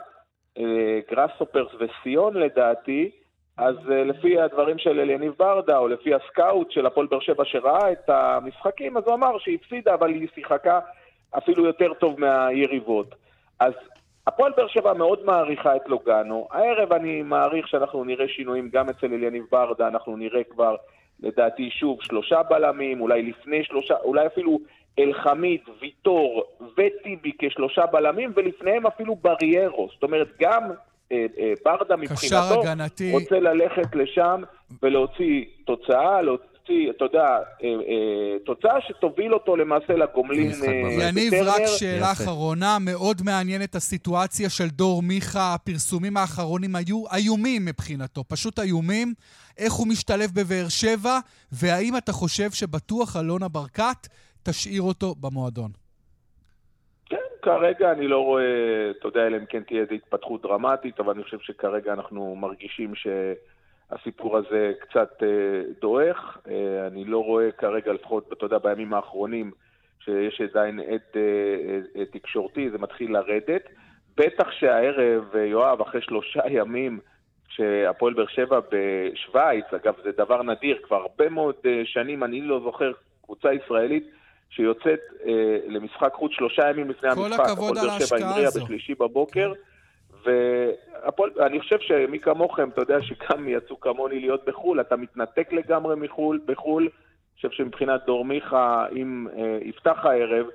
אה, 0.58 1.00
גראסופרס 1.10 1.68
וסיון 1.78 2.36
לדעתי, 2.36 3.10
אז 3.56 3.76
אה, 3.90 4.04
לפי 4.04 4.40
הדברים 4.40 4.78
של 4.78 5.00
אליניב 5.00 5.32
ברדה, 5.38 5.78
או 5.78 5.88
לפי 5.88 6.14
הסקאוט 6.14 6.70
של 6.70 6.86
הפועל 6.86 7.06
באר 7.06 7.20
שבע 7.20 7.44
שראה 7.44 7.92
את 7.92 8.08
המשחקים, 8.08 8.96
אז 8.96 9.02
הוא 9.06 9.14
אמר 9.14 9.38
שהיא 9.38 9.58
הפסידה, 9.62 9.94
אבל 9.94 10.10
היא 10.10 10.28
שיחקה 10.34 10.80
אפילו 11.38 11.66
יותר 11.66 11.94
טוב 11.94 12.20
מהיריבות. 12.20 13.14
אז 13.60 13.72
הפועל 14.26 14.52
באר 14.56 14.68
שבע 14.68 14.92
מאוד 14.92 15.24
מעריכה 15.24 15.76
את 15.76 15.88
לוגאנו. 15.88 16.48
הערב 16.50 16.92
אני 16.92 17.22
מעריך 17.22 17.68
שאנחנו 17.68 18.04
נראה 18.04 18.28
שינויים 18.28 18.68
גם 18.72 18.88
אצל 18.88 19.06
אליניב 19.06 19.44
ברדה, 19.50 19.88
אנחנו 19.88 20.16
נראה 20.16 20.44
כבר, 20.44 20.76
לדעתי, 21.20 21.70
שוב, 21.70 21.98
שלושה 22.02 22.42
בלמים, 22.42 23.00
אולי 23.00 23.22
לפני 23.22 23.64
שלושה, 23.64 23.94
אולי 24.04 24.26
אפילו 24.26 24.58
אלחמיד, 24.98 25.60
ויטור 25.80 26.44
וטיבי 26.72 27.32
כשלושה 27.38 27.86
בלמים, 27.86 28.32
ולפניהם 28.36 28.86
אפילו 28.86 29.16
בריירו. 29.16 29.88
זאת 29.94 30.02
אומרת, 30.02 30.28
גם 30.40 30.62
אה, 31.12 31.26
אה, 31.38 31.52
ברדה 31.64 31.96
מבחינתו 31.96 32.60
הגנתי. 32.60 33.12
רוצה 33.12 33.40
ללכת 33.40 33.94
לשם 33.94 34.42
ולהוציא 34.82 35.44
תוצאה, 35.64 36.22
להוציא, 36.22 36.90
אתה 36.96 37.04
יודע, 37.04 37.24
אה, 37.24 37.38
אה, 37.62 38.38
תוצאה 38.46 38.80
שתוביל 38.88 39.34
אותו 39.34 39.56
למעשה 39.56 39.92
לגומלין 39.92 40.50
אה. 40.68 41.08
יניב, 41.08 41.34
בטרנר. 41.34 41.50
רק 41.50 41.62
שאלה 41.78 42.10
יפה. 42.12 42.24
אחרונה, 42.24 42.78
מאוד 42.80 43.22
מעניינת 43.24 43.74
הסיטואציה 43.74 44.50
של 44.50 44.68
דור 44.68 45.02
מיכה, 45.02 45.54
הפרסומים 45.54 46.16
האחרונים 46.16 46.76
היו 46.76 47.04
איומים 47.16 47.64
מבחינתו, 47.64 48.24
פשוט 48.28 48.58
איומים. 48.58 49.14
איך 49.58 49.72
הוא 49.72 49.86
משתלב 49.86 50.30
בבאר 50.34 50.68
שבע, 50.68 51.18
והאם 51.52 51.96
אתה 51.96 52.12
חושב 52.12 52.50
שבטוח 52.50 53.16
אלונה 53.16 53.48
ברקת 53.48 54.08
תשאיר 54.48 54.82
אותו 54.82 55.14
במועדון? 55.20 55.70
כן, 57.06 57.16
כרגע 57.42 57.92
אני 57.92 58.08
לא 58.08 58.24
רואה, 58.24 58.90
אתה 58.90 59.08
יודע, 59.08 59.26
אלא 59.26 59.36
אם 59.36 59.46
כן 59.46 59.62
תהיה 59.62 59.80
איזו 59.80 59.94
התפתחות 59.94 60.42
דרמטית, 60.42 61.00
אבל 61.00 61.12
אני 61.12 61.22
חושב 61.22 61.38
שכרגע 61.40 61.92
אנחנו 61.92 62.36
מרגישים 62.36 62.92
שהסיפור 62.94 64.36
הזה 64.36 64.72
קצת 64.80 65.22
אה, 65.22 65.62
דועך. 65.80 66.38
אה, 66.50 66.86
אני 66.86 67.04
לא 67.04 67.24
רואה 67.24 67.50
כרגע, 67.52 67.92
לפחות, 67.92 68.32
אתה 68.32 68.46
יודע, 68.46 68.58
בימים 68.58 68.94
האחרונים, 68.94 69.50
שיש 70.04 70.40
עדיין 70.40 70.80
עד 70.80 71.16
אה, 71.16 72.04
תקשורתי, 72.04 72.70
זה 72.70 72.78
מתחיל 72.78 73.12
לרדת. 73.12 73.62
בטח 74.16 74.50
שהערב, 74.50 75.36
יואב, 75.36 75.80
אחרי 75.80 76.02
שלושה 76.02 76.40
ימים, 76.50 77.00
שהפועל 77.48 78.14
באר 78.14 78.26
שבע 78.26 78.60
בשוויץ, 78.70 79.64
אגב, 79.76 79.94
זה 80.04 80.10
דבר 80.12 80.42
נדיר, 80.42 80.78
כבר 80.82 80.96
הרבה 80.96 81.28
מאוד 81.28 81.54
שנים, 81.84 82.24
אני 82.24 82.40
לא 82.40 82.60
זוכר 82.60 82.92
קבוצה 83.22 83.52
ישראלית 83.52 84.10
שיוצאת 84.50 85.00
אה, 85.26 85.58
למשחק 85.66 86.12
חוץ 86.14 86.32
שלושה 86.32 86.70
ימים 86.70 86.90
לפני 86.90 87.14
כל 87.14 87.24
המשחק. 87.24 87.40
הכבוד 87.40 87.76
הפועל 87.76 87.90
על 87.90 87.98
באר 87.98 88.06
שבע 88.06 88.16
ההשקעה 88.16 88.30
המריאה 88.30 88.48
הזו. 88.48 88.64
בשלישי 88.64 88.94
בבוקר, 88.94 89.52
ואני 90.24 91.60
חושב 91.60 91.78
שמי 91.80 92.18
כמוכם, 92.20 92.68
אתה 92.68 92.80
יודע 92.82 92.96
שגם 93.02 93.48
יצאו 93.48 93.80
כמוני 93.80 94.20
להיות 94.20 94.44
בחו"ל, 94.46 94.80
אתה 94.80 94.96
מתנתק 94.96 95.52
לגמרי 95.52 95.96
מחו"ל, 95.96 96.40
בחו"ל. 96.46 96.82
אני 96.82 97.50
חושב 97.50 97.62
שמבחינת 97.62 98.00
דור 98.06 98.24
מיכה, 98.24 98.86
אם 98.96 99.26
אה, 99.36 99.58
יפתח 99.62 99.96
הערב, 100.02 100.46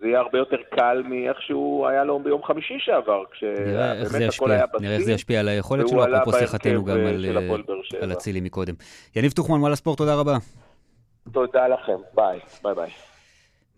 זה 0.00 0.06
יהיה 0.06 0.20
הרבה 0.20 0.38
יותר 0.38 0.56
קל 0.70 1.02
מאיך 1.08 1.42
שהוא 1.42 1.86
היה 1.86 2.04
לו 2.04 2.18
ביום 2.18 2.42
חמישי 2.44 2.74
שעבר, 2.78 3.22
כשבאמת 3.30 4.34
הכל 4.34 4.50
היה 4.50 4.64
נראה 4.80 4.92
איך 4.92 4.98
זה 4.98 5.04
בשיא. 5.04 5.14
ישפיע 5.14 5.40
על 5.40 5.48
היכולת 5.48 5.88
שלו, 5.88 6.16
אפרופו 6.16 6.38
שיחתנו 6.38 6.84
גם 6.84 6.96
אה, 6.96 7.08
על. 7.08 7.26
על 8.00 8.12
אצילי 8.12 8.40
מקודם. 8.40 8.74
יניב 9.16 9.32
טוחמן, 9.32 9.60
וואלה 9.60 9.76
ספורט, 9.76 9.98
תודה 9.98 10.14
רבה. 10.14 10.36
תודה 11.32 11.68
לכם, 11.68 11.96
ביי, 12.14 12.38
ביי 12.62 12.74
ביי. 12.74 13.11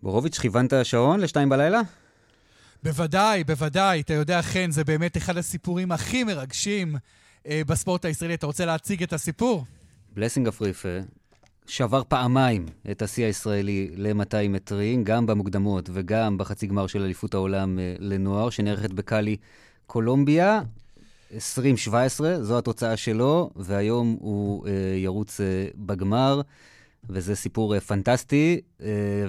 בורוביץ', 0.05 0.39
כיוונת 0.39 0.73
שעון 0.83 1.19
לשתיים 1.19 1.49
בלילה? 1.49 1.81
בוודאי, 2.83 3.43
בוודאי. 3.43 4.01
אתה 4.01 4.13
יודע, 4.13 4.41
חן, 4.41 4.71
זה 4.71 4.83
באמת 4.83 5.17
אחד 5.17 5.37
הסיפורים 5.37 5.91
הכי 5.91 6.23
מרגשים 6.23 6.95
אה, 7.47 7.61
בספורט 7.67 8.05
הישראלי. 8.05 8.33
אתה 8.33 8.45
רוצה 8.45 8.65
להציג 8.65 9.03
את 9.03 9.13
הסיפור? 9.13 9.65
בלסינג 10.13 10.47
אפריפה, 10.47 10.89
שבר 11.67 12.01
פעמיים 12.07 12.65
את 12.91 13.01
השיא 13.01 13.25
הישראלי 13.25 13.89
ל-200 13.95 14.49
מטרים, 14.49 15.03
גם 15.03 15.25
במוקדמות 15.25 15.89
וגם 15.93 16.37
בחצי 16.37 16.67
גמר 16.67 16.87
של 16.87 17.01
אליפות 17.01 17.33
העולם 17.33 17.79
אה, 17.79 17.95
לנוער, 17.99 18.49
שנערכת 18.49 18.91
בקאלי, 18.91 19.37
קולומביה. 19.87 20.61
2017, 21.33 22.43
זו 22.43 22.57
התוצאה 22.57 22.97
שלו, 22.97 23.49
והיום 23.55 24.17
הוא 24.19 24.67
אה, 24.67 24.71
ירוץ 24.97 25.41
אה, 25.41 25.45
בגמר. 25.75 26.41
וזה 27.09 27.35
סיפור 27.35 27.75
uh, 27.75 27.79
פנטסטי, 27.79 28.61
uh, 28.79 28.83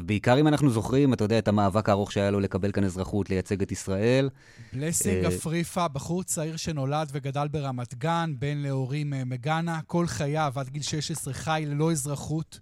בעיקר 0.05 0.41
אם 0.41 0.49
אנחנו 0.49 0.71
זוכרים, 0.71 1.13
אתה 1.13 1.25
יודע, 1.25 1.39
את 1.39 1.49
המאבק 1.49 1.89
הארוך 1.89 2.13
שהיה 2.13 2.31
לו 2.31 2.41
לקבל 2.41 2.73
כאן 2.73 2.85
אזרחות, 2.85 3.31
לייצג 3.31 3.63
את 3.63 3.73
ישראל. 3.73 4.29
בלסינג 4.73 5.25
אפריפה, 5.25 5.89
בחור 5.89 6.23
צעיר 6.23 6.57
שנולד 6.57 7.09
וגדל 7.13 7.49
ברמת 7.49 7.95
גן, 7.95 8.35
בן 8.39 8.59
להורים 8.59 9.13
מגאנה, 9.27 9.81
כל 9.87 10.07
חייו 10.07 10.53
עד 10.57 10.69
גיל 10.69 10.83
16 10.83 11.35
חי 11.35 11.65
ללא 11.67 11.93
אזרחות. 11.93 12.61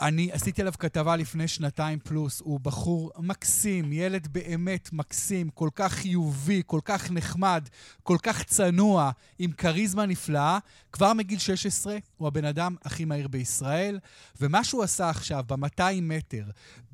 אני 0.00 0.32
עשיתי 0.32 0.60
עליו 0.60 0.72
כתבה 0.78 1.16
לפני 1.16 1.48
שנתיים 1.48 1.98
פלוס, 1.98 2.40
הוא 2.44 2.60
בחור 2.60 3.10
מקסים, 3.18 3.92
ילד 3.92 4.28
באמת 4.28 4.92
מקסים, 4.92 5.48
כל 5.48 5.68
כך 5.74 5.92
חיובי, 5.92 6.62
כל 6.66 6.80
כך 6.84 7.10
נחמד, 7.10 7.68
כל 8.02 8.16
כך 8.22 8.42
צנוע, 8.42 9.10
עם 9.38 9.52
כריזמה 9.52 10.06
נפלאה. 10.06 10.58
כבר 10.92 11.12
מגיל 11.12 11.38
16 11.38 11.98
הוא 12.16 12.28
הבן 12.28 12.44
אדם 12.44 12.76
הכי 12.84 13.04
מהיר 13.04 13.28
בישראל, 13.28 13.98
ומה 14.40 14.64
שהוא 14.64 14.82
עשה 14.82 15.10
עכשיו, 15.10 15.44
ב-200 15.46 15.82
מטר, 16.02 16.44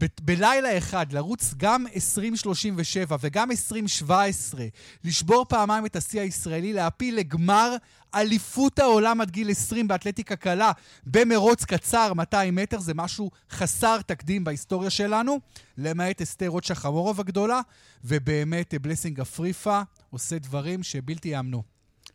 ב- 0.01 0.07
בלילה 0.23 0.79
אחד, 0.79 1.13
לרוץ 1.13 1.55
גם 1.57 1.87
2037 1.95 3.17
וגם 3.21 3.51
2017, 3.51 4.67
לשבור 5.05 5.47
פעמיים 5.49 5.87
את 5.87 5.97
השיא 5.97 6.21
הישראלי, 6.21 6.73
להפיל 6.73 7.17
לגמר 7.17 7.77
אליפות 8.17 8.79
העולם 8.79 9.21
עד 9.21 9.31
גיל 9.31 9.51
20 9.51 9.89
באתלטיקה 9.89 10.37
קלה 10.37 10.73
במרוץ 11.07 11.65
קצר, 11.65 12.13
200 12.15 12.55
מטר, 12.55 12.79
זה 12.79 12.95
משהו 12.95 13.31
חסר 13.51 13.99
תקדים 14.07 14.45
בהיסטוריה 14.45 14.91
שלנו, 14.91 15.39
למעט 15.79 16.23
אסתר 16.23 16.49
רוטשה 16.49 16.75
חמורוב 16.75 17.21
הגדולה, 17.21 17.61
ובאמת 18.05 18.75
בלסינג 18.83 19.21
אפריפה 19.21 19.81
עושה 20.11 20.39
דברים 20.39 20.83
שבלתי 20.83 21.29
יאמנו. 21.29 21.63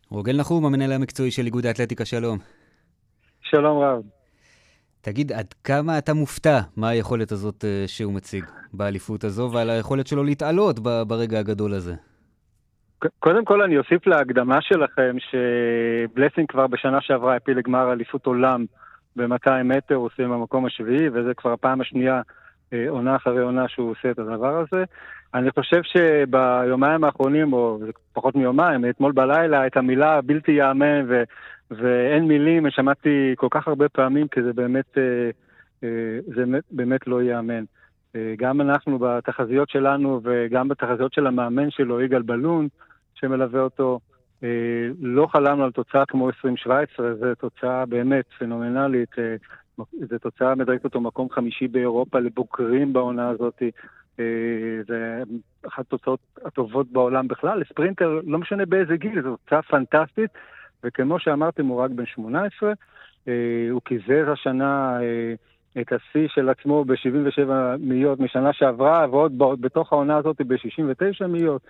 רוגל 0.08 0.36
נחום, 0.36 0.64
המנהל 0.64 0.92
המקצועי 0.92 1.30
של 1.30 1.46
איגוד 1.46 1.66
האתלטיקה, 1.66 2.04
שלום. 2.04 2.38
שלום 3.42 3.82
רב. 3.82 4.02
תגיד, 5.00 5.32
עד 5.32 5.54
כמה 5.64 5.98
אתה 5.98 6.14
מופתע 6.14 6.60
מה 6.76 6.88
היכולת 6.88 7.32
הזאת 7.32 7.64
uh, 7.64 7.88
שהוא 7.88 8.12
מציג 8.12 8.44
באליפות 8.72 9.24
הזו, 9.24 9.50
ועל 9.52 9.70
היכולת 9.70 10.06
שלו 10.06 10.24
להתעלות 10.24 10.78
ברגע 10.78 11.38
הגדול 11.38 11.74
הזה? 11.74 11.94
קודם 13.18 13.44
כל 13.44 13.62
אני 13.62 13.78
אוסיף 13.78 14.06
להקדמה 14.06 14.60
שלכם 14.60 15.16
שבלסינג 15.18 16.48
כבר 16.48 16.66
בשנה 16.66 17.00
שעברה 17.00 17.36
הפיל 17.36 17.58
לגמר 17.58 17.92
אליפות 17.92 18.26
עולם 18.26 18.64
ב-200 19.16 19.62
מטר, 19.64 19.94
הוא 19.94 20.06
עושה 20.06 20.22
במקום 20.22 20.66
השביעי, 20.66 21.08
וזה 21.08 21.34
כבר 21.34 21.52
הפעם 21.52 21.80
השנייה, 21.80 22.20
אה, 22.72 22.84
עונה 22.88 23.16
אחרי 23.16 23.40
עונה 23.40 23.68
שהוא 23.68 23.90
עושה 23.90 24.10
את 24.10 24.18
הדבר 24.18 24.58
הזה. 24.58 24.84
אני 25.34 25.50
חושב 25.50 25.80
שביומיים 25.82 27.04
האחרונים, 27.04 27.52
או 27.52 27.78
פחות 28.12 28.34
מיומיים, 28.34 28.84
אתמול 28.90 29.12
בלילה, 29.12 29.66
את 29.66 29.76
המילה 29.76 30.20
בלתי 30.20 30.52
ייאמן 30.52 31.04
ו- 31.08 31.22
ואין 31.70 32.28
מילים, 32.28 32.70
שמעתי 32.70 33.34
כל 33.36 33.48
כך 33.50 33.68
הרבה 33.68 33.88
פעמים, 33.88 34.28
כי 34.28 34.42
זה 34.42 34.52
באמת, 34.52 34.98
אה, 34.98 35.30
אה, 35.84 36.18
זה 36.26 36.44
באמת 36.70 37.06
לא 37.06 37.22
ייאמן. 37.22 37.64
גם 38.36 38.60
אנחנו 38.60 38.98
בתחזיות 38.98 39.68
שלנו 39.68 40.20
וגם 40.24 40.68
בתחזיות 40.68 41.12
של 41.12 41.26
המאמן 41.26 41.70
שלו, 41.70 42.00
יגאל 42.00 42.22
בלון, 42.22 42.68
שמלווה 43.22 43.60
אותו. 43.60 44.00
אה, 44.44 44.88
לא 45.00 45.26
חלמנו 45.26 45.64
על 45.64 45.72
תוצאה 45.72 46.06
כמו 46.06 46.26
2017, 46.26 47.14
זו 47.14 47.34
תוצאה 47.34 47.86
באמת 47.86 48.24
פנומנלית. 48.38 49.18
אה, 49.18 49.34
זו 50.10 50.18
תוצאה 50.18 50.54
מדרגת 50.54 50.84
אותו 50.84 51.00
מקום 51.00 51.28
חמישי 51.30 51.68
באירופה 51.68 52.18
לבוגרים 52.18 52.92
בעונה 52.92 53.28
הזאת. 53.28 53.62
אה, 54.20 54.24
זה 54.88 55.22
אחת 55.66 55.80
התוצאות 55.80 56.20
הטובות 56.44 56.86
בעולם 56.92 57.28
בכלל. 57.28 57.60
לספרינטר, 57.60 58.20
לא 58.26 58.38
משנה 58.38 58.66
באיזה 58.66 58.96
גיל, 58.96 59.22
זו 59.22 59.36
תוצאה 59.36 59.62
פנטסטית. 59.62 60.30
וכמו 60.84 61.18
שאמרתם, 61.18 61.66
הוא 61.66 61.80
רק 61.80 61.90
בן 61.90 62.06
18. 62.06 62.72
הוא 63.70 63.80
קיזז 63.84 64.28
השנה 64.32 64.98
את 65.80 65.92
השיא 65.92 66.28
של 66.28 66.48
עצמו 66.48 66.84
ב-77 66.84 67.48
מאיות 67.80 68.20
משנה 68.20 68.52
שעברה, 68.52 69.06
ועוד 69.10 69.60
בתוך 69.60 69.92
העונה 69.92 70.16
הזאת 70.16 70.40
ב-69 70.46 71.26
מאיות. 71.26 71.62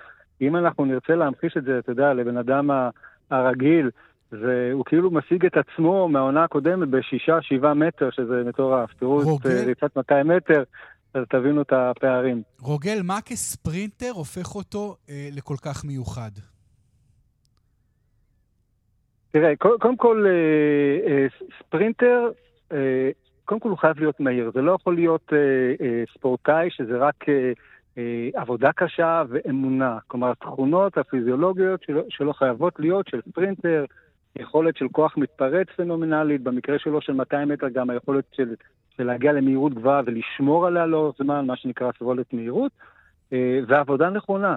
אם 0.42 0.56
אנחנו 0.56 0.84
נרצה 0.84 1.14
להמחיש 1.14 1.56
את 1.56 1.64
זה, 1.64 1.78
אתה 1.78 1.92
יודע, 1.92 2.14
לבן 2.14 2.36
אדם 2.36 2.70
הרגיל, 3.30 3.90
והוא 4.32 4.84
כאילו 4.84 5.10
משיג 5.10 5.46
את 5.46 5.56
עצמו 5.56 6.08
מהעונה 6.08 6.44
הקודמת 6.44 6.88
בשישה, 6.88 7.42
שבעה 7.42 7.74
מטר, 7.74 8.10
שזה 8.10 8.42
מטורף. 8.46 8.90
תראו 8.98 9.36
את 9.36 9.46
ריצת 9.66 9.96
200 9.96 10.28
מטר, 10.28 10.62
אז 11.14 11.24
תבינו 11.30 11.62
את 11.62 11.72
הפערים. 11.72 12.42
רוגל, 12.60 13.00
מה 13.04 13.18
כספרינטר 13.26 14.10
הופך 14.14 14.54
אותו 14.54 14.96
אה, 15.10 15.28
לכל 15.32 15.54
כך 15.64 15.84
מיוחד? 15.84 16.30
תראה, 19.30 19.56
קודם 19.56 19.96
כל, 19.96 20.26
אה, 20.26 21.10
אה, 21.10 21.26
ספרינטר, 21.58 22.30
אה, 22.72 23.10
קודם 23.44 23.60
כל 23.60 23.68
הוא 23.68 23.78
חייב 23.78 23.98
להיות 23.98 24.20
מהיר. 24.20 24.50
זה 24.54 24.62
לא 24.62 24.72
יכול 24.72 24.94
להיות 24.94 25.32
אה, 25.32 25.38
אה, 25.86 26.02
ספורטאי 26.14 26.68
שזה 26.70 26.96
רק... 26.96 27.28
אה, 27.28 27.34
אה, 27.34 27.52
עבודה 28.34 28.72
קשה 28.72 29.22
ואמונה. 29.28 29.98
כלומר, 30.06 30.30
התכונות 30.30 30.98
הפיזיולוגיות 30.98 31.82
שלו, 31.82 32.02
שלו 32.08 32.32
חייבות 32.32 32.80
להיות 32.80 33.08
של 33.08 33.20
ספרינטר, 33.28 33.84
יכולת 34.36 34.76
של 34.76 34.88
כוח 34.88 35.16
מתפרץ 35.16 35.66
פנומנלית, 35.76 36.42
במקרה 36.42 36.78
שלו 36.78 37.00
של 37.00 37.12
200 37.12 37.48
מטר 37.48 37.68
גם 37.68 37.90
היכולת 37.90 38.24
של, 38.32 38.54
של 38.96 39.04
להגיע 39.04 39.32
למהירות 39.32 39.74
גבוהה 39.74 40.02
ולשמור 40.06 40.66
עליה 40.66 40.86
לאורך 40.86 41.16
זמן, 41.18 41.46
מה 41.46 41.56
שנקרא 41.56 41.90
סבולת 41.98 42.32
מהירות, 42.32 42.72
אה, 43.32 43.60
ועבודה 43.66 44.10
נכונה. 44.10 44.56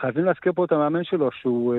חייבים 0.00 0.24
להזכיר 0.24 0.52
פה 0.52 0.64
את 0.64 0.72
המאמן 0.72 1.04
שלו, 1.04 1.30
שהוא 1.32 1.74
אה, 1.74 1.78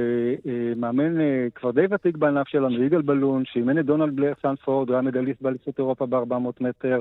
אה, 0.51 0.73
מאמן 0.75 1.21
אה, 1.21 1.47
כבר 1.55 1.71
די 1.71 1.85
ותיק 1.89 2.17
בענף 2.17 2.47
שלנו, 2.47 2.83
יגאל 2.83 3.01
בלון, 3.01 3.43
שאימן 3.45 3.79
את 3.79 3.85
דונלד 3.85 4.15
בלר 4.15 4.33
סנפורד, 4.41 4.89
הוא 4.89 4.95
היה 4.95 5.01
מדליסט 5.01 5.41
באליפות 5.41 5.79
אירופה 5.79 6.05
ב-400 6.05 6.63
מטר. 6.63 6.99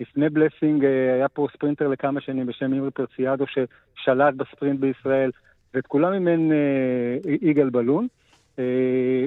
לפני 0.00 0.28
בלסינג 0.28 0.84
אה, 0.84 1.14
היה 1.14 1.28
פה 1.28 1.46
ספרינטר 1.52 1.88
לכמה 1.88 2.20
שנים 2.20 2.46
בשם 2.46 2.72
אימרי 2.72 2.90
פרציאדו, 2.90 3.44
ששלט 3.46 4.34
בספרינט 4.34 4.80
בישראל, 4.80 5.30
ואת 5.74 5.86
כולם 5.86 6.12
אימן 6.12 6.52
אה, 6.52 7.16
יגאל 7.42 7.70
בלון. 7.70 8.06
אה, 8.58 8.64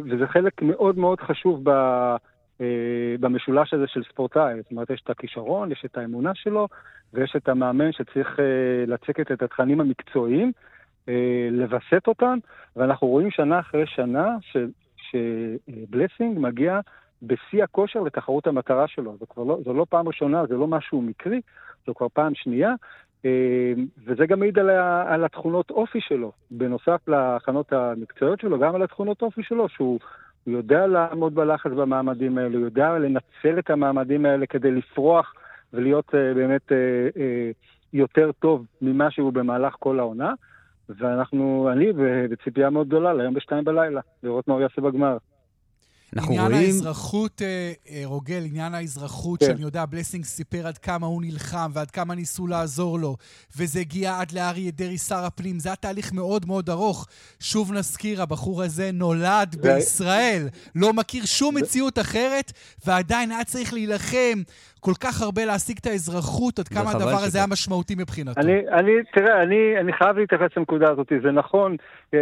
וזה 0.05 0.27
חלק 0.27 0.61
מאוד 0.61 0.97
מאוד 0.97 1.19
חשוב 1.21 1.69
ב... 1.69 1.71
במשולש 3.19 3.73
הזה 3.73 3.87
של 3.87 4.03
ספורטאי. 4.03 4.61
זאת 4.61 4.71
אומרת, 4.71 4.89
יש 4.89 5.01
את 5.03 5.09
הכישרון, 5.09 5.71
יש 5.71 5.83
את 5.85 5.97
האמונה 5.97 6.31
שלו, 6.35 6.67
ויש 7.13 7.33
את 7.35 7.49
המאמן 7.49 7.91
שצריך 7.91 8.39
לצקת 8.87 9.31
את 9.31 9.41
התכנים 9.41 9.81
המקצועיים. 9.81 10.51
לווסת 11.51 12.07
אותן, 12.07 12.37
ואנחנו 12.75 13.07
רואים 13.07 13.31
שנה 13.31 13.59
אחרי 13.59 13.85
שנה 13.87 14.27
שבלסינג 14.95 16.39
מגיע 16.39 16.79
בשיא 17.21 17.63
הכושר 17.63 17.99
לתחרות 17.99 18.47
המטרה 18.47 18.87
שלו. 18.87 19.17
זו 19.19 19.25
כבר 19.29 19.43
לא, 19.43 19.57
זו 19.65 19.73
לא 19.73 19.85
פעם 19.89 20.07
ראשונה, 20.07 20.45
זה 20.45 20.55
לא 20.55 20.67
משהו 20.67 21.01
מקרי, 21.01 21.41
זו 21.87 21.95
כבר 21.95 22.07
פעם 22.13 22.35
שנייה, 22.35 22.73
אה, 23.25 23.73
וזה 24.05 24.25
גם 24.25 24.39
מעיד 24.39 24.59
על, 24.59 24.69
ה, 24.69 25.13
על 25.13 25.23
התכונות 25.25 25.71
אופי 25.71 26.01
שלו, 26.01 26.31
בנוסף 26.51 27.07
להכנות 27.07 27.73
המקצועיות 27.73 28.39
שלו, 28.39 28.59
גם 28.59 28.75
על 28.75 28.83
התכונות 28.83 29.21
אופי 29.21 29.43
שלו, 29.43 29.69
שהוא 29.69 29.99
יודע 30.47 30.87
לעמוד 30.87 31.35
בלחץ 31.35 31.71
במעמדים 31.71 32.37
האלה, 32.37 32.57
יודע 32.57 32.97
לנצל 32.97 33.59
את 33.59 33.69
המעמדים 33.69 34.25
האלה 34.25 34.45
כדי 34.45 34.71
לפרוח 34.71 35.33
ולהיות 35.73 36.15
אה, 36.15 36.33
באמת 36.33 36.71
יותר 37.93 38.31
טוב 38.39 38.65
ממה 38.81 39.11
שהוא 39.11 39.33
במהלך 39.33 39.75
כל 39.79 39.99
העונה. 39.99 40.33
ואנחנו, 40.99 41.69
אני 41.71 41.93
בציפייה 42.29 42.69
מאוד 42.69 42.87
גדולה 42.87 43.13
ליום 43.13 43.33
בשתיים 43.33 43.63
בלילה, 43.63 44.01
לראות 44.23 44.47
מה 44.47 44.53
הוא 44.53 44.61
יעשה 44.61 44.81
בגמר. 44.81 45.17
אנחנו 46.15 46.33
עניין 46.33 46.51
רואים... 46.51 46.65
האזרחות, 46.65 47.41
אה, 47.41 47.73
אה, 47.89 48.01
רוגל, 48.05 48.43
עניין 48.45 48.73
האזרחות, 48.73 49.39
כן. 49.39 49.45
שאני 49.45 49.61
יודע, 49.61 49.85
בלסינג 49.85 50.25
סיפר 50.25 50.67
עד 50.67 50.77
כמה 50.77 51.07
הוא 51.07 51.21
נלחם 51.21 51.71
ועד 51.73 51.91
כמה 51.91 52.15
ניסו 52.15 52.47
לעזור 52.47 52.99
לו, 52.99 53.17
וזה 53.55 53.79
הגיע 53.79 54.19
עד 54.19 54.31
לאריה 54.31 54.71
דרעי, 54.71 54.97
שר 54.97 55.25
הפנים. 55.25 55.59
זה 55.59 55.69
היה 55.69 55.75
תהליך 55.75 56.13
מאוד 56.13 56.45
מאוד 56.45 56.69
ארוך. 56.69 57.07
שוב 57.39 57.71
נזכיר, 57.73 58.21
הבחור 58.21 58.63
הזה 58.63 58.91
נולד 58.91 59.55
ו... 59.59 59.61
בישראל, 59.61 60.49
לא 60.75 60.93
מכיר 60.93 61.25
שום 61.25 61.57
מציאות 61.57 61.99
אחרת, 61.99 62.51
ועדיין 62.85 63.31
היה 63.31 63.43
צריך 63.43 63.73
להילחם 63.73 64.41
כל 64.81 64.93
כך 64.99 65.21
הרבה 65.21 65.45
להשיג 65.45 65.77
את 65.81 65.85
האזרחות, 65.85 66.59
עד 66.59 66.67
כמה 66.67 66.91
הדבר 66.91 67.23
הזה 67.25 67.37
היה 67.37 67.47
משמעותי 67.47 67.95
מבחינתו. 67.95 68.41
אני, 68.41 68.67
אני, 68.67 68.91
תראה, 69.13 69.43
אני, 69.43 69.79
אני 69.79 69.93
חייב 69.93 70.17
להתייחס 70.17 70.57
לנקודה 70.57 70.91
הזאת. 70.91 71.11
זה 71.23 71.31
נכון, 71.31 71.75
אה, 72.13 72.19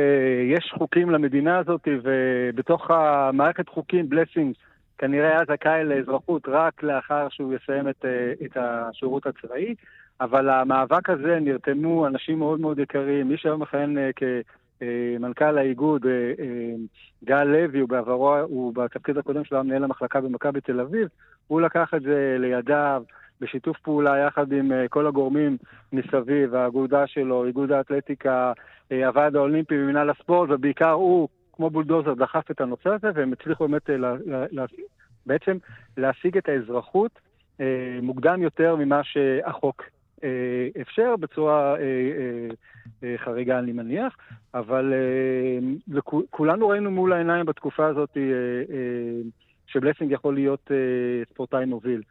יש 0.55 0.74
חוקים 0.78 1.10
למדינה 1.10 1.57
הזאת, 1.57 1.88
ובתוך 2.03 2.91
המערכת 2.91 3.70
חוקים, 3.70 4.10
בלסינג, 4.10 4.53
כנראה 4.97 5.30
היה 5.30 5.41
זכאי 5.47 5.84
לאזרחות 5.84 6.41
רק 6.47 6.84
לאחר 6.84 7.28
שהוא 7.30 7.53
יסיים 7.53 7.89
את, 7.89 8.05
אה, 8.05 8.45
את 8.45 8.57
השירות 8.57 9.26
הצבאי, 9.28 9.76
אבל 10.22 10.49
המאבק 10.49 11.10
הזה 11.10 11.38
נרתמו 11.41 12.07
אנשים 12.07 12.39
מאוד 12.39 12.60
מאוד 12.60 12.80
יקרים. 12.80 13.30
מי 13.30 13.38
שהיום 13.38 13.62
מכהן 13.62 13.97
אה, 13.97 14.10
מנכ"ל 15.20 15.57
האיגוד, 15.57 16.05
גל 17.24 17.43
לוי, 17.43 17.80
הוא 17.80 17.89
בעברו, 17.89 18.36
הוא 18.38 18.74
בתפקיד 18.74 19.18
הקודם 19.18 19.43
שלו 19.45 19.64
מנהל 19.64 19.84
המחלקה 19.84 20.22
במכבי 20.22 20.62
תל 20.62 20.80
אביב, 20.80 21.07
הוא 21.50 21.62
לקח 21.62 21.93
את 21.95 22.02
זה 22.02 22.36
לידיו 22.39 23.04
בשיתוף 23.41 23.80
פעולה 23.80 24.18
יחד 24.18 24.52
עם 24.52 24.72
כל 24.89 25.08
הגורמים 25.08 25.58
מסביב, 25.93 26.56
האגודה 26.56 27.08
שלו, 27.08 27.45
איגוד 27.45 27.72
האתלטיקה, 27.72 28.54
הוועד 28.91 29.36
האולימפי 29.36 29.76
ומנהל 29.78 30.10
הספורט, 30.10 30.50
ובעיקר 30.50 30.91
הוא, 30.91 31.28
כמו 31.54 31.70
בולדוזר, 31.70 32.14
דחף 32.14 32.52
את 32.52 32.62
הנושא 32.62 32.89
הזה, 32.89 33.08
והם 33.14 33.34
הצליחו 33.34 33.68
באמת 33.68 33.89
לה, 33.89 34.16
לה, 34.26 34.45
לה, 34.52 34.66
בעצם 35.26 35.58
להשיג 35.97 36.38
את 36.38 36.50
האזרחות 36.50 37.20
אה, 37.62 38.00
מוקדם 38.02 38.41
יותר 38.41 38.76
ממה 38.76 39.04
שהחוק 39.04 39.84
אה, 40.24 40.82
אפשר, 40.82 41.16
בצורה 41.16 41.76
אה, 41.76 41.82
אה, 41.82 42.47
אה, 43.04 43.18
חריגה 43.18 43.60
אני 43.60 43.72
מניח, 43.72 44.18
אבל 44.54 44.93
אה, 44.93 46.02
כולנו 46.30 46.68
ראינו 46.68 46.91
מול 46.91 47.14
העיניים 47.14 47.45
בתקופה 47.45 47.86
הזאת 47.86 48.18
אה, 48.18 48.22
אה, 48.76 49.22
שבלסינג 49.72 50.12
יכול 50.12 50.34
להיות 50.34 50.72
אה, 50.72 51.26
ספורטאי 51.34 51.66
מוביל. 51.66 52.02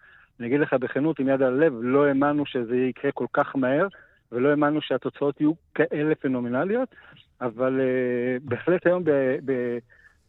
אני 0.41 0.47
אגיד 0.47 0.61
לך 0.61 0.75
בכנות, 0.75 1.19
עם 1.19 1.29
יד 1.29 1.43
על 1.43 1.63
הלב, 1.63 1.73
לא 1.81 2.07
האמנו 2.07 2.47
שזה 2.47 2.77
יקרה 2.77 3.13
כל 3.13 3.27
כך 3.33 3.57
מהר, 3.57 3.87
ולא 4.33 4.49
האמנו 4.49 4.83
שהתוצאות 4.83 5.41
יהיו 5.41 5.53
כאלה 5.75 6.15
פנומנליות, 6.15 6.89
אבל 7.41 7.81
uh, 7.81 8.49
בהחלט 8.49 8.87
היום 8.87 9.05
ב, 9.05 9.11
ב, 9.45 9.79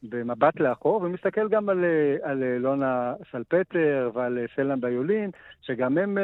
במבט 0.04 0.60
לאחור, 0.60 1.02
ומסתכל 1.02 1.50
גם 1.50 1.70
על, 1.70 1.86
על 2.24 2.44
לונה 2.44 3.14
סלפטר 3.32 4.12
ועל 4.14 4.40
סלם 4.56 4.82
ביולין, 4.82 5.32
שגם 5.62 5.98
הם 5.98 6.18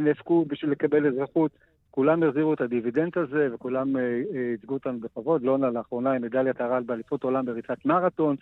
נאבקו 0.00 0.44
בשביל 0.48 0.70
לקבל 0.70 1.06
אזרחות. 1.06 1.50
כולם 1.90 2.22
החזירו 2.22 2.54
את 2.54 2.60
הדיבידנד 2.60 3.12
הזה, 3.16 3.48
וכולם 3.54 3.96
ייצגו 4.52 4.74
uh, 4.74 4.78
אותנו 4.78 5.00
בכבוד. 5.00 5.42
לונה 5.42 5.70
לאחרונה 5.70 6.12
עם 6.12 6.22
מדליית 6.22 6.60
הרעל 6.60 6.82
באליפות 6.82 7.24
עולם 7.24 7.46
בריצת 7.46 7.84
מרתון, 7.84 8.36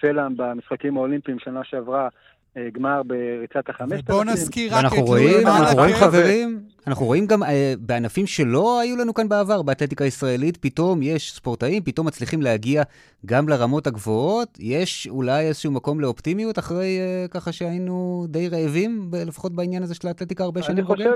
סלם 0.00 0.34
במשחקים 0.36 0.96
האולימפיים 0.96 1.38
שנה 1.38 1.64
שעברה 1.64 2.08
אה, 2.56 2.68
גמר 2.72 3.02
בריצת 3.02 3.68
החמשת 3.68 4.10
בואו 4.10 4.24
נזכיר 4.24 4.74
רק 4.74 4.92
את 4.92 4.98
רואים, 4.98 5.46
אנחנו 5.46 5.78
רואים 5.78 5.96
חברים, 5.96 6.60
אנחנו 6.86 7.06
רואים 7.06 7.26
גם 7.26 7.42
אה, 7.42 7.74
בענפים 7.78 8.26
שלא 8.26 8.80
היו 8.80 8.96
לנו 8.96 9.14
כאן 9.14 9.28
בעבר, 9.28 9.62
באתלטיקה 9.62 10.04
הישראלית, 10.04 10.56
פתאום 10.56 11.02
יש 11.02 11.32
ספורטאים, 11.32 11.82
פתאום 11.82 12.06
מצליחים 12.06 12.42
להגיע 12.42 12.82
גם 13.26 13.48
לרמות 13.48 13.86
הגבוהות. 13.86 14.58
יש 14.60 15.08
אולי 15.10 15.48
איזשהו 15.48 15.72
מקום 15.72 16.00
לאופטימיות 16.00 16.58
אחרי 16.58 16.98
אה, 17.00 17.28
ככה 17.30 17.52
שהיינו 17.52 18.26
די 18.28 18.48
רעבים, 18.48 19.10
לפחות 19.26 19.52
בעניין 19.52 19.82
הזה 19.82 19.94
של 19.94 20.08
האתלטיקה 20.08 20.44
הרבה 20.44 20.62
שנים 20.62 20.84
חושב... 20.84 21.10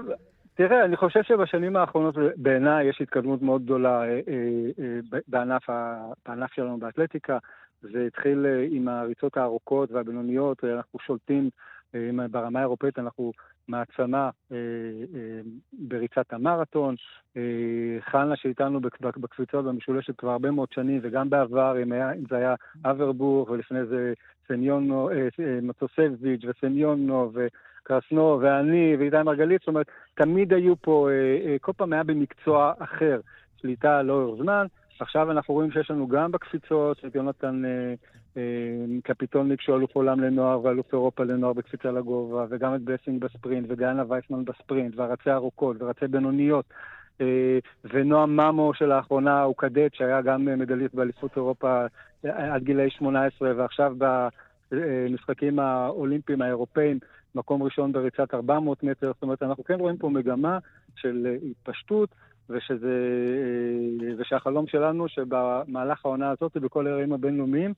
תראה, 0.56 0.84
אני 0.84 0.96
חושב 0.96 1.22
שבשנים 1.22 1.76
האחרונות 1.76 2.14
בעיניי 2.36 2.86
יש 2.86 3.00
התקדמות 3.00 3.42
מאוד 3.42 3.64
גדולה 3.64 4.02
בענף, 5.28 5.66
בענף 6.26 6.52
שלנו 6.52 6.78
באתלטיקה. 6.78 7.38
זה 7.82 8.06
התחיל 8.06 8.46
אה, 8.46 8.66
עם 8.70 8.88
הריצות 8.88 9.36
הארוכות 9.36 9.90
והבינוניות, 9.92 10.64
אה, 10.64 10.74
אנחנו 10.76 10.98
שולטים 10.98 11.50
אה, 11.94 12.10
ברמה 12.30 12.58
האירופאית, 12.58 12.98
אנחנו 12.98 13.32
מעצמה 13.68 14.30
בריצת 15.72 16.32
המרתון. 16.32 16.94
חנה 18.00 18.36
שאיתנו 18.36 18.80
בקפיצות 18.80 19.64
במשולשת 19.64 20.18
כבר 20.18 20.30
הרבה 20.30 20.50
מאוד 20.50 20.72
שנים, 20.72 21.00
וגם 21.02 21.30
בעבר, 21.30 21.82
אם, 21.82 21.92
היה, 21.92 22.12
אם 22.12 22.22
זה 22.30 22.36
היה 22.36 22.54
אברבורג, 22.84 23.50
ולפני 23.50 23.84
זה 23.84 24.12
סניונו, 24.48 25.10
מטוסביץ' 25.62 26.44
וסניונו, 26.44 27.32
וקרסנו, 27.86 28.38
ואני, 28.42 28.96
ואיתי 28.98 29.22
מרגלית, 29.24 29.60
זאת 29.60 29.68
אומרת, 29.68 29.86
תמיד 30.14 30.52
היו 30.52 30.76
פה, 30.76 31.08
כל 31.60 31.72
פעם 31.76 31.92
היה 31.92 32.02
במקצוע 32.02 32.72
אחר, 32.78 33.20
שליטה 33.60 34.02
לאורך 34.02 34.42
זמן. 34.42 34.66
עכשיו 35.00 35.30
אנחנו 35.30 35.54
רואים 35.54 35.70
שיש 35.70 35.90
לנו 35.90 36.08
גם 36.08 36.32
בקפיצות 36.32 37.04
את 37.06 37.14
יונתן 37.14 37.62
אה, 37.64 37.94
אה, 38.36 38.42
קפיטולניק 39.04 39.60
שהוא 39.60 39.76
אלוף 39.76 39.96
עולם 39.96 40.20
לנוער 40.20 40.64
ואלוף 40.64 40.92
אירופה 40.92 41.24
לנוער 41.24 41.52
בקפיצה 41.52 41.90
לגובה, 41.90 42.46
וגם 42.50 42.74
את 42.74 42.80
בלסינג 42.80 43.24
בספרינט, 43.24 43.66
ודיינה 43.70 44.04
וייסמן 44.08 44.44
בספרינט, 44.44 44.96
והרצי 44.96 45.30
ארוכות, 45.30 45.76
ורצי 45.80 46.06
בינוניות. 46.06 46.64
אה, 47.20 47.58
ונועם 47.84 48.36
ממו 48.40 48.74
שלאחרונה 48.74 49.42
הוא 49.42 49.54
קדט, 49.56 49.94
שהיה 49.94 50.22
גם 50.22 50.44
מדליסט 50.44 50.94
באליפות 50.94 51.36
אירופה 51.36 51.86
אה, 52.26 52.54
עד 52.54 52.62
גילאי 52.62 52.90
18, 52.90 53.52
ועכשיו 53.56 53.92
במשחקים 54.70 55.58
האולימפיים 55.58 56.42
האירופאים, 56.42 56.98
מקום 57.34 57.62
ראשון 57.62 57.92
בריצת 57.92 58.34
400 58.34 58.82
מטר. 58.82 59.12
זאת 59.14 59.22
אומרת, 59.22 59.42
אנחנו 59.42 59.64
כן 59.64 59.80
רואים 59.80 59.96
פה 59.96 60.10
מגמה 60.10 60.58
של 60.96 61.36
התפשטות. 61.50 62.08
ושזה, 62.50 62.98
אה, 64.06 64.14
ושהחלום 64.18 64.66
שלנו 64.66 65.08
שבמהלך 65.08 66.06
העונה 66.06 66.30
הזאת 66.30 66.52
ובכל 66.56 66.86
האירועים 66.86 67.12
הבינלאומיים 67.12 67.74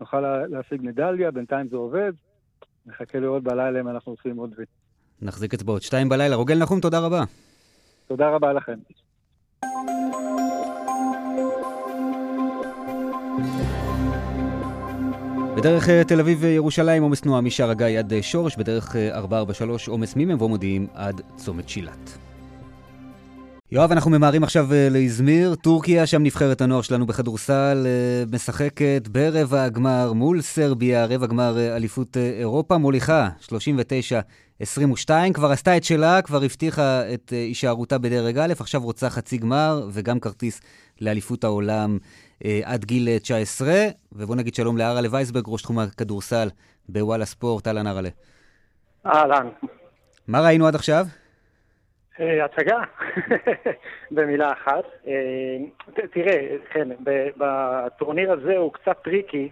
נוכל 0.00 0.46
להשיג 0.46 0.80
מדליה, 0.82 1.30
בינתיים 1.30 1.68
זה 1.68 1.76
עובד, 1.76 2.12
נחכה 2.86 3.18
לראות 3.18 3.42
בלילה 3.42 3.80
אם 3.80 3.88
אנחנו 3.88 4.12
עושים 4.12 4.36
עוד 4.36 4.54
וי. 4.56 4.64
נחזיק 5.22 5.54
אצבעות. 5.54 5.82
שתיים 5.82 6.08
בלילה. 6.08 6.36
רוגל 6.36 6.58
נחום, 6.58 6.80
תודה 6.80 6.98
רבה. 6.98 7.22
תודה 8.08 8.30
רבה 8.30 8.52
לכם. 8.52 8.78
בדרך 15.62 15.88
אה, 15.88 16.04
תל 16.04 16.20
אביב-ירושלים 16.20 17.02
עומס 17.02 17.20
תנועה 17.20 17.40
משער 17.40 17.70
הגיא 17.70 17.98
עד 17.98 18.12
אה, 18.12 18.22
שורש, 18.22 18.56
בדרך 18.56 18.96
443 18.96 19.88
עומס 19.88 20.14
ממבוא 20.16 20.48
מודיעין 20.48 20.86
עד 20.94 21.20
צומת 21.36 21.68
שילת. 21.68 22.18
יואב, 23.72 23.92
אנחנו 23.92 24.10
ממהרים 24.10 24.42
עכשיו 24.42 24.72
אה, 24.72 24.88
לאזמיר. 24.90 25.54
טורקיה, 25.54 26.06
שם 26.06 26.22
נבחרת 26.22 26.60
הנוער 26.60 26.82
שלנו 26.82 27.06
בכדורסל, 27.06 27.86
אה, 27.86 28.24
משחקת 28.32 29.08
ברבע 29.10 29.64
הגמר 29.64 30.12
מול 30.12 30.40
סרביה, 30.40 31.06
רבע 31.06 31.26
גמר 31.26 31.58
אה, 31.58 31.76
אליפות 31.76 32.16
אירופה, 32.16 32.78
מוליכה 32.78 33.28
39-22, 34.62 35.32
כבר 35.34 35.50
עשתה 35.50 35.76
את 35.76 35.84
שלה, 35.84 36.22
כבר 36.22 36.42
הבטיחה 36.44 37.14
את 37.14 37.30
הישארותה 37.30 37.98
בדרג 37.98 38.38
א', 38.38 38.52
עכשיו 38.60 38.80
רוצה 38.80 39.10
חצי 39.10 39.38
גמר 39.38 39.88
וגם 39.92 40.20
כרטיס 40.20 40.60
לאליפות 41.00 41.44
העולם 41.44 41.98
עד 42.64 42.84
גיל 42.84 43.18
19. 43.18 43.68
ובוא 44.12 44.36
נגיד 44.36 44.54
שלום 44.54 44.78
לארלה 44.78 45.08
וייסברג, 45.10 45.44
ראש 45.46 45.62
תחום 45.62 45.78
הכדורסל 45.78 46.48
בוואלה 46.88 47.24
ספורט, 47.24 47.66
אהלן 47.66 47.86
ארלה. 47.86 48.08
אהלן. 49.06 49.48
מה 50.28 50.40
ראינו 50.40 50.66
עד 50.66 50.74
עכשיו? 50.74 51.06
אה, 52.20 52.44
הצגה, 52.44 52.78
במילה 54.14 54.52
אחת. 54.52 54.84
אה, 55.06 56.04
תראה, 56.12 56.56
כן, 56.72 56.88
בטורניר 57.36 58.32
הזה 58.32 58.56
הוא 58.56 58.72
קצת 58.72 58.96
tricky, 59.04 59.50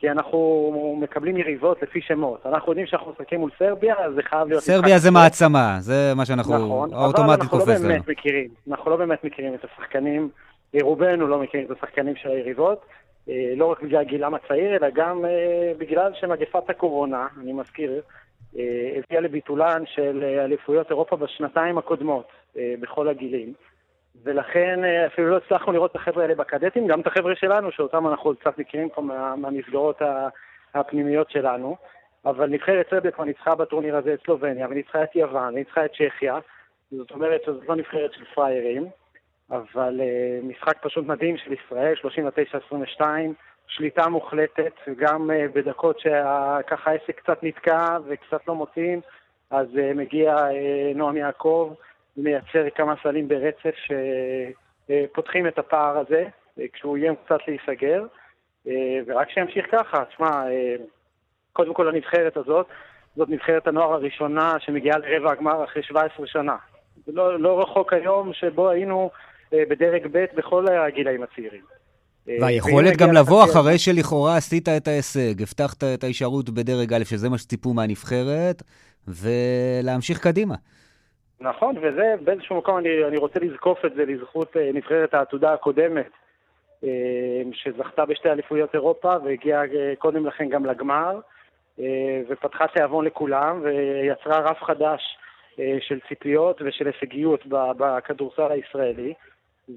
כי 0.00 0.10
אנחנו 0.10 0.96
מקבלים 1.00 1.36
יריבות 1.36 1.82
לפי 1.82 2.00
שמות. 2.00 2.46
אנחנו 2.46 2.72
יודעים 2.72 2.86
שאנחנו 2.86 3.12
משחקים 3.12 3.40
מול 3.40 3.50
סרביה, 3.58 3.94
אז 3.98 4.14
זה 4.14 4.22
חייב 4.22 4.48
להיות... 4.48 4.62
סרביה 4.62 4.98
זה 4.98 5.10
מעצמה, 5.10 5.76
זה 5.80 6.12
מה 6.16 6.26
שאנחנו 6.26 6.54
נכון, 6.54 6.90
לנו. 6.90 7.06
אבל 7.06 7.32
אנחנו 7.34 7.58
לא 7.58 7.64
באמת 7.64 8.08
מכירים. 8.08 8.48
אנחנו 8.70 8.90
לא 8.90 8.96
באמת 8.96 9.24
מכירים 9.24 9.54
את 9.54 9.64
השחקנים, 9.64 10.28
רובנו 10.82 11.26
לא 11.26 11.38
מכירים 11.38 11.66
את 11.66 11.76
השחקנים 11.76 12.16
של 12.16 12.28
היריבות. 12.28 12.84
אה, 13.28 13.52
לא 13.56 13.66
רק 13.66 13.82
בגלל 13.82 14.04
גילם 14.04 14.34
הצעיר, 14.34 14.76
אלא 14.76 14.86
גם 14.94 15.24
בגלל 15.78 16.12
שמגפת 16.20 16.70
הקורונה, 16.70 17.26
אני 17.40 17.52
מזכיר, 17.52 18.00
אה, 18.58 18.98
הביאה 18.98 19.20
לביטולן 19.20 19.82
של 19.86 20.22
אה, 20.22 20.44
אליפויות 20.44 20.90
אירופה 20.90 21.16
בשנתיים 21.16 21.78
הקודמות 21.78 22.26
אה, 22.56 22.74
בכל 22.80 23.08
הגילים. 23.08 23.52
ולכן 24.24 24.80
אפילו 25.06 25.30
לא 25.30 25.36
הצלחנו 25.36 25.72
לראות 25.72 25.90
את 25.90 25.96
החבר'ה 25.96 26.22
האלה 26.22 26.34
בקדטים, 26.34 26.86
גם 26.86 27.00
את 27.00 27.06
החבר'ה 27.06 27.36
שלנו, 27.36 27.72
שאותם 27.72 28.08
אנחנו 28.08 28.36
קצת 28.36 28.58
מכירים 28.58 28.88
פה 28.88 29.02
מה, 29.02 29.36
מהמסגרות 29.36 30.02
הפנימיות 30.74 31.30
שלנו. 31.30 31.76
אבל 32.24 32.48
נבחרת 32.48 32.86
סרביה 32.90 33.10
כבר 33.10 33.24
ניצחה 33.24 33.54
בטורניר 33.54 33.96
הזה 33.96 34.14
את 34.14 34.20
סלובניה, 34.24 34.68
וניצחה 34.70 35.02
את 35.02 35.16
יוון, 35.16 35.54
וניצחה 35.54 35.84
את 35.84 35.90
צ'כיה. 35.90 36.38
זאת 36.90 37.10
אומרת 37.10 37.40
שזאת 37.46 37.68
לא 37.68 37.76
נבחרת 37.76 38.12
של 38.12 38.24
פריירים, 38.34 38.86
אבל 39.50 40.00
משחק 40.42 40.78
פשוט 40.82 41.06
מדהים 41.06 41.36
של 41.36 41.52
ישראל, 41.52 41.94
39-22. 43.00 43.02
שליטה 43.70 44.08
מוחלטת, 44.08 44.72
גם 44.96 45.30
uh, 45.30 45.52
בדקות 45.54 46.00
שככה 46.00 46.90
העסק 46.90 47.20
קצת 47.20 47.42
נתקע 47.42 47.98
וקצת 48.06 48.48
לא 48.48 48.54
מוצאים, 48.54 49.00
אז 49.50 49.66
uh, 49.66 49.94
מגיע 49.94 50.36
uh, 50.36 50.96
נועם 50.96 51.16
יעקב, 51.16 51.72
מייצר 52.16 52.64
כמה 52.74 52.94
סלים 53.02 53.28
ברצף 53.28 53.74
שפותחים 53.74 55.46
את 55.46 55.58
הפער 55.58 55.98
הזה, 55.98 56.24
כשהוא 56.72 56.96
איים 56.96 57.14
קצת 57.24 57.38
להיסגר, 57.48 58.04
uh, 58.66 58.70
ורק 59.06 59.30
שימשיך 59.30 59.66
ככה, 59.72 60.04
תשמע, 60.04 60.28
uh, 60.28 60.82
קודם 61.52 61.74
כל 61.74 61.88
הנבחרת 61.88 62.36
הזאת, 62.36 62.66
זאת 63.16 63.28
נבחרת 63.28 63.66
הנוער 63.66 63.92
הראשונה 63.92 64.56
שמגיעה 64.58 64.98
לרבע 64.98 65.32
הגמר 65.32 65.64
אחרי 65.64 65.82
17 65.82 66.26
שנה. 66.26 66.56
זה 67.06 67.12
לא, 67.12 67.40
לא 67.40 67.60
רחוק 67.60 67.92
היום 67.92 68.32
שבו 68.32 68.70
היינו 68.70 69.10
uh, 69.50 69.54
בדרג 69.70 70.06
ב' 70.12 70.24
בכל 70.36 70.66
הגילאים 70.68 71.22
הצעירים. 71.22 71.62
אה, 72.28 72.36
והיכולת 72.40 72.96
גם 72.96 73.12
לבוא 73.12 73.44
אחרי 73.44 73.78
שלכאורה 73.78 74.36
עשית 74.36 74.68
את 74.68 74.88
ההישג, 74.88 75.42
הבטחת 75.42 75.84
את 75.84 76.04
ההישארות 76.04 76.50
בדרג 76.50 76.92
א', 76.92 77.04
שזה 77.04 77.28
מה 77.28 77.38
שציפו 77.38 77.74
מהנבחרת, 77.74 78.62
ולהמשיך 79.08 80.18
קדימה. 80.18 80.54
נכון, 81.40 81.74
וזה 81.78 82.14
באיזשהו 82.24 82.56
מקום, 82.56 82.78
אני, 82.78 83.04
אני 83.04 83.16
רוצה 83.16 83.40
לזקוף 83.40 83.84
את 83.84 83.94
זה 83.94 84.04
לזכות 84.04 84.56
אה, 84.56 84.70
נבחרת 84.74 85.14
העתודה 85.14 85.52
הקודמת, 85.52 86.10
שזכתה 87.52 88.06
בשתי 88.06 88.28
אליפויות 88.28 88.74
אירופה 88.74 89.14
והגיעה 89.24 89.62
קודם 89.98 90.26
לכן 90.26 90.48
גם 90.48 90.66
לגמר, 90.66 91.20
ופתחה 92.28 92.66
תיאבון 92.66 93.04
לכולם 93.04 93.60
ויצרה 93.62 94.38
רף 94.38 94.62
חדש 94.62 95.18
של 95.80 96.00
ציפיות 96.08 96.62
ושל 96.64 96.86
הישגיות 96.86 97.46
בכדורסל 97.46 98.52
הישראלי. 98.52 99.14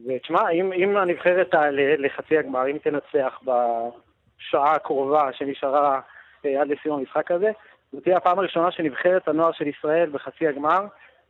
ותשמע, 0.07 0.49
אם, 0.49 0.73
אם 0.73 0.97
הנבחרת 0.97 1.51
תעלה 1.51 1.95
לחצי 1.97 2.37
הגמר, 2.37 2.67
אם 2.67 2.77
תנצח 2.77 3.39
בשעה 3.43 4.71
הקרובה 4.71 5.33
שנשארה 5.33 5.99
עד 6.45 6.67
לסיום 6.67 6.99
המשחק 6.99 7.31
הזה, 7.31 7.51
זו 7.91 7.99
תהיה 7.99 8.17
הפעם 8.17 8.39
הראשונה 8.39 8.71
שנבחרת 8.71 9.27
הנוער 9.27 9.51
של 9.51 9.67
ישראל 9.67 10.09
בחצי 10.09 10.47
הגמר 10.47 10.85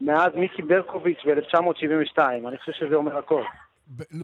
מאז 0.05 0.31
מיקי 0.35 0.61
ברקוביץ' 0.61 1.19
ב-1972. 1.25 2.19
אני 2.47 2.57
חושב 2.57 2.71
שזה 2.71 2.95
אומר 2.95 3.17
הכל. 3.17 3.43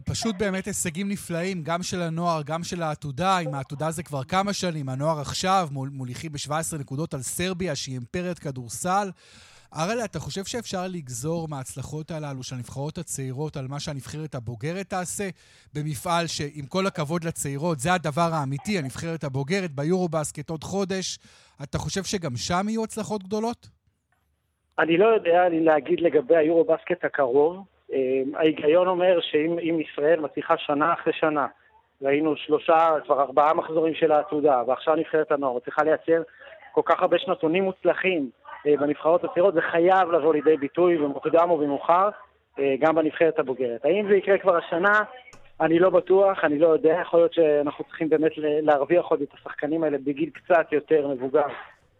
פשוט 0.04 0.36
באמת 0.38 0.64
הישגים 0.64 1.08
נפלאים, 1.08 1.62
גם 1.62 1.82
של 1.82 2.02
הנוער, 2.02 2.42
גם 2.42 2.64
של 2.64 2.82
העתודה. 2.82 3.38
עם 3.38 3.54
העתודה 3.54 3.90
זה 3.90 4.02
כבר 4.02 4.24
כמה 4.24 4.52
שנים. 4.52 4.88
הנוער 4.88 5.20
עכשיו 5.20 5.68
מוליכים 5.72 6.32
ב-17 6.32 6.78
נקודות 6.80 7.14
על 7.14 7.22
סרביה, 7.22 7.74
שהיא 7.74 7.94
אימפריית 7.94 8.38
כדורסל. 8.38 9.10
אראלה, 9.76 10.04
אתה 10.04 10.20
חושב 10.20 10.44
שאפשר 10.44 10.86
לגזור 10.88 11.48
מההצלחות 11.48 12.10
הללו 12.10 12.42
של 12.42 12.54
הנבחרות 12.54 12.98
הצעירות 12.98 13.56
על 13.56 13.68
מה 13.68 13.80
שהנבחרת 13.80 14.34
הבוגרת 14.34 14.88
תעשה 14.88 15.28
במפעל 15.74 16.26
שעם 16.26 16.66
כל 16.68 16.86
הכבוד 16.86 17.24
לצעירות, 17.24 17.80
זה 17.80 17.92
הדבר 17.92 18.30
האמיתי, 18.34 18.78
הנבחרת 18.78 19.24
הבוגרת 19.24 19.72
ביורו-בסקט 19.72 20.50
עוד 20.50 20.64
חודש. 20.64 21.18
אתה 21.62 21.78
חושב 21.78 22.04
שגם 22.04 22.36
שם 22.36 22.66
יהיו 22.68 22.84
הצלחות 22.84 23.22
גדולות? 23.22 23.79
אני 24.80 24.96
לא 24.96 25.06
יודע 25.06 25.44
להגיד 25.50 26.00
לגבי 26.00 26.36
היורו-בסקט 26.36 27.04
הקרוב. 27.04 27.64
אמ, 27.92 28.34
ההיגיון 28.34 28.88
אומר 28.88 29.20
שאם 29.20 29.80
ישראל 29.80 30.20
מצליחה 30.20 30.54
שנה 30.58 30.92
אחרי 30.92 31.12
שנה, 31.12 31.46
ראינו 32.02 32.36
שלושה, 32.36 32.88
כבר 33.04 33.20
ארבעה 33.20 33.54
מחזורים 33.54 33.94
של 33.94 34.12
העתודה, 34.12 34.62
ועכשיו 34.66 34.94
נבחרת 34.96 35.32
הנוער, 35.32 35.58
צריכה 35.60 35.82
לייצר 35.82 36.22
כל 36.72 36.82
כך 36.84 37.02
הרבה 37.02 37.18
שנתונים 37.18 37.64
מוצלחים 37.64 38.30
אה, 38.66 38.76
בנבחרות 38.76 39.24
הצעירות, 39.24 39.54
זה 39.54 39.60
חייב 39.60 40.10
לבוא 40.10 40.34
לידי 40.34 40.56
ביטוי 40.56 40.98
במוקדם 40.98 41.50
או 41.50 41.58
במאוחר, 41.58 42.08
אה, 42.58 42.74
גם 42.80 42.94
בנבחרת 42.94 43.38
הבוגרת. 43.38 43.84
האם 43.84 44.08
זה 44.08 44.16
יקרה 44.16 44.38
כבר 44.38 44.56
השנה? 44.56 45.00
אני 45.60 45.78
לא 45.78 45.90
בטוח, 45.90 46.44
אני 46.44 46.58
לא 46.58 46.68
יודע, 46.68 46.98
יכול 47.02 47.20
להיות 47.20 47.34
שאנחנו 47.34 47.84
צריכים 47.84 48.08
באמת 48.08 48.32
להרוויח 48.36 49.04
עוד 49.04 49.22
את 49.22 49.28
השחקנים 49.34 49.84
האלה 49.84 49.98
בגיל 49.98 50.30
קצת 50.30 50.72
יותר 50.72 51.08
מבוגר, 51.08 51.46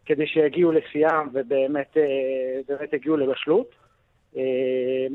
כדי 0.06 0.26
שיגיעו 0.26 0.72
לשיאם 0.72 1.28
ובאמת 1.32 1.96
אה, 1.96 2.86
יגיעו 2.92 3.16
לבשלות. 3.16 3.74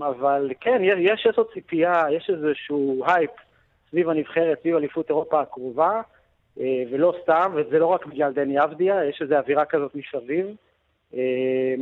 אבל 0.02 0.52
כן, 0.62 0.82
יש 0.82 1.28
איזו 1.28 1.46
ציפייה, 1.54 2.04
יש 2.12 2.30
איזשהו 2.30 3.04
הייפ 3.08 3.32
סביב 3.90 4.10
הנבחרת, 4.10 4.60
סביב 4.60 4.76
אליפות 4.76 5.10
אירופה 5.10 5.42
הקרובה, 5.42 6.02
ולא 6.92 7.14
סתם, 7.24 7.52
וזה 7.56 7.80
לא 7.80 7.86
רק 7.86 8.06
בגלל 8.06 8.34
דני 8.34 8.64
אבדיה, 8.64 9.06
יש 9.06 9.22
איזו 9.22 9.36
אווירה 9.36 9.66
כזאת 9.66 9.96
מסביב. 9.96 10.46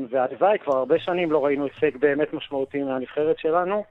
והלוואי, 0.09 0.59
כבר 0.59 0.77
הרבה 0.77 0.99
שנים 0.99 1.31
לא 1.31 1.45
ראינו 1.45 1.65
הישג 1.65 1.97
באמת 1.97 2.33
משמעותי 2.33 2.83
מהנבחרת 2.83 3.39
שלנו. 3.39 3.83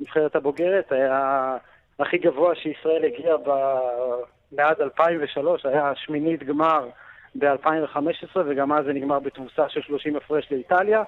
נבחרת 0.00 0.36
הבוגרת 0.36 0.92
היה 0.92 1.56
הכי 1.98 2.18
גבוה 2.18 2.54
שישראל 2.54 3.04
הגיעה 3.04 3.36
ב... 3.36 3.50
מאז 4.52 4.80
2003, 4.80 5.66
היה 5.66 5.92
שמינית 5.96 6.42
גמר 6.42 6.88
ב-2015, 7.38 8.38
וגם 8.48 8.72
אז 8.72 8.84
זה 8.84 8.92
נגמר 8.92 9.18
בתבוסה 9.18 9.68
של 9.68 9.80
30 9.82 10.16
הפרש 10.16 10.48
לאיטליה. 10.50 11.02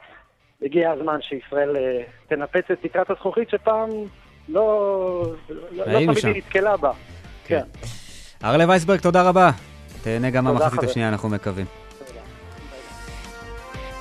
הגיע 0.63 0.91
הזמן 0.91 1.19
שישראל 1.23 1.77
אה, 1.77 2.03
תנפץ 2.29 2.71
את 2.73 2.79
תקרת 2.83 3.11
הזכוכית 3.11 3.51
שפעם 3.51 3.91
לא, 4.49 5.23
לא, 5.49 5.57
לא 5.71 5.85
תמיד 5.85 6.25
היא 6.25 6.37
נתקלה 6.37 6.77
בה. 6.77 6.93
כן. 7.45 7.61
כן. 7.81 7.87
ארלה 8.47 8.69
וייסברג, 8.69 9.01
תודה 9.01 9.23
רבה. 9.23 9.51
תהנה 10.03 10.31
גם 10.31 10.45
במחצית 10.45 10.83
השנייה, 10.83 11.09
אנחנו 11.09 11.29
מקווים. 11.29 11.67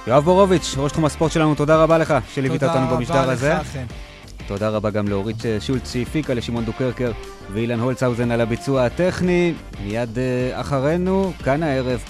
יואב 0.08 0.24
בורוביץ', 0.24 0.76
ראש 0.78 0.92
תחום 0.92 1.06
הספורט 1.06 1.32
שלנו, 1.32 1.56
תודה 1.56 1.84
רבה 1.84 1.98
לך 1.98 2.14
שליווית 2.34 2.64
אותנו 2.64 2.88
במשדר 2.88 3.30
הזה. 3.30 3.48
תודה 3.48 3.60
רבה 3.60 3.62
לך, 3.62 4.11
תודה 4.52 4.70
רבה 4.70 4.90
גם 4.90 5.08
לאורית 5.08 5.38
שולץ 5.60 5.94
שהפיקה, 5.94 6.34
לשמעון 6.34 6.66
דוקרקר 6.66 7.12
ואילן 7.54 7.80
הולצהאוזן 7.80 8.32
על 8.32 8.42
הביצוע 8.42 8.86
הטכני. 8.86 9.54
מיד 9.84 10.20
אה, 10.20 10.62
אחרינו, 10.62 11.34
כאן 11.44 11.64
הערב, 11.64 12.04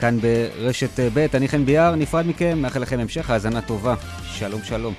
כאן 0.00 0.18
ברשת 0.20 1.00
אה, 1.00 1.08
ב', 1.14 1.26
אני 1.34 1.48
חן 1.48 1.64
ביאר, 1.64 1.94
נפרד 1.94 2.26
מכם, 2.26 2.58
מאחל 2.58 2.80
לכם 2.80 3.00
המשך 3.00 3.30
האזנה 3.30 3.62
טובה. 3.62 3.94
שלום 4.22 4.60
שלום. 4.64 4.94